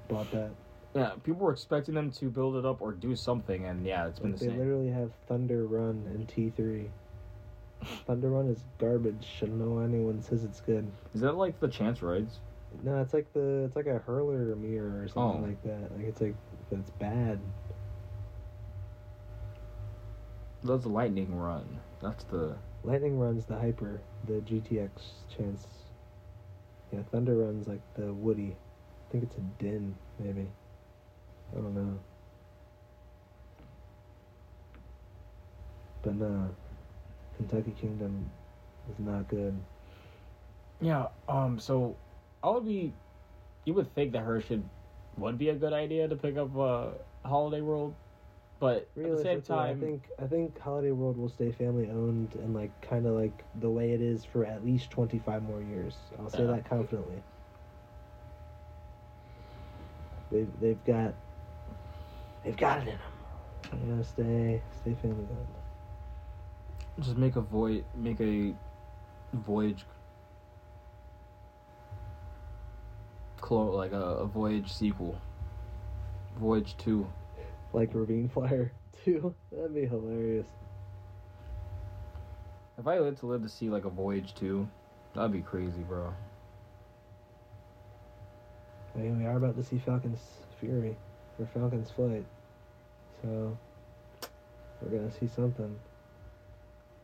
[0.07, 0.52] bought that.
[0.95, 4.17] Yeah, people were expecting them to build it up or do something, and yeah, it's
[4.19, 4.59] been Like, the they same.
[4.59, 6.89] literally have Thunder Run and T three.
[8.07, 9.27] Thunder Run is garbage.
[9.43, 10.89] I don't know why anyone says it's good.
[11.13, 12.39] Is that like the chance rides?
[12.84, 15.47] No, it's like the it's like a hurler mirror or something Oh.
[15.47, 15.91] like that.
[15.97, 16.35] Like it's like
[16.72, 17.39] it's bad.
[20.63, 21.80] That's the lightning run.
[22.01, 24.89] That's the Lightning Run's the hyper, the GTX
[25.35, 25.67] chance.
[26.91, 28.55] Yeah, Thunder Run's like the Woody.
[29.07, 30.47] I think it's a Dinn, maybe.
[31.53, 31.99] I don't know.
[36.03, 36.49] But no,
[37.38, 38.30] Kentucky Kingdom
[38.91, 39.57] is not good.
[40.81, 41.07] yeah.
[41.27, 41.59] Um.
[41.59, 41.95] So
[42.43, 42.93] I would be.
[43.65, 44.61] You would think that Hershey
[45.17, 46.89] would be a good idea to pick up uh,
[47.23, 47.95] Holiday World,
[48.59, 52.35] but at the same time, I think I think Holiday World will stay family owned
[52.35, 55.61] and like kind of like the way it is for at least twenty five more
[55.63, 55.95] years.
[56.19, 56.51] I'll say Yeah.
[56.51, 57.23] that confidently.
[60.31, 61.15] They've they've got
[62.45, 62.99] they've got it in them.
[63.72, 67.03] They're gonna stay stay family owned.
[67.03, 68.53] just make a void, make a
[69.34, 69.84] voyage,
[73.38, 75.19] clo- like a, a voyage sequel,
[76.39, 77.07] Voyage Two.
[77.73, 78.72] Like Ravine Flyer
[79.03, 79.35] two.
[79.51, 80.47] That'd be hilarious.
[82.77, 84.67] If I lived to live to see like a Voyage Two,
[85.13, 86.13] that'd be crazy, bro.
[88.93, 90.22] I mean, we are about to see Falcon's
[90.59, 90.95] Fury
[91.38, 92.26] or Falcon's Flight,
[93.26, 93.57] so
[94.81, 95.76] we're gonna see something.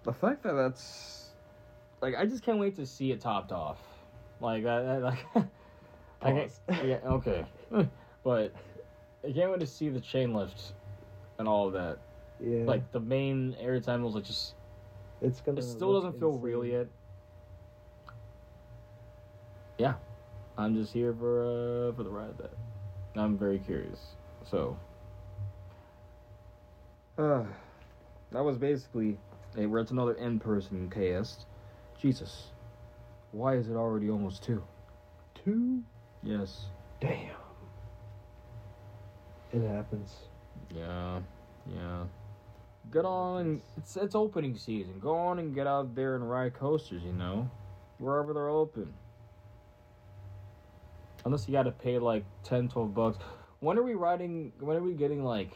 [0.04, 1.30] The fact that that's
[2.02, 3.80] like I just can't wait to see it topped off.
[4.40, 5.26] Like I, I like
[6.22, 6.52] I can't,
[6.86, 7.46] yeah, okay.
[8.24, 8.54] but
[9.28, 10.74] I can't wait to see the chain lift
[11.40, 11.98] and all of that.
[12.40, 14.56] Yeah, Like the main airtime was like just
[15.22, 15.60] it's gonna.
[15.60, 16.42] it still doesn't feel insane.
[16.44, 16.88] real yet.
[19.78, 19.94] Yeah.
[20.58, 22.52] I'm just here for uh for the ride that.
[23.16, 24.00] I'm very curious.
[24.50, 24.78] So
[27.18, 27.44] uh
[28.32, 29.18] that was basically
[29.56, 31.46] hey, we're at another in person cast.
[32.00, 32.48] Jesus.
[33.32, 34.64] Why is it already almost two?
[35.44, 35.84] Two.
[36.24, 36.66] Yes.
[37.00, 37.36] Damn.
[39.54, 40.16] It happens.
[40.74, 41.20] Yeah,
[41.74, 42.04] yeah.
[42.92, 45.00] Get on it's it's opening season.
[45.00, 47.50] Go on and get out there and ride coasters, you know.
[47.98, 48.94] Wherever they're open.
[51.26, 53.18] Unless you gotta pay like 10, 12 bucks.
[53.60, 55.52] When are we riding when are we getting like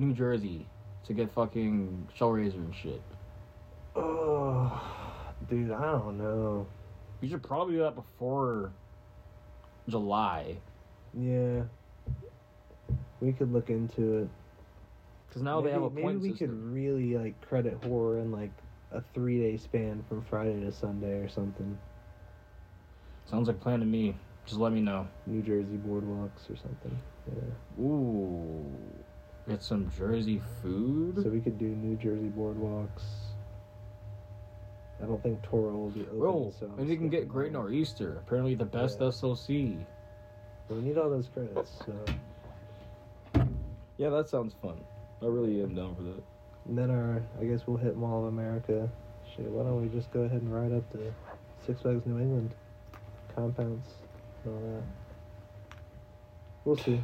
[0.00, 0.66] New Jersey
[1.04, 3.02] to get fucking Shellraiser and shit?
[3.94, 4.80] Oh,
[5.48, 6.66] dude, I don't know.
[7.20, 8.72] We should probably do that before
[9.88, 10.56] July.
[11.12, 11.62] Yeah,
[13.20, 14.28] we could look into it.
[15.28, 16.48] Because now they have a maybe point we system.
[16.48, 18.50] could really like credit horror in like
[18.92, 21.78] a three day span from Friday to Sunday or something.
[23.26, 24.16] Sounds like plan to me.
[24.46, 25.06] Just let me know.
[25.26, 26.98] New Jersey boardwalks or something.
[27.28, 27.84] Yeah.
[27.84, 28.66] Ooh,
[29.48, 31.22] get some Jersey food.
[31.22, 33.02] So we could do New Jersey boardwalks.
[35.02, 36.20] I don't think Toro will be open.
[36.22, 37.52] Oh, so and you can get Great.
[37.52, 38.18] Nor'easter.
[38.18, 39.06] Apparently, the best Yeah.
[40.68, 41.72] But we need all those credits.
[41.86, 43.44] So
[43.96, 44.78] Yeah, that sounds fun.
[45.22, 46.22] I really am down for that.
[46.66, 48.88] and then our, I guess we'll hit Mall of America.
[49.34, 51.12] Shit, why don't we just go ahead and ride up to
[51.66, 52.54] Six Flags New England
[53.34, 53.88] Compounce
[54.44, 55.76] and all that.
[56.64, 57.02] We'll see.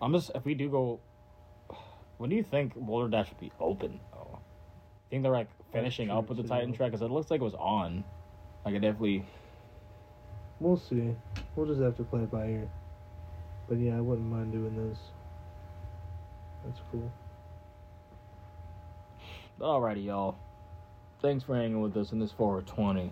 [0.00, 1.00] I'm just if we do go.
[2.24, 4.00] When do you think Boulder Dash would be open?
[4.14, 4.38] I
[5.10, 6.48] think they're like finishing up with the too.
[6.48, 8.02] Titan track because it looks like it was on.
[8.64, 9.26] Like it definitely.
[10.58, 11.14] We'll see.
[11.54, 12.70] We'll just have to play it by ear.
[13.68, 14.98] But yeah, I wouldn't mind doing this.
[16.64, 17.12] That's cool.
[19.60, 20.38] Alrighty, y'all.
[21.20, 23.10] Thanks for hanging with us in this 420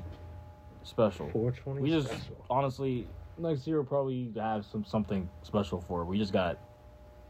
[0.84, 1.28] special.
[1.32, 2.46] 420 We just special.
[2.48, 3.06] honestly
[3.36, 6.00] next year we'll probably have some something special for.
[6.00, 6.06] it.
[6.06, 6.58] We just got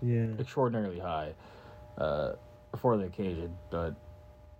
[0.00, 0.26] Yeah.
[0.38, 1.34] extraordinarily high
[1.98, 2.32] uh,
[2.78, 3.54] for the occasion.
[3.70, 3.94] But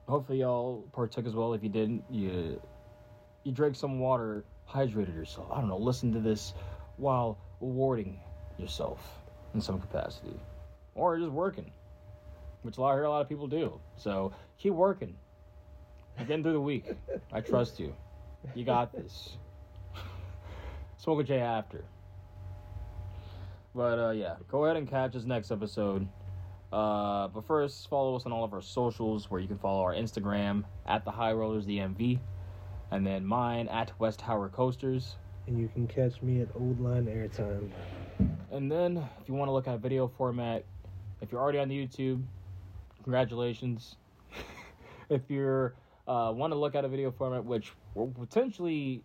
[0.09, 1.54] hopefully y'all partook as well.
[1.54, 2.60] If you didn't, you
[3.44, 5.48] you drank some water, hydrated yourself.
[5.50, 5.78] I don't know.
[5.78, 6.54] Listen to this
[6.96, 8.20] while rewarding
[8.59, 9.00] yourself
[9.54, 10.38] in some capacity,
[10.94, 11.70] or just working,
[12.62, 13.80] which I hear a lot of people do.
[13.96, 15.16] So keep working.
[16.18, 16.94] Getting through the week.
[17.32, 17.94] I trust you.
[18.54, 19.36] You got this.
[20.98, 21.84] Smoke a J after.
[23.74, 26.06] But uh, yeah, go ahead and catch us next episode.
[26.72, 29.94] Uh, but first, follow us on all of our socials, where you can follow our
[29.94, 32.18] Instagram at the High Rollers DMV,
[32.90, 35.16] and then mine at West Tower Coasters.
[35.46, 37.70] And you can catch me at Old Line Airtime.
[38.50, 40.64] And then, if you want to look at a video format,
[41.20, 42.22] if you're already on YouTube,
[43.02, 43.96] congratulations.
[45.10, 45.74] if you're
[46.06, 49.02] uh, want to look at a video format, which we're potentially,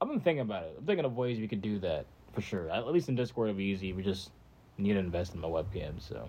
[0.00, 0.74] I've been thinking about it.
[0.78, 2.70] I'm thinking of ways we could do that for sure.
[2.70, 3.92] At least in Discord, it'll be easy.
[3.92, 4.30] We just
[4.76, 6.00] need to invest in my webcam.
[6.00, 6.28] So,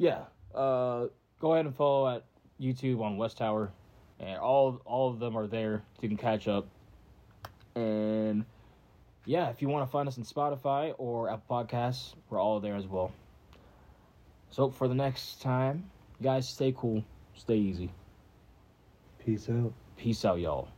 [0.00, 0.22] yeah,
[0.54, 1.08] uh,
[1.40, 2.24] go ahead and follow at
[2.58, 3.70] YouTube on West Tower,
[4.18, 6.66] and all all of them are there, so you can catch up.
[7.74, 8.46] And
[9.26, 12.76] yeah, if you want to find us on Spotify or Apple Podcasts, we're all there
[12.76, 13.12] as well.
[14.50, 15.90] So for the next time,
[16.22, 17.04] guys, stay cool,
[17.34, 17.90] stay easy.
[19.22, 19.74] Peace out.
[19.98, 20.68] Peace out, y'all.